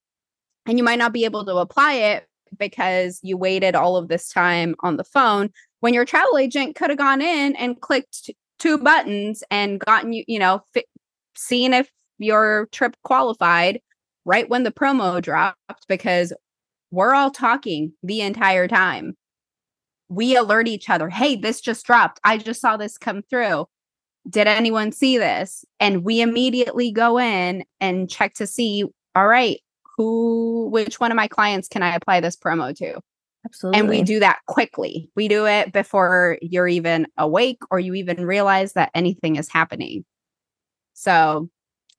And 0.67 0.79
you 0.79 0.85
might 0.85 0.99
not 0.99 1.13
be 1.13 1.25
able 1.27 1.45
to 1.45 1.57
apply 1.57 1.95
it 1.95 2.27
because 2.59 3.21
you 3.23 3.37
waited 3.37 3.75
all 3.75 3.97
of 3.97 4.09
this 4.09 4.29
time 4.31 4.75
on 4.81 4.97
the 4.97 5.05
phone 5.05 5.51
when 5.81 5.93
your 5.93 6.05
travel 6.05 6.39
agent 6.39 6.77
could 6.77 6.89
have 6.91 6.99
gone 6.99 7.21
in 7.21 7.55
and 7.57 7.81
clicked 7.81 8.31
two 8.59 8.79
buttons 8.79 9.43
and 9.51 9.81
gotten 9.81 10.13
you, 10.13 10.25
you 10.27 10.39
know, 10.39 10.63
fi- 10.73 10.85
seen 11.37 11.75
if 11.75 11.91
your 12.19 12.69
trip 12.73 12.97
qualified 13.05 13.81
right 14.25 14.49
when 14.49 14.63
the 14.63 14.73
promo 14.73 15.21
dropped 15.21 15.87
because 15.89 16.33
we're 16.91 17.15
all 17.15 17.31
talking 17.31 17.93
the 18.03 18.21
entire 18.21 18.69
time. 18.69 19.17
We 20.09 20.37
alert 20.37 20.67
each 20.67 20.91
other 20.91 21.09
hey 21.09 21.37
this 21.37 21.61
just 21.61 21.87
dropped. 21.87 22.21
I 22.25 22.39
just 22.39 22.61
saw 22.61 22.77
this 22.77 22.99
come 22.99 23.23
through. 23.23 23.67
Did 24.29 24.47
anyone 24.47 24.93
see 24.93 25.19
this? 25.19 25.65
And 25.79 26.05
we 26.05 26.21
immediately 26.21 26.93
go 26.93 27.19
in 27.19 27.65
and 27.81 28.11
check 28.11 28.35
to 28.35 28.47
see 28.47 28.85
all 29.15 29.27
right 29.27 29.59
who 29.97 30.69
which 30.71 31.01
one 31.01 31.11
of 31.11 31.17
my 31.17 31.29
clients 31.29 31.69
can 31.69 31.83
i 31.83 31.95
apply 31.95 32.21
this 32.21 32.37
promo 32.37 32.75
to? 32.77 33.01
Absolutely. 33.45 33.81
and 33.81 33.89
we 33.89 34.03
do 34.03 34.21
that 34.21 34.41
quickly. 34.47 35.11
We 35.17 35.29
do 35.29 35.47
it 35.47 35.73
before 35.73 36.39
you're 36.43 36.69
even 36.69 37.07
awake 37.17 37.59
or 37.71 37.81
you 37.81 37.95
even 37.95 38.27
realize 38.27 38.75
that 38.75 38.91
anything 38.95 39.37
is 39.37 39.49
happening. 39.49 40.05
So 40.93 41.49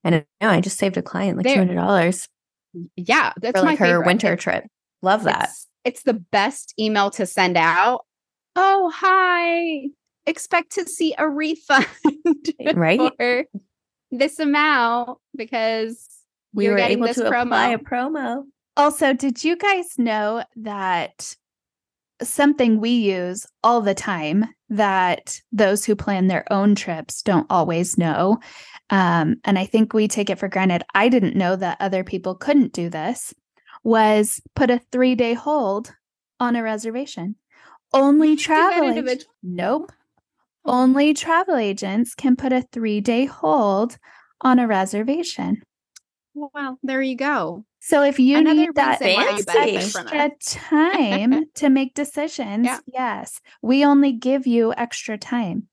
I 0.04 0.10
know. 0.10 0.24
I 0.42 0.62
just 0.62 0.78
saved 0.78 0.98
a 0.98 1.02
client 1.02 1.38
like 1.38 1.46
$200 1.46 2.28
yeah 2.96 3.34
that's 3.42 3.60
for 3.60 3.66
my 3.66 3.72
like 3.72 3.80
her 3.80 3.86
favorite. 3.86 4.06
winter 4.06 4.36
trip. 4.36 4.66
Love 5.02 5.24
that. 5.24 5.50
It's, 5.50 5.68
it's 5.84 6.04
the 6.04 6.14
best 6.14 6.74
email 6.80 7.10
to 7.12 7.26
send 7.26 7.58
out. 7.58 8.06
Oh, 8.56 8.92
hi. 8.94 9.90
Expect 10.26 10.72
to 10.74 10.86
see 10.86 11.16
a 11.18 11.28
refund 11.28 11.86
eh, 12.60 12.74
Right? 12.76 13.00
for 13.20 13.46
this 14.12 14.40
amount 14.40 15.18
because 15.36 16.08
We 16.54 16.70
were 16.70 16.78
getting 16.78 16.98
able 17.00 17.08
this 17.08 17.18
to 17.18 17.28
apply 17.28 17.70
a 17.70 17.78
promo. 17.78 18.44
Also, 18.78 19.14
did 19.14 19.44
you 19.44 19.58
guys 19.58 19.98
know 19.98 20.44
that 20.58 21.36
something 22.22 22.80
we 22.80 22.92
use 22.92 23.46
all 23.64 23.82
the 23.82 23.96
time 23.96 24.46
that 24.72 25.40
those 25.52 25.84
who 25.84 25.98
plan 25.98 26.28
their 26.28 26.52
own 26.52 26.76
trips 26.76 27.22
don't 27.22 27.46
always 27.50 27.98
know. 27.98 28.40
Um, 28.90 29.36
and 29.44 29.60
I 29.60 29.66
think 29.66 29.94
we 29.94 30.08
take 30.08 30.30
it 30.30 30.40
for 30.40 30.48
granted. 30.48 30.84
I 30.96 31.10
didn't 31.10 31.36
know 31.36 31.58
that 31.58 31.78
other 31.80 32.04
people 32.06 32.36
couldn't 32.36 32.72
do 32.72 32.90
this, 32.90 33.34
was 33.84 34.42
put 34.56 34.72
a 34.72 34.82
three 34.92 35.14
day 35.14 35.34
hold 35.34 35.94
on 36.40 36.56
a 36.56 36.64
reservation. 36.64 37.36
Only 37.94 38.38
travel 38.38 38.90
agents. 38.90 39.26
Nope. 39.44 39.92
Only 40.64 41.14
travel 41.14 41.58
agents 41.58 42.16
can 42.16 42.38
put 42.38 42.54
a 42.54 42.62
three 42.72 43.02
day 43.02 43.26
hold 43.26 43.98
on 44.40 44.58
a 44.58 44.68
reservation. 44.68 45.62
Well, 46.34 46.80
there 46.82 47.02
you 47.02 47.18
go. 47.18 47.66
So 47.84 48.04
if 48.04 48.20
you 48.20 48.38
Another 48.38 48.56
need 48.56 48.76
that 48.76 49.02
reason 49.02 49.16
why 49.16 49.36
you 49.38 49.44
benefit 49.44 49.92
from 49.92 50.08
extra 50.14 50.60
time 50.70 51.46
to 51.56 51.70
make 51.70 51.96
decisions, 51.96 52.68
Yeah. 52.68 52.80
yes, 52.86 53.42
we 53.64 53.84
only 53.84 54.14
give 54.14 54.46
you 54.46 54.72
extra 54.78 55.18
time. 55.18 55.68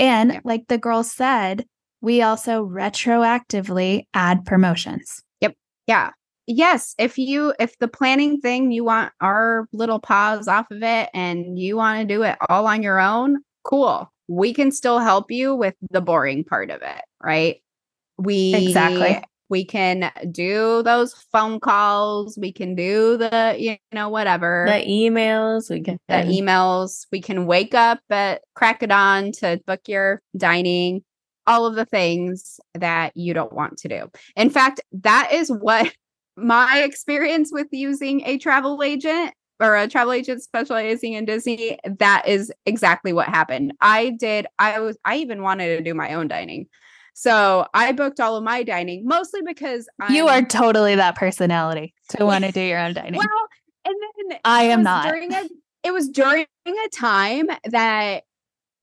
And 0.00 0.32
Yeah. 0.32 0.40
like 0.42 0.66
the 0.66 0.78
girl 0.78 1.04
said, 1.04 1.64
we 2.00 2.22
also 2.22 2.66
retroactively 2.66 4.06
add 4.14 4.44
promotions. 4.44 5.22
Yep. 5.40 5.54
Yeah. 5.86 6.10
Yes, 6.48 6.94
if 6.98 7.16
you 7.16 7.54
if 7.60 7.78
the 7.78 7.88
planning 7.88 8.40
thing 8.40 8.72
you 8.72 8.84
want 8.84 9.12
our 9.20 9.66
little 9.72 10.00
paws 10.00 10.48
off 10.48 10.70
of 10.72 10.82
it 10.82 11.08
and 11.14 11.56
you 11.58 11.76
want 11.76 12.00
to 12.00 12.14
do 12.14 12.22
it 12.24 12.36
all 12.50 12.66
on 12.66 12.82
your 12.82 13.00
own, 13.00 13.38
cool. 13.62 14.12
We 14.26 14.52
can 14.52 14.72
still 14.72 14.98
help 14.98 15.30
you 15.30 15.54
with 15.54 15.74
the 15.90 16.00
boring 16.00 16.42
part 16.44 16.70
of 16.70 16.82
it, 16.82 17.02
right? 17.22 17.62
We 18.18 18.54
Exactly. 18.54 19.22
We 19.54 19.64
can 19.64 20.10
do 20.32 20.82
those 20.82 21.14
phone 21.30 21.60
calls, 21.60 22.36
we 22.36 22.52
can 22.52 22.74
do 22.74 23.16
the 23.16 23.54
you 23.56 23.76
know 23.92 24.08
whatever. 24.08 24.64
The 24.66 24.84
emails 24.84 25.70
we 25.70 25.78
get. 25.78 26.00
the 26.08 26.14
emails. 26.14 27.06
We 27.12 27.20
can 27.20 27.46
wake 27.46 27.72
up 27.72 28.00
at 28.10 28.42
crack 28.56 28.82
it 28.82 28.90
on 28.90 29.30
to 29.38 29.60
book 29.64 29.82
your 29.86 30.22
dining, 30.36 31.04
all 31.46 31.66
of 31.66 31.76
the 31.76 31.84
things 31.84 32.58
that 32.74 33.16
you 33.16 33.32
don't 33.32 33.52
want 33.52 33.78
to 33.78 33.88
do. 33.88 34.10
In 34.34 34.50
fact, 34.50 34.80
that 34.90 35.28
is 35.30 35.50
what 35.50 35.94
my 36.36 36.80
experience 36.80 37.50
with 37.52 37.68
using 37.70 38.22
a 38.26 38.38
travel 38.38 38.82
agent 38.82 39.34
or 39.60 39.76
a 39.76 39.86
travel 39.86 40.14
agent 40.14 40.42
specializing 40.42 41.12
in 41.12 41.26
Disney, 41.26 41.78
that 42.00 42.26
is 42.26 42.52
exactly 42.66 43.12
what 43.12 43.28
happened. 43.28 43.72
I 43.80 44.10
did, 44.18 44.48
I 44.58 44.80
was, 44.80 44.98
I 45.04 45.18
even 45.18 45.42
wanted 45.42 45.76
to 45.76 45.84
do 45.84 45.94
my 45.94 46.14
own 46.14 46.26
dining. 46.26 46.66
So 47.14 47.66
I 47.72 47.92
booked 47.92 48.20
all 48.20 48.36
of 48.36 48.42
my 48.44 48.62
dining 48.64 49.06
mostly 49.06 49.40
because 49.42 49.88
you 50.10 50.26
I'm- 50.26 50.44
are 50.44 50.46
totally 50.46 50.96
that 50.96 51.14
personality 51.16 51.94
to 52.10 52.26
want 52.26 52.44
to 52.44 52.52
do 52.52 52.60
your 52.60 52.78
own 52.78 52.92
dining. 52.92 53.18
well, 53.18 53.28
and 53.86 53.94
then 54.30 54.38
I 54.44 54.64
am 54.64 54.82
not. 54.82 55.06
During 55.06 55.32
a, 55.32 55.44
it 55.84 55.92
was 55.92 56.08
during 56.08 56.46
a 56.66 56.88
time 56.92 57.46
that 57.64 58.24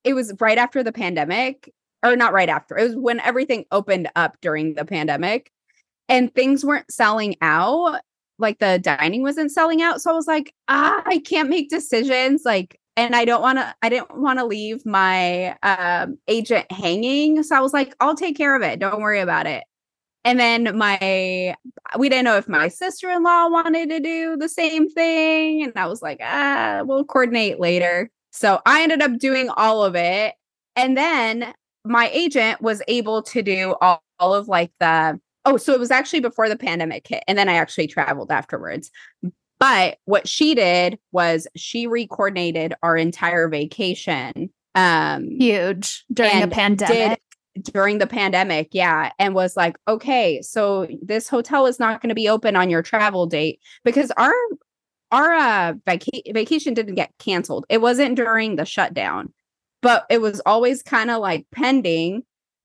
it 0.04 0.14
was 0.14 0.34
right 0.40 0.58
after 0.58 0.82
the 0.84 0.92
pandemic, 0.92 1.72
or 2.04 2.16
not 2.16 2.34
right 2.34 2.50
after. 2.50 2.78
It 2.78 2.84
was 2.84 2.96
when 2.96 3.20
everything 3.20 3.66
opened 3.72 4.10
up 4.16 4.38
during 4.42 4.76
the 4.76 4.86
pandemic, 4.86 5.52
and 6.08 6.34
things 6.34 6.64
weren't 6.66 6.92
selling 6.92 7.36
out. 7.42 8.02
Like 8.40 8.60
the 8.60 8.80
dining 8.80 9.22
wasn't 9.24 9.52
selling 9.52 9.82
out, 9.82 10.02
so 10.02 10.10
I 10.12 10.14
was 10.16 10.28
like, 10.28 10.54
ah, 10.68 11.02
I 11.06 11.20
can't 11.20 11.50
make 11.50 11.70
decisions. 11.70 12.44
Like, 12.46 12.80
and 12.98 13.16
I 13.16 13.26
don't 13.26 13.42
want 13.42 13.58
to. 13.58 13.76
I 13.82 13.90
didn't 13.90 14.18
want 14.18 14.40
to 14.40 14.46
leave 14.46 14.86
my 14.86 15.58
um, 15.64 16.18
agent 16.28 16.72
hanging, 16.72 17.44
so 17.44 17.56
I 17.56 17.62
was 17.62 17.74
like, 17.74 17.96
I'll 18.00 18.16
take 18.16 18.38
care 18.38 18.56
of 18.56 18.62
it. 18.62 18.80
Don't 18.80 19.02
worry 19.02 19.20
about 19.20 19.48
it. 19.48 19.64
And 20.24 20.40
then 20.40 20.78
my 20.78 21.56
we 21.98 22.10
didn't 22.10 22.26
know 22.26 22.38
if 22.38 22.48
my 22.48 22.68
sister-in-law 22.68 23.50
wanted 23.50 23.90
to 23.90 24.00
do 24.00 24.38
the 24.38 24.50
same 24.50 24.90
thing 24.90 25.64
and 25.64 25.74
i 25.76 25.88
was 25.88 26.02
like 26.02 26.20
ah 26.24 26.82
we'll 26.86 27.04
coordinate 27.04 27.60
later 27.60 28.10
so 28.32 28.62
i 28.66 28.84
ended 28.84 29.02
up 29.02 29.18
doing 29.18 29.50
all 29.58 29.84
of 29.84 29.96
it 29.96 30.36
and 30.76 30.98
then 30.98 31.54
my 31.84 32.10
agent 32.14 32.62
was 32.62 32.82
able 32.88 33.24
to 33.24 33.42
do 33.42 33.76
all, 33.82 34.04
all 34.20 34.34
of 34.34 34.48
like 34.48 34.72
the 34.80 35.20
oh 35.46 35.58
so 35.58 35.74
it 35.74 35.80
was 35.80 35.92
actually 35.92 36.20
before 36.20 36.48
the 36.48 36.56
pandemic 36.56 37.08
hit 37.08 37.24
and 37.28 37.38
then 37.38 37.50
i 37.50 37.54
actually 37.54 37.88
traveled 37.88 38.32
afterwards 38.32 38.92
but 39.62 39.98
what 40.06 40.28
she 40.28 40.54
did 40.56 41.00
was 41.14 41.48
she 41.56 41.88
re-coordinated 41.88 42.74
our 42.84 42.98
entire 42.98 43.48
vacation 43.48 44.50
um 44.76 45.30
Huge. 45.30 46.04
During 46.12 46.38
the 46.38 46.44
and 46.44 46.52
pandemic. 46.52 47.22
during 47.62 47.98
the 48.00 48.08
pandemic 48.08 48.70
yeah 48.72 49.12
and 49.20 49.34
was 49.34 49.56
like 49.56 49.78
okay 49.88 50.42
so 50.42 50.88
this 51.02 51.30
hotel 51.30 51.66
is 51.66 51.80
not 51.80 52.02
going 52.02 52.10
to 52.10 52.16
be 52.16 52.28
open 52.28 52.58
on 52.58 52.70
your 52.70 52.82
travel 52.82 53.26
date 53.26 53.60
because 53.86 54.12
our 54.12 54.34
our 55.12 55.32
uh 55.34 55.74
vaca- 55.86 56.32
vacation 56.34 56.74
didn't 56.74 56.96
get 56.96 57.12
canceled. 57.20 57.66
It 57.70 57.82
wasn't 57.82 58.16
during 58.16 58.56
the 58.56 58.66
shutdown 58.66 59.34
but 59.82 60.06
it 60.10 60.22
was 60.22 60.42
always 60.46 60.84
kind 60.84 61.10
of 61.10 61.20
like 61.20 61.46
pending. 61.52 62.24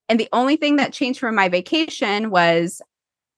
And 0.08 0.20
the 0.20 0.28
only 0.32 0.56
thing 0.56 0.76
that 0.76 0.92
changed 0.92 1.18
from 1.18 1.34
my 1.34 1.48
vacation 1.48 2.30
was 2.30 2.80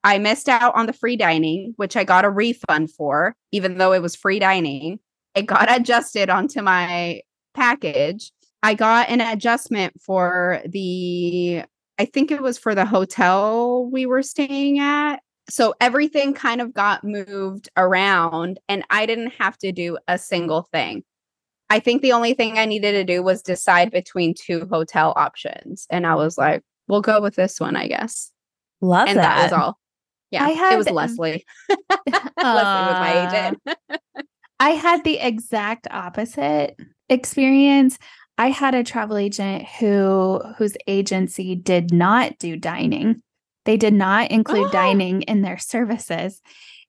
i 0.04 0.18
missed 0.18 0.48
out 0.48 0.74
on 0.74 0.86
the 0.86 0.92
free 0.92 1.16
dining 1.16 1.72
which 1.76 1.96
i 1.96 2.04
got 2.04 2.24
a 2.24 2.30
refund 2.30 2.92
for 2.92 3.34
even 3.52 3.78
though 3.78 3.92
it 3.92 4.02
was 4.02 4.16
free 4.16 4.38
dining 4.38 4.98
it 5.34 5.46
got 5.46 5.70
adjusted 5.76 6.30
onto 6.30 6.62
my 6.62 7.20
package 7.54 8.32
I 8.62 8.74
got 8.74 9.08
an 9.08 9.20
adjustment 9.20 10.00
for 10.00 10.60
the, 10.66 11.62
I 11.98 12.04
think 12.06 12.30
it 12.30 12.42
was 12.42 12.58
for 12.58 12.74
the 12.74 12.84
hotel 12.84 13.88
we 13.90 14.06
were 14.06 14.22
staying 14.22 14.78
at. 14.80 15.18
So 15.48 15.74
everything 15.80 16.34
kind 16.34 16.60
of 16.60 16.74
got 16.74 17.04
moved 17.04 17.68
around 17.76 18.58
and 18.68 18.84
I 18.90 19.06
didn't 19.06 19.32
have 19.38 19.56
to 19.58 19.72
do 19.72 19.96
a 20.06 20.18
single 20.18 20.62
thing. 20.72 21.04
I 21.70 21.80
think 21.80 22.02
the 22.02 22.12
only 22.12 22.34
thing 22.34 22.58
I 22.58 22.64
needed 22.64 22.92
to 22.92 23.04
do 23.04 23.22
was 23.22 23.42
decide 23.42 23.90
between 23.90 24.34
two 24.34 24.66
hotel 24.70 25.12
options. 25.16 25.86
And 25.90 26.06
I 26.06 26.14
was 26.16 26.36
like, 26.36 26.62
we'll 26.88 27.00
go 27.00 27.20
with 27.20 27.36
this 27.36 27.60
one, 27.60 27.76
I 27.76 27.88
guess. 27.88 28.32
Love 28.80 29.08
and 29.08 29.18
that. 29.18 29.22
that 29.22 29.42
was 29.44 29.52
all. 29.52 29.78
Yeah. 30.30 30.44
I 30.44 30.72
it 30.74 30.76
was 30.76 30.86
had- 30.86 30.94
Leslie. 30.94 31.44
Leslie 31.68 32.12
was 32.12 32.24
my 32.36 33.14
uh, 33.16 33.28
agent. 33.28 33.78
I 34.60 34.70
had 34.70 35.04
the 35.04 35.18
exact 35.18 35.86
opposite 35.90 36.76
experience. 37.08 37.98
I 38.36 38.50
had 38.50 38.74
a 38.74 38.84
travel 38.84 39.16
agent 39.16 39.66
who 39.80 40.40
whose 40.58 40.76
agency 40.86 41.54
did 41.54 41.92
not 41.92 42.38
do 42.38 42.56
dining. 42.56 43.22
They 43.64 43.76
did 43.76 43.94
not 43.94 44.30
include 44.30 44.68
Oh. 44.68 44.72
dining 44.72 45.22
in 45.22 45.42
their 45.42 45.58
services. 45.58 46.40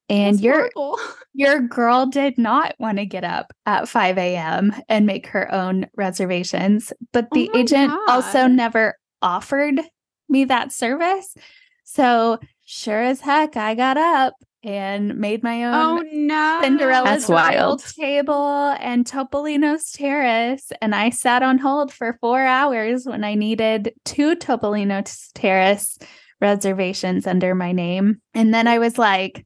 And 0.09 0.35
That's 0.35 0.43
your 0.43 0.69
horrible. 0.75 0.99
your 1.33 1.59
girl 1.61 2.07
did 2.07 2.37
not 2.37 2.73
want 2.79 2.97
to 2.97 3.05
get 3.05 3.23
up 3.23 3.53
at 3.65 3.87
5 3.87 4.17
a.m. 4.17 4.73
and 4.87 5.05
make 5.05 5.27
her 5.27 5.51
own 5.53 5.87
reservations. 5.95 6.91
But 7.13 7.25
Oh 7.31 7.35
the 7.35 7.49
my 7.53 7.59
agent 7.59 7.93
also 8.07 8.47
never 8.47 8.97
offered 9.21 9.79
me 10.27 10.45
that 10.45 10.71
service. 10.71 11.35
So 11.83 12.39
sure 12.71 13.01
as 13.01 13.19
heck, 13.21 13.57
I 13.57 13.73
got 13.73 13.97
up 13.97 14.35
and 14.63 15.15
made 15.17 15.41
my 15.41 15.63
own 15.63 15.73
Oh 15.73 16.03
no. 16.11 16.59
Cinderella's 16.61 17.25
That's 17.25 17.29
wild. 17.29 17.83
Table 17.83 18.75
and 18.79 19.05
Topolino's 19.05 19.91
Terrace. 19.91 20.71
And 20.81 20.93
I 20.93 21.09
sat 21.09 21.41
on 21.41 21.57
hold 21.57 21.91
for 21.91 22.17
four 22.21 22.41
hours 22.45 23.05
when 23.05 23.23
I 23.23 23.33
needed 23.35 23.93
two 24.05 24.35
Topolino's 24.35 25.31
Terrace 25.33 25.97
reservations 26.41 27.25
under 27.25 27.55
my 27.55 27.71
name. 27.71 28.21
And 28.33 28.53
then 28.53 28.67
I 28.67 28.77
was 28.79 28.97
like, 28.97 29.45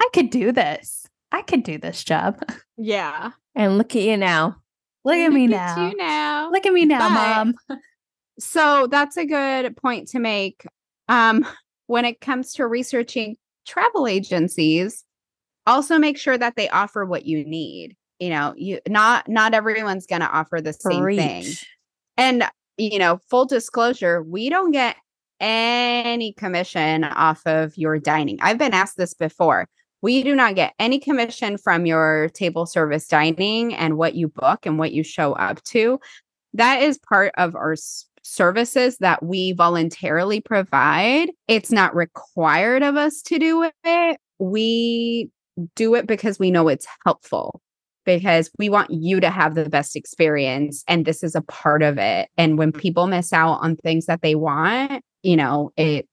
I 0.00 0.08
could 0.12 0.30
do 0.30 0.52
this. 0.52 1.04
I 1.32 1.42
could 1.42 1.62
do 1.64 1.78
this 1.78 2.02
job. 2.04 2.40
Yeah. 2.78 3.30
and 3.54 3.78
look 3.78 3.94
at 3.94 4.02
you 4.02 4.16
now. 4.16 4.56
Look 5.04 5.14
at 5.16 5.32
me 5.32 5.42
Look 5.46 5.56
now. 5.56 5.88
you 5.88 5.96
now. 5.96 6.50
Look 6.50 6.66
at 6.66 6.72
me 6.72 6.84
now, 6.84 6.98
But- 7.00 7.14
mom. 7.68 7.78
So 8.40 8.86
that's 8.90 9.16
a 9.16 9.26
good 9.26 9.76
point 9.76 10.08
to 10.08 10.18
make. 10.18 10.64
Um, 11.08 11.46
when 11.92 12.06
it 12.06 12.22
comes 12.22 12.54
to 12.54 12.66
researching 12.66 13.36
travel 13.66 14.06
agencies, 14.06 15.04
also 15.66 15.98
make 15.98 16.16
sure 16.16 16.38
that 16.38 16.56
they 16.56 16.66
offer 16.70 17.04
what 17.04 17.26
you 17.26 17.44
need. 17.44 17.94
You 18.18 18.30
know, 18.30 18.54
you 18.56 18.80
not 18.88 19.28
not 19.28 19.52
everyone's 19.52 20.06
going 20.06 20.22
to 20.22 20.30
offer 20.30 20.62
the 20.62 20.72
same 20.72 21.04
thing. 21.04 21.44
And 22.16 22.44
you 22.78 22.98
know, 22.98 23.20
full 23.28 23.44
disclosure, 23.44 24.22
we 24.22 24.48
don't 24.48 24.70
get 24.70 24.96
any 25.38 26.32
commission 26.32 27.04
off 27.04 27.42
of 27.46 27.76
your 27.76 27.98
dining. 27.98 28.38
I've 28.40 28.56
been 28.56 28.72
asked 28.72 28.96
this 28.96 29.12
before. 29.12 29.68
We 30.00 30.22
do 30.22 30.34
not 30.34 30.54
get 30.54 30.72
any 30.78 30.98
commission 30.98 31.58
from 31.58 31.84
your 31.84 32.30
table 32.30 32.64
service 32.64 33.06
dining 33.06 33.74
and 33.74 33.98
what 33.98 34.14
you 34.14 34.28
book 34.28 34.64
and 34.64 34.78
what 34.78 34.92
you 34.92 35.02
show 35.02 35.34
up 35.34 35.62
to. 35.64 36.00
That 36.54 36.80
is 36.80 36.98
part 37.06 37.34
of 37.36 37.54
our 37.54 37.76
services 38.22 38.98
that 38.98 39.22
we 39.22 39.52
voluntarily 39.52 40.40
provide. 40.40 41.30
It's 41.48 41.70
not 41.70 41.94
required 41.94 42.82
of 42.82 42.96
us 42.96 43.22
to 43.22 43.38
do 43.38 43.70
it. 43.84 44.20
We 44.38 45.30
do 45.74 45.94
it 45.94 46.06
because 46.06 46.38
we 46.38 46.50
know 46.50 46.68
it's 46.68 46.86
helpful 47.04 47.60
because 48.04 48.50
we 48.58 48.68
want 48.68 48.90
you 48.90 49.20
to 49.20 49.30
have 49.30 49.54
the 49.54 49.68
best 49.68 49.96
experience 49.96 50.82
and 50.88 51.04
this 51.04 51.22
is 51.22 51.34
a 51.34 51.42
part 51.42 51.82
of 51.82 51.98
it 51.98 52.28
and 52.36 52.58
when 52.58 52.72
people 52.72 53.06
miss 53.06 53.32
out 53.32 53.58
on 53.60 53.76
things 53.76 54.06
that 54.06 54.22
they 54.22 54.34
want 54.34 55.04
you 55.22 55.36
know 55.36 55.70
it 55.76 56.08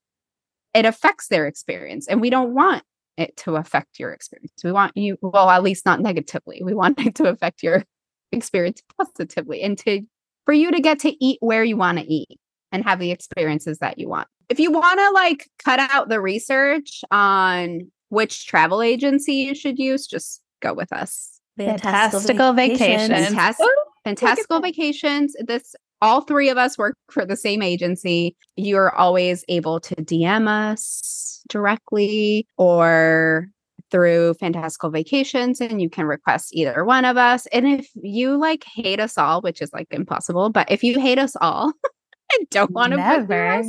it 0.73 0.85
affects 0.85 1.29
their 1.29 1.47
experience 1.47 2.07
and 2.07 2.21
we 2.21 2.29
don't 2.29 2.53
want 2.53 2.83
it 3.17 3.35
to 3.37 3.55
affect 3.55 3.97
your 3.97 4.11
experience 4.11 4.53
we 4.63 4.71
want 4.71 4.95
you 4.95 5.17
well 5.21 5.49
at 5.49 5.63
least 5.63 5.85
not 5.85 6.01
negatively 6.01 6.61
we 6.63 6.73
want 6.73 6.99
it 6.99 7.15
to 7.15 7.25
affect 7.25 7.63
your 7.63 7.83
experience 8.31 8.83
positively 8.97 9.61
and 9.61 9.77
to 9.77 10.01
for 10.49 10.53
you 10.53 10.71
to 10.71 10.79
get 10.79 10.97
to 10.97 11.13
eat 11.23 11.37
where 11.41 11.63
you 11.63 11.77
want 11.77 11.99
to 11.99 12.11
eat 12.11 12.39
and 12.71 12.83
have 12.83 12.97
the 12.97 13.11
experiences 13.11 13.77
that 13.77 13.99
you 13.99 14.09
want. 14.09 14.27
If 14.49 14.59
you 14.59 14.71
want 14.71 14.99
to 14.99 15.11
like 15.11 15.47
cut 15.63 15.79
out 15.79 16.09
the 16.09 16.19
research 16.19 17.03
on 17.11 17.91
which 18.07 18.47
travel 18.47 18.81
agency 18.81 19.33
you 19.33 19.53
should 19.53 19.77
use, 19.77 20.07
just 20.07 20.41
go 20.59 20.73
with 20.73 20.91
us. 20.91 21.39
Fantastical 21.55 22.53
vacations. 22.53 23.09
Fantastic, 23.09 23.67
fantastical 24.03 24.59
vacations. 24.59 25.35
This 25.45 25.75
all 26.01 26.21
three 26.21 26.49
of 26.49 26.57
us 26.57 26.79
work 26.79 26.95
for 27.11 27.27
the 27.27 27.37
same 27.37 27.61
agency. 27.61 28.35
You're 28.55 28.95
always 28.95 29.45
able 29.49 29.79
to 29.81 29.95
DM 29.97 30.47
us 30.47 31.43
directly 31.47 32.47
or 32.57 33.49
through 33.91 34.33
fantastical 34.35 34.89
vacations 34.89 35.59
and 35.61 35.81
you 35.81 35.89
can 35.89 36.05
request 36.05 36.49
either 36.53 36.83
one 36.85 37.05
of 37.05 37.17
us 37.17 37.45
and 37.47 37.67
if 37.67 37.89
you 37.95 38.37
like 38.37 38.63
hate 38.65 38.99
us 38.99 39.17
all 39.17 39.41
which 39.41 39.61
is 39.61 39.71
like 39.73 39.87
impossible 39.91 40.49
but 40.49 40.69
if 40.71 40.83
you 40.83 40.99
hate 40.99 41.17
us 41.19 41.35
all 41.41 41.65
and 42.39 42.49
don't 42.49 42.71
want 42.71 42.91
to 42.93 42.97
book 42.97 43.27
with 43.27 43.31
us 43.31 43.65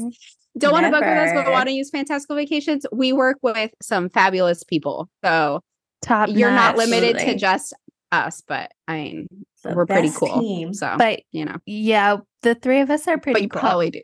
don't 0.58 0.72
want 0.72 0.84
to 0.84 0.90
book 0.90 1.00
with 1.00 1.08
us 1.18 1.30
but 1.34 1.50
want 1.52 1.68
to 1.68 1.74
use 1.74 1.90
fantastical 1.90 2.36
vacations 2.36 2.84
we 2.92 3.12
work 3.12 3.38
with 3.42 3.70
some 3.82 4.08
fabulous 4.08 4.62
people 4.64 5.08
so 5.24 5.60
Top 6.02 6.28
you're 6.30 6.50
not 6.50 6.76
notch. 6.76 6.88
limited 6.88 7.18
to 7.18 7.36
just 7.36 7.72
us 8.12 8.42
but 8.46 8.72
i 8.88 8.94
mean 8.96 9.26
The 9.62 9.74
we're 9.74 9.86
pretty 9.86 10.10
cool 10.10 10.40
team. 10.40 10.74
so 10.74 10.94
But 10.98 11.20
you 11.32 11.44
know 11.44 11.56
yeah, 11.66 12.16
the 12.42 12.54
three 12.54 12.80
of 12.80 12.90
us 12.90 13.06
are 13.06 13.18
pretty 13.18 13.34
cool. 13.34 13.34
but 13.34 13.42
you 13.42 13.48
cool. 13.48 13.60
probably 13.60 13.90
do 13.90 14.00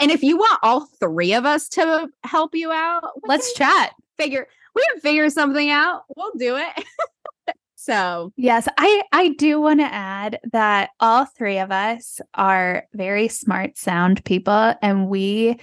and 0.00 0.10
if 0.10 0.22
you 0.22 0.36
want 0.36 0.58
all 0.62 0.86
three 1.00 1.32
of 1.34 1.44
us 1.44 1.68
to 1.70 2.08
help 2.24 2.54
you 2.54 2.70
out 2.72 3.04
Let's 3.26 3.52
chat. 3.54 3.92
figure 4.18 4.46
we 4.74 4.82
can 4.90 5.00
figure 5.00 5.28
something 5.30 5.70
out 5.70 6.02
we'll 6.16 6.32
do 6.38 6.56
it 6.56 6.84
so 7.76 8.32
Yes, 8.36 8.68
I 8.78 9.02
I 9.12 9.28
do 9.30 9.60
want 9.60 9.80
to 9.80 9.92
add 9.92 10.38
that 10.52 10.90
all 11.00 11.24
three 11.24 11.58
of 11.58 11.70
us 11.72 12.20
are 12.34 12.84
very 12.94 13.28
smart 13.28 13.76
sound 13.76 14.24
people 14.24 14.74
and 14.82 15.08
we 15.08 15.58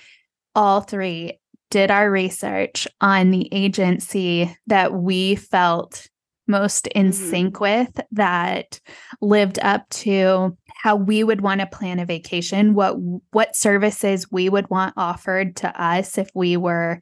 all 0.55 0.81
three 0.81 1.39
did 1.71 1.91
our 1.91 2.09
research 2.09 2.87
on 2.99 3.31
the 3.31 3.47
agency 3.53 4.55
that 4.67 4.91
we 4.93 5.35
felt 5.35 6.07
most 6.47 6.87
in 6.87 7.11
Mhm. 7.11 7.13
sync 7.13 7.59
with 7.59 8.01
that 8.11 8.79
lived 9.21 9.59
up 9.61 9.87
to 9.89 10.57
how 10.81 10.95
we 10.95 11.23
would 11.23 11.41
want 11.41 11.61
to 11.61 11.67
plan 11.67 11.99
a 11.99 12.05
vacation 12.05 12.73
what 12.73 12.95
what 13.31 13.55
services 13.55 14.31
we 14.31 14.49
would 14.49 14.67
want 14.69 14.93
offered 14.97 15.55
to 15.57 15.81
us 15.81 16.17
if 16.17 16.29
we 16.33 16.57
were 16.57 16.99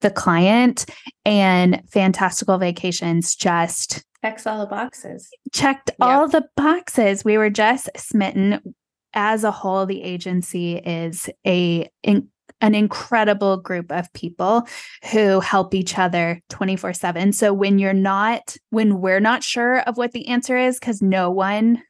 the 0.00 0.10
client 0.10 0.86
and 1.24 1.82
fantastical 1.90 2.58
vacations 2.58 3.34
just 3.34 4.04
Checks 4.22 4.46
all 4.46 4.58
the 4.58 4.66
boxes. 4.66 5.28
checked 5.52 5.92
all 6.00 6.26
the 6.26 6.44
boxes. 6.56 7.24
We 7.24 7.38
were 7.38 7.50
just 7.50 7.88
smitten. 7.96 8.74
As 9.14 9.42
a 9.42 9.50
whole, 9.50 9.86
the 9.86 10.02
agency 10.02 10.76
is 10.76 11.30
a 11.46 11.88
in, 12.02 12.28
an 12.60 12.74
incredible 12.74 13.56
group 13.56 13.92
of 13.92 14.12
people 14.12 14.66
who 15.12 15.40
help 15.40 15.74
each 15.74 15.98
other 15.98 16.40
24 16.48 16.92
7. 16.92 17.32
So 17.32 17.52
when 17.52 17.78
you're 17.78 17.92
not, 17.92 18.56
when 18.70 19.00
we're 19.00 19.20
not 19.20 19.42
sure 19.44 19.80
of 19.80 19.96
what 19.96 20.12
the 20.12 20.28
answer 20.28 20.56
is, 20.56 20.78
because 20.78 21.00
no 21.00 21.30
one 21.30 21.82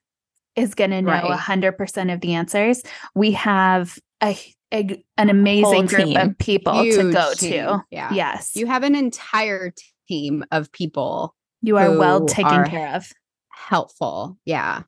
is 0.57 0.75
going 0.75 0.91
to 0.91 1.03
know 1.03 1.13
Right. 1.13 1.39
100% 1.39 2.13
of 2.13 2.21
the 2.21 2.35
answers, 2.35 2.83
we 3.15 3.33
have 3.33 3.99
a, 4.23 4.37
a- 4.73 5.05
an 5.17 5.31
amazing 5.31 5.87
group 5.87 6.05
team. 6.05 6.17
of 6.17 6.39
people 6.39 6.83
to 6.85 7.13
go 7.13 7.33
team. 7.35 7.53
to. 7.53 7.85
Yeah. 7.91 8.13
Yes. 8.13 8.53
You 8.55 8.67
have 8.67 8.83
an 8.83 8.95
entire 8.95 9.73
team 10.09 10.45
of 10.53 10.71
people 10.73 11.35
you 11.63 11.77
are 11.77 11.97
well 11.99 12.25
taken 12.27 12.53
are 12.53 12.67
care 12.67 12.95
of. 12.95 13.11
helpful. 13.51 14.39
Yeah. 14.45 14.83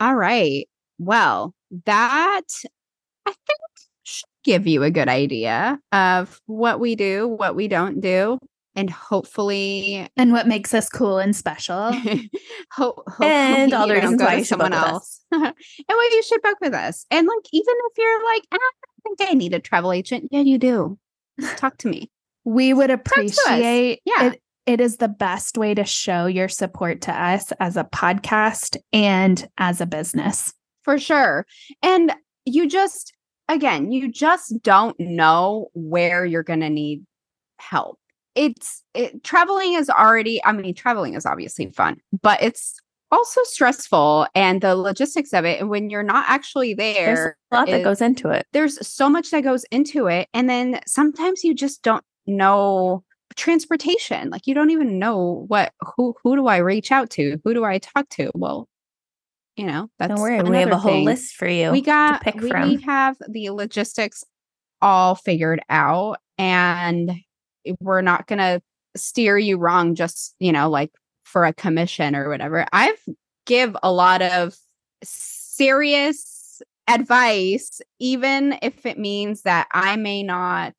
All 0.00 0.14
right. 0.14 0.68
Well, 0.98 1.54
that 1.86 2.42
I 3.26 3.30
think 3.46 3.58
should 4.02 4.28
give 4.44 4.66
you 4.66 4.82
a 4.82 4.90
good 4.90 5.08
idea 5.08 5.78
of 5.92 6.40
what 6.46 6.80
we 6.80 6.94
do, 6.96 7.28
what 7.28 7.54
we 7.54 7.68
don't 7.68 8.00
do, 8.00 8.38
and 8.76 8.90
hopefully 8.90 10.08
And 10.16 10.32
what 10.32 10.46
makes 10.46 10.74
us 10.74 10.88
cool 10.88 11.18
and 11.18 11.34
special. 11.34 11.92
ho- 12.72 13.02
hopefully 13.06 13.28
And 13.28 13.72
all 13.74 13.86
the 13.88 13.94
reasons 13.94 14.18
go 14.18 14.24
why 14.26 14.32
to 14.34 14.38
you 14.38 14.44
should 14.44 14.58
book 14.58 14.72
someone 14.72 14.82
with 14.82 14.94
us. 14.94 14.94
else. 14.94 15.20
and 15.32 15.54
why 15.88 16.08
you 16.12 16.22
should 16.22 16.42
book 16.42 16.56
with 16.60 16.74
us. 16.74 17.04
And 17.10 17.26
like 17.26 17.46
even 17.52 17.74
if 17.90 17.98
you're 17.98 18.24
like, 18.24 18.42
"Ah, 18.52 18.58
think 19.02 19.18
I 19.20 19.34
need 19.34 19.54
a 19.54 19.60
travel 19.60 19.92
agent. 19.92 20.28
Yeah, 20.30 20.40
you 20.40 20.58
do. 20.58 20.98
Talk 21.56 21.78
to 21.78 21.88
me. 21.88 22.10
We 22.44 22.72
would 22.72 22.90
appreciate 22.90 24.00
Yeah. 24.04 24.32
it. 24.32 24.42
It 24.66 24.80
is 24.80 24.98
the 24.98 25.08
best 25.08 25.58
way 25.58 25.74
to 25.74 25.84
show 25.84 26.26
your 26.26 26.48
support 26.48 27.00
to 27.02 27.12
us 27.12 27.50
as 27.60 27.76
a 27.76 27.84
podcast 27.84 28.76
and 28.92 29.46
as 29.58 29.80
a 29.80 29.86
business. 29.86 30.52
for 30.82 30.98
sure. 30.98 31.44
And 31.82 32.14
you 32.46 32.68
just, 32.68 33.12
again, 33.48 33.92
you 33.92 34.10
just 34.10 34.62
don't 34.62 34.98
know 34.98 35.68
where 35.74 36.24
you're 36.24 36.42
going 36.42 36.60
to 36.60 36.70
need 36.70 37.04
help. 37.58 37.98
It's 38.34 38.82
it, 38.94 39.22
traveling 39.22 39.74
is 39.74 39.90
already, 39.90 40.42
I 40.44 40.52
mean, 40.52 40.74
traveling 40.74 41.14
is 41.14 41.26
obviously 41.26 41.66
fun, 41.70 41.98
but 42.22 42.42
it's 42.42 42.78
also 43.10 43.40
stressful 43.44 44.26
and 44.34 44.60
the 44.60 44.74
logistics 44.74 45.32
of 45.32 45.44
it. 45.44 45.60
And 45.60 45.68
when 45.68 45.90
you're 45.90 46.02
not 46.02 46.24
actually 46.28 46.74
there 46.74 46.94
There's 46.94 47.18
there, 47.18 47.36
a 47.52 47.54
lot 47.56 47.68
that 47.68 47.84
goes 47.84 48.00
into 48.00 48.28
it. 48.30 48.46
there's 48.52 48.86
so 48.86 49.08
much 49.08 49.30
that 49.30 49.42
goes 49.42 49.64
into 49.70 50.06
it. 50.06 50.28
And 50.32 50.48
then 50.48 50.80
sometimes 50.86 51.44
you 51.44 51.54
just 51.54 51.82
don't 51.82 52.04
know 52.26 53.02
transportation. 53.36 54.30
Like 54.30 54.46
you 54.46 54.54
don't 54.54 54.70
even 54.70 54.98
know 54.98 55.44
what, 55.48 55.72
who, 55.96 56.14
who 56.22 56.36
do 56.36 56.46
I 56.46 56.58
reach 56.58 56.92
out 56.92 57.10
to? 57.10 57.40
Who 57.44 57.54
do 57.54 57.64
I 57.64 57.78
talk 57.78 58.08
to? 58.10 58.30
Well, 58.34 58.68
you 59.56 59.66
know, 59.66 59.88
that's 59.98 60.10
Don't 60.10 60.20
worry, 60.20 60.42
we 60.42 60.56
have 60.58 60.70
a 60.70 60.78
whole 60.78 60.92
thing 60.92 61.04
list 61.04 61.34
for 61.34 61.48
you. 61.48 61.70
we 61.70 61.82
got 61.82 62.22
pick 62.22 62.40
from. 62.40 62.68
we 62.68 62.82
have 62.82 63.16
the 63.28 63.50
logistics 63.50 64.24
all 64.80 65.14
figured 65.14 65.60
out 65.68 66.18
and 66.38 67.12
we're 67.80 68.00
not 68.00 68.26
going 68.26 68.38
to 68.38 68.62
steer 68.96 69.38
you 69.38 69.56
wrong 69.56 69.94
just 69.94 70.34
you 70.40 70.50
know 70.50 70.68
like 70.68 70.90
for 71.30 71.44
a 71.44 71.52
commission 71.52 72.14
or 72.16 72.28
whatever 72.28 72.66
i've 72.72 73.02
give 73.46 73.76
a 73.82 73.92
lot 73.92 74.22
of 74.22 74.56
serious 75.02 76.62
advice 76.88 77.80
even 77.98 78.58
if 78.62 78.84
it 78.84 78.98
means 78.98 79.42
that 79.42 79.66
i 79.72 79.96
may 79.96 80.22
not 80.22 80.74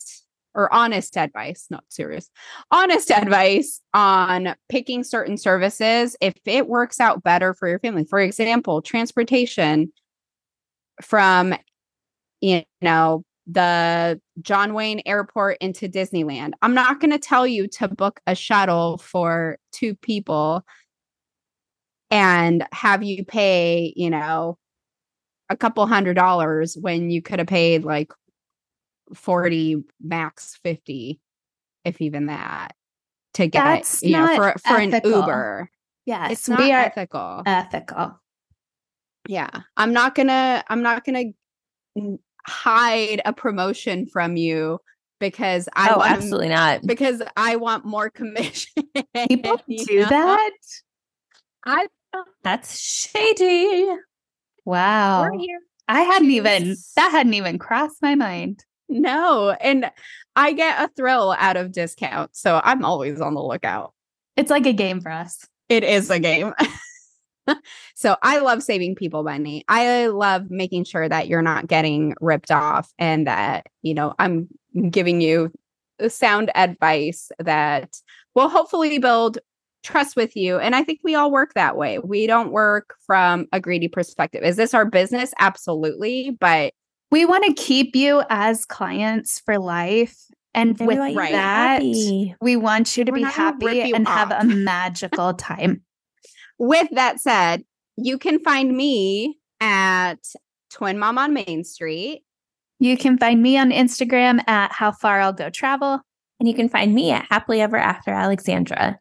or 0.54 0.72
honest 0.74 1.18
advice 1.18 1.68
not 1.70 1.84
serious 1.90 2.30
honest 2.72 3.12
advice 3.12 3.80
on 3.94 4.56
picking 4.70 5.04
certain 5.04 5.38
services 5.38 6.16
if 6.22 6.36
it 6.46 6.68
works 6.68 7.00
out 7.00 7.24
better 7.24 7.54
for 7.54 7.68
your 7.68 7.80
family. 7.80 8.04
For 8.04 8.20
example 8.20 8.82
transportation 8.82 9.92
from 11.02 11.56
you 12.42 12.64
know 12.82 13.24
the 13.48 14.20
John 14.42 14.74
Wayne 14.74 15.02
Airport 15.06 15.58
into 15.62 15.90
Disneyland. 15.90 16.54
I'm 16.62 16.74
not 16.74 17.00
going 17.00 17.12
to 17.12 17.20
tell 17.20 17.46
you 17.48 17.68
to 17.70 17.88
book 17.88 18.20
a 18.28 18.36
shuttle 18.36 18.98
for 18.98 19.58
two 19.72 19.96
people 19.96 20.66
and 22.10 22.66
have 22.72 23.04
you 23.04 23.26
pay, 23.26 23.94
you 23.96 24.10
know, 24.10 24.58
a 25.50 25.58
couple 25.58 25.86
hundred 25.88 26.14
dollars 26.16 26.78
when 26.80 27.10
you 27.10 27.22
could 27.22 27.40
have 27.40 27.48
paid 27.48 27.84
like 27.84 28.12
40 29.14 29.84
max 30.02 30.58
50 30.64 31.20
if 31.84 32.00
even 32.02 32.28
that 32.28 32.74
to 33.34 33.48
get 33.48 33.64
That's 33.64 34.04
you 34.04 34.12
know 34.12 34.36
for 34.36 34.56
for 34.66 34.78
an. 34.78 34.92
Uber. 35.04 35.70
Yes, 36.06 36.32
It's 36.32 36.50
not 36.50 36.60
we 36.60 36.72
are 36.72 36.86
ethical. 36.86 37.44
ethical. 37.46 38.20
yeah 39.28 39.50
i'm 39.78 39.94
not 39.94 40.16
gonna 40.16 40.64
i'm 40.70 40.82
not 40.82 41.04
gonna 41.06 41.26
n- 41.98 42.20
hide 42.48 43.22
a 43.26 43.34
promotion 43.34 44.06
from 44.06 44.36
you 44.38 44.80
because 45.20 45.68
i 45.74 45.92
oh, 45.94 45.98
want 46.00 46.12
absolutely 46.12 46.50
not. 46.50 46.82
because 46.86 47.22
i 47.38 47.56
want 47.56 47.86
more 47.86 48.10
commission 48.22 48.72
People 49.28 49.60
do 49.68 50.00
know? 50.00 50.10
that. 50.10 50.52
i 51.66 51.88
That's 52.44 52.78
shady. 52.80 53.88
Wow. 54.66 55.30
I 55.88 56.02
hadn't 56.02 56.32
even 56.32 56.76
that 56.96 57.12
hadn't 57.12 57.34
even 57.34 57.58
crossed 57.60 58.02
my 58.02 58.16
mind. 58.16 58.64
no 58.90 59.52
and 59.62 59.90
i 60.36 60.54
get 60.54 60.82
a 60.84 60.88
thrill 60.96 61.36
out 61.38 61.58
of 61.58 61.72
discounts 61.72 62.40
so 62.42 62.60
i'm 62.64 62.84
always 62.86 63.20
on 63.22 63.34
the 63.34 63.42
lookout 63.44 63.94
It's 64.38 64.50
like 64.52 64.66
a 64.66 64.74
game 64.74 65.02
for 65.02 65.12
us. 65.12 65.46
it 65.70 65.84
is 65.84 66.10
a 66.10 66.20
game 66.20 66.54
so 67.96 68.16
i 68.24 68.40
love 68.40 68.62
saving 68.64 68.96
people 68.96 69.24
money 69.24 69.64
i 69.68 70.08
love 70.08 70.50
making 70.50 70.84
sure 70.84 71.08
that 71.10 71.28
you're 71.28 71.42
not 71.42 71.68
getting 71.68 72.14
ripped 72.22 72.52
off 72.52 72.92
and 73.00 73.28
that 73.28 73.68
you 73.82 73.94
know 73.94 74.14
i'm 74.20 74.48
giving 74.90 75.22
you 75.22 75.52
sound 76.08 76.52
advice 76.56 77.32
that 77.40 77.98
will 78.36 78.50
hopefully 78.50 78.98
build 79.00 79.38
trust 79.84 80.16
with 80.16 80.36
you 80.36 80.58
and 80.60 80.76
i 80.76 80.84
think 80.84 81.00
we 81.04 81.16
all 81.16 81.32
work 81.32 81.54
that 81.56 81.76
way 81.76 81.98
we 82.00 82.28
don't 82.28 82.52
work 82.52 82.96
from 83.06 83.48
a 83.52 83.60
greedy 83.60 83.88
perspective 83.88 84.44
is 84.44 84.56
this 84.56 84.74
our 84.74 84.86
business 84.86 85.34
absolutely 85.40 86.38
but 86.40 86.74
We 87.12 87.26
want 87.26 87.44
to 87.46 87.54
keep 87.54 87.96
you 87.96 88.24
as 88.30 88.66
clients 88.66 89.42
for 89.42 89.58
life. 89.60 90.16
And, 90.54 90.80
And 90.80 90.88
with 90.88 90.98
want 91.00 91.14
you 91.14 91.22
to 91.22 91.28
be 91.28 91.32
that, 91.32 91.82
happy. 91.82 92.36
we 92.42 92.56
want 92.56 92.96
you 92.98 93.06
to 93.06 93.12
We're 93.12 93.16
be 93.18 93.22
not 93.22 93.36
gonna 93.36 93.58
rip 93.62 93.78
happy 93.78 93.90
you 93.90 93.96
and 93.96 94.08
have 94.08 94.32
a 94.32 94.44
magical 94.46 95.34
time. 95.34 95.82
With 96.62 96.90
that 96.92 97.20
said 97.20 97.64
you 97.98 98.20
can 98.20 98.38
find 98.38 98.78
me 98.78 99.40
at 99.60 100.20
Twin 100.70 101.00
Mom 101.00 101.18
on 101.18 101.34
Main 101.34 101.64
Street. 101.64 102.22
You 102.80 102.98
can 102.98 103.18
find 103.18 103.42
me 103.42 103.58
on 103.58 103.72
Instagram 103.72 104.48
at 104.48 104.72
How 104.72 104.92
Far 104.92 105.22
I'll 105.22 105.34
Go 105.34 105.50
Travel. 105.50 106.02
And 106.40 106.48
you 106.48 106.54
can 106.54 106.70
find 106.70 106.94
me 106.94 107.10
at 107.10 107.26
Happily 107.32 107.62
Ever 107.62 107.78
After 107.78 108.12
Alexandra. 108.12 109.00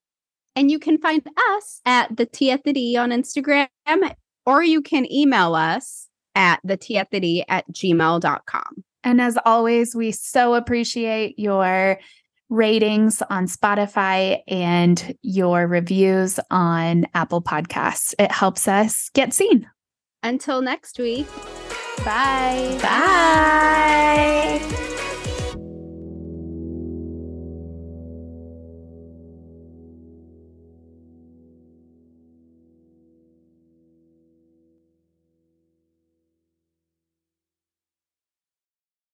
And 0.57 0.71
you 0.71 0.79
can 0.79 0.97
find 0.97 1.21
us 1.59 1.83
at 1.85 2.17
the 2.17 2.25
Tea 2.25 2.51
at 2.51 2.65
the 2.65 2.73
D 2.73 2.97
on 2.97 3.11
Instagram, 3.11 3.69
or 4.47 4.63
you 4.63 4.81
can 4.81 5.11
email 5.13 5.55
us 5.55 6.09
at 6.35 6.61
the 6.65 6.79
Tea 6.79 6.97
at 6.97 7.11
the 7.11 7.21
D 7.21 7.45
at 7.47 7.71
gmail.com. 7.71 8.85
And 9.05 9.21
as 9.21 9.37
always, 9.45 9.95
we 9.95 10.13
so 10.13 10.55
appreciate 10.55 11.39
your 11.39 11.99
ratings 12.51 13.23
on 13.31 13.47
Spotify 13.47 14.43
and 14.47 15.17
your 15.23 15.67
reviews 15.67 16.39
on 16.51 17.07
Apple 17.15 17.41
Podcasts. 17.41 18.13
It 18.19 18.31
helps 18.31 18.69
us 18.69 19.09
get 19.15 19.33
seen. 19.33 19.71
Until 20.23 20.61
next 20.61 20.99
week. 20.99 21.27
Bye. 22.05 22.79
Bye. 22.83 24.87